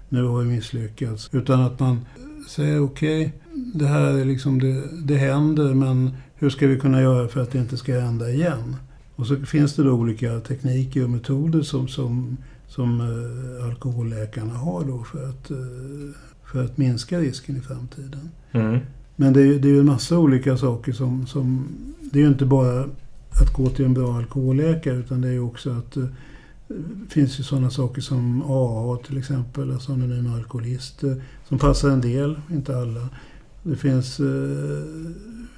nu 0.09 0.25
har 0.25 0.39
vi 0.43 0.45
misslyckats. 0.49 1.29
Utan 1.33 1.61
att 1.61 1.81
man 1.81 2.01
säger 2.49 2.83
okej, 2.85 3.33
det 3.73 3.87
här 3.87 4.19
är 4.19 4.25
liksom, 4.25 4.61
det, 4.61 4.83
det 5.03 5.17
händer 5.17 5.75
men 5.75 6.11
hur 6.35 6.51
ska 6.51 6.67
vi 6.67 6.81
kunna 6.81 7.03
göra 7.03 7.29
för 7.29 7.41
att 7.41 7.51
det 7.51 7.59
inte 7.59 7.77
ska 7.77 8.01
hända 8.01 8.31
igen? 8.31 8.77
Och 9.17 9.27
så 9.27 9.37
finns 9.37 9.77
det 9.77 9.83
då 9.83 9.93
olika 9.93 10.41
tekniker 10.41 11.05
och 11.05 11.11
metoder 11.11 11.63
som, 11.63 11.89
som, 11.89 12.37
som 12.69 13.01
eh, 13.01 13.67
alkoholläkarna 13.67 14.55
har 14.55 14.85
då 14.85 15.05
för 15.05 15.29
att, 15.29 15.51
eh, 15.51 15.57
för 16.53 16.65
att 16.65 16.79
minska 16.79 17.19
risken 17.19 17.57
i 17.57 17.61
framtiden. 17.61 18.31
Mm. 18.53 18.79
Men 19.17 19.33
det 19.33 19.43
är, 19.43 19.59
det 19.59 19.69
är 19.69 19.73
ju 19.73 19.81
en 19.81 19.87
massa 19.87 20.19
olika 20.19 20.57
saker 20.57 20.93
som, 20.93 21.27
som... 21.27 21.69
Det 22.01 22.19
är 22.19 22.23
ju 22.23 22.29
inte 22.29 22.47
bara 22.47 22.85
att 23.41 23.53
gå 23.57 23.69
till 23.69 23.85
en 23.85 23.95
bra 23.95 24.17
alkoholläkare 24.17 24.97
utan 24.97 25.21
det 25.21 25.29
är 25.29 25.33
ju 25.33 25.41
också 25.41 25.71
att 25.71 25.97
eh, 25.97 26.05
det 26.69 27.11
finns 27.13 27.41
ju 27.41 27.43
sådana 27.43 27.71
saker 27.71 28.01
som 28.01 28.43
AA 28.43 28.97
till 28.97 29.19
exempel, 29.19 29.73
alltså 29.73 29.93
anonyma 29.93 30.37
alkoholister, 30.37 31.23
som 31.49 31.59
passar 31.59 31.91
en 31.91 32.01
del, 32.01 32.41
inte 32.51 32.77
alla. 32.77 33.09
Det 33.63 33.77
finns, 33.77 34.21
eh, 34.21 35.11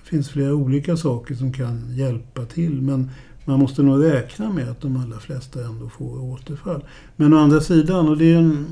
finns 0.04 0.28
flera 0.28 0.54
olika 0.54 0.96
saker 0.96 1.34
som 1.34 1.52
kan 1.52 1.96
hjälpa 1.96 2.44
till 2.44 2.82
men 2.82 3.10
man 3.44 3.58
måste 3.58 3.82
nog 3.82 4.04
räkna 4.04 4.52
med 4.52 4.68
att 4.68 4.80
de 4.80 4.96
allra 4.96 5.18
flesta 5.18 5.64
ändå 5.64 5.88
får 5.88 6.20
återfall. 6.20 6.84
Men 7.16 7.32
å 7.32 7.38
andra 7.38 7.60
sidan, 7.60 8.08
och 8.08 8.18
det 8.18 8.32
är 8.32 8.38
en 8.38 8.66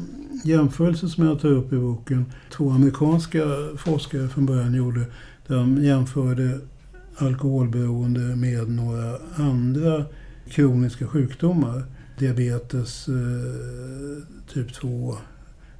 jämförelse 0.45 1.09
som 1.09 1.27
jag 1.27 1.41
tar 1.41 1.49
upp 1.49 1.73
i 1.73 1.77
boken, 1.77 2.25
två 2.51 2.71
amerikanska 2.71 3.43
forskare 3.77 4.29
från 4.29 4.47
början 4.47 4.75
gjorde, 4.75 5.05
de 5.47 5.85
jämförde 5.85 6.61
alkoholberoende 7.17 8.37
med 8.37 8.69
några 8.69 9.19
andra 9.35 10.05
kroniska 10.51 11.07
sjukdomar. 11.07 11.83
Diabetes, 12.19 13.09
eh, 13.09 14.53
typ 14.53 14.75
2, 14.75 15.17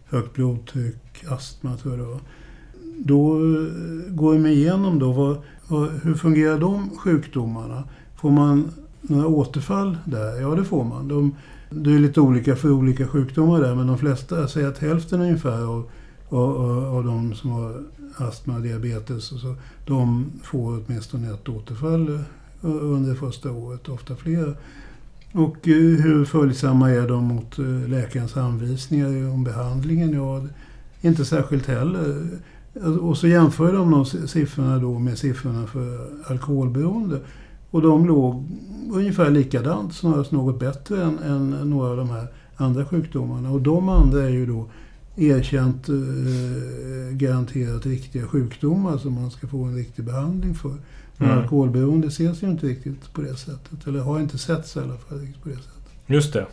högt 0.05 0.35
blodtryck, 0.35 1.25
astma 1.29 1.77
tror 1.77 1.99
jag 1.99 2.07
det 2.07 2.11
var. 2.11 2.21
Då 3.05 3.37
eh, 3.37 4.15
går 4.15 4.35
de 4.35 4.47
igenom 4.47 4.99
då 4.99 5.13
vad, 5.13 5.37
vad, 5.69 5.91
hur 6.03 6.15
fungerar 6.15 6.61
de 6.61 6.91
sjukdomarna? 6.99 7.85
Får 8.17 8.31
man 8.31 8.71
några 9.03 9.27
återfall 9.27 9.97
där? 10.05 10.41
Ja, 10.41 10.55
det 10.55 10.65
får 10.65 10.85
man. 10.85 11.09
De, 11.09 11.35
det 11.71 11.93
är 11.93 11.99
lite 11.99 12.21
olika 12.21 12.57
för 12.57 12.71
olika 12.71 13.09
sjukdomar 13.09 13.61
där, 13.61 13.75
men 13.75 13.87
de 13.87 13.99
flesta, 13.99 14.41
jag 14.41 14.51
säger 14.51 14.69
att 14.69 14.79
hälften 14.79 15.21
ungefär 15.21 15.63
av, 15.63 15.91
av, 16.29 16.57
av 16.97 17.05
de 17.05 17.35
som 17.35 17.51
har 17.51 17.83
astma 18.17 18.55
och 18.55 18.63
diabetes, 18.63 19.33
och 19.33 19.39
så, 19.39 19.55
de 19.87 20.27
får 20.43 20.83
åtminstone 20.87 21.35
ett 21.35 21.49
återfall 21.49 22.09
eh, 22.09 22.21
under 22.63 23.15
första 23.15 23.51
året, 23.51 23.89
ofta 23.89 24.17
flera. 24.17 24.55
Och 25.33 25.69
eh, 25.69 25.75
hur 25.75 26.25
följsamma 26.25 26.91
är 26.91 27.09
de 27.09 27.25
mot 27.25 27.59
läkarens 27.89 28.37
anvisningar 28.37 29.31
om 29.31 29.45
behandlingen? 29.45 30.13
Ja, 30.13 30.47
inte 31.01 31.25
särskilt 31.25 31.67
heller. 31.67 32.29
Och 33.01 33.17
så 33.19 33.29
jämför 33.29 33.73
de 33.73 33.91
de 33.91 34.05
siffrorna 34.29 34.79
då 34.79 34.99
med 34.99 35.19
siffrorna 35.19 35.67
för 35.67 36.09
alkoholberoende. 36.27 37.21
Och 37.71 37.83
de 37.83 38.07
låg 38.07 38.49
ungefär 38.93 39.31
likadant, 39.31 39.95
snarast 39.95 40.33
något 40.33 40.61
bättre 40.61 41.03
än, 41.03 41.19
än 41.19 41.51
några 41.51 41.91
av 41.91 41.97
de 41.97 42.11
här 42.11 42.27
andra 42.57 42.85
sjukdomarna. 42.85 43.51
Och 43.51 43.61
de 43.61 43.89
andra 43.89 44.23
är 44.23 44.29
ju 44.31 44.47
då 44.47 44.67
erkänt 45.17 45.89
eh, 45.89 45.95
garanterat 47.17 47.87
riktiga 47.87 48.27
sjukdomar 48.27 48.99
som 48.99 49.13
man 49.15 49.31
ska 49.31 49.47
få 49.47 49.65
en 49.65 49.77
riktig 49.77 50.05
behandling 50.05 50.55
för. 50.55 50.75
Men 51.17 51.29
Mm. 51.31 51.39
alkoholberoende 51.43 52.07
ses 52.09 52.43
ju 52.43 52.47
inte 52.51 52.67
riktigt 52.67 53.13
på 53.13 53.21
det 53.21 53.37
sättet. 53.37 53.87
Eller 53.87 54.01
har 54.01 54.21
inte 54.21 54.39
setts 54.39 54.77
i 54.77 54.81
alla 54.81 54.97
fall 54.97 55.19
riktigt 55.19 55.43
på 55.43 55.49
det 55.49 55.55
sättet. 55.55 55.93
Just 56.07 56.33
det. 56.33 56.47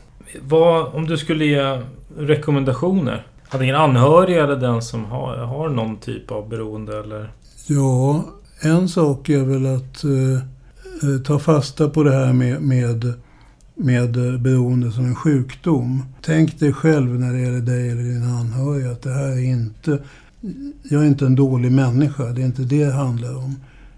Vad, 0.48 0.96
om 0.96 1.06
du 1.08 1.18
skulle 1.18 1.46
ge 1.46 1.82
rekommendationer? 2.18 3.28
Antingen 3.52 3.76
anhöriga 3.76 4.44
eller 4.44 4.56
den 4.56 4.82
som 4.82 5.06
har, 5.06 5.38
har 5.38 5.70
någon 5.70 5.98
typ 5.98 6.32
av 6.32 6.50
beroende 6.50 7.00
eller... 7.00 7.32
Ja, 7.68 8.26
en 8.62 8.90
sak 8.90 9.30
är 9.30 9.44
väl 9.44 9.76
att 9.76 10.04
eh, 10.04 11.14
eh 11.14 11.22
ta 11.26 11.40
fasta 11.40 11.90
på 11.90 12.04
det 12.04 12.12
här 12.12 12.34
med, 12.34 12.62
med, 12.62 13.14
med 13.76 14.18
eh, 14.18 14.40
beroende 14.40 14.92
som 14.92 15.06
en 15.06 15.16
sjukdom. 15.16 16.04
Tänk 16.22 16.60
dig 16.60 16.74
själv 16.74 17.20
när 17.20 17.34
det 17.34 17.40
gäller 17.40 17.62
dig 17.62 17.90
eller 17.90 18.04
din 18.04 18.24
anhöriga 18.24 18.92
att 18.92 19.02
det 19.02 19.14
här 19.14 19.30
är 19.30 19.52
inte... 19.52 20.00
Jag 20.84 21.02
är 21.02 21.08
inte 21.08 21.26
en 21.26 21.36
dålig 21.36 21.72
människa, 21.72 22.24
det 22.24 22.42
är 22.42 22.46
inte 22.46 22.62
det 22.62 22.86
det 22.86 22.94
handlar 22.94 23.38
om. 23.38 23.56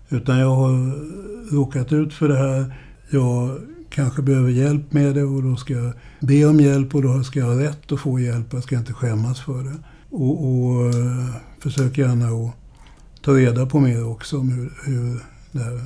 Utan 0.09 0.39
jag 0.39 0.55
har 0.55 0.71
eh, 0.71 1.55
råkat 1.55 1.93
ut 1.93 2.13
för 2.13 2.27
det 2.27 2.37
här. 2.37 2.75
Jag 3.09 3.59
kanske 3.91 4.21
behöver 4.21 4.49
hjälp 4.49 4.93
med 4.93 5.15
det 5.15 5.23
och 5.23 5.43
då 5.43 5.55
ska 5.55 5.73
jag 5.73 5.93
be 6.19 6.45
om 6.45 6.59
hjälp 6.59 6.95
och 6.95 7.01
då 7.01 7.23
ska 7.23 7.39
jag 7.39 7.45
ha 7.45 7.59
rätt 7.59 7.91
att 7.91 7.99
få 7.99 8.19
hjälp. 8.19 8.47
Jag 8.53 8.63
ska 8.63 8.77
inte 8.77 8.93
skämmas 8.93 9.41
för 9.41 9.63
det. 9.63 9.77
Och, 10.09 10.45
och 10.45 10.85
eh, 10.85 11.35
försök 11.59 11.97
gärna 11.97 12.25
att 12.25 12.51
ta 13.21 13.31
reda 13.31 13.65
på 13.65 13.79
mer 13.79 14.07
också 14.07 14.37
om 14.37 14.49
hur, 14.51 14.71
hur 14.85 15.19
det 15.51 15.63
här 15.63 15.81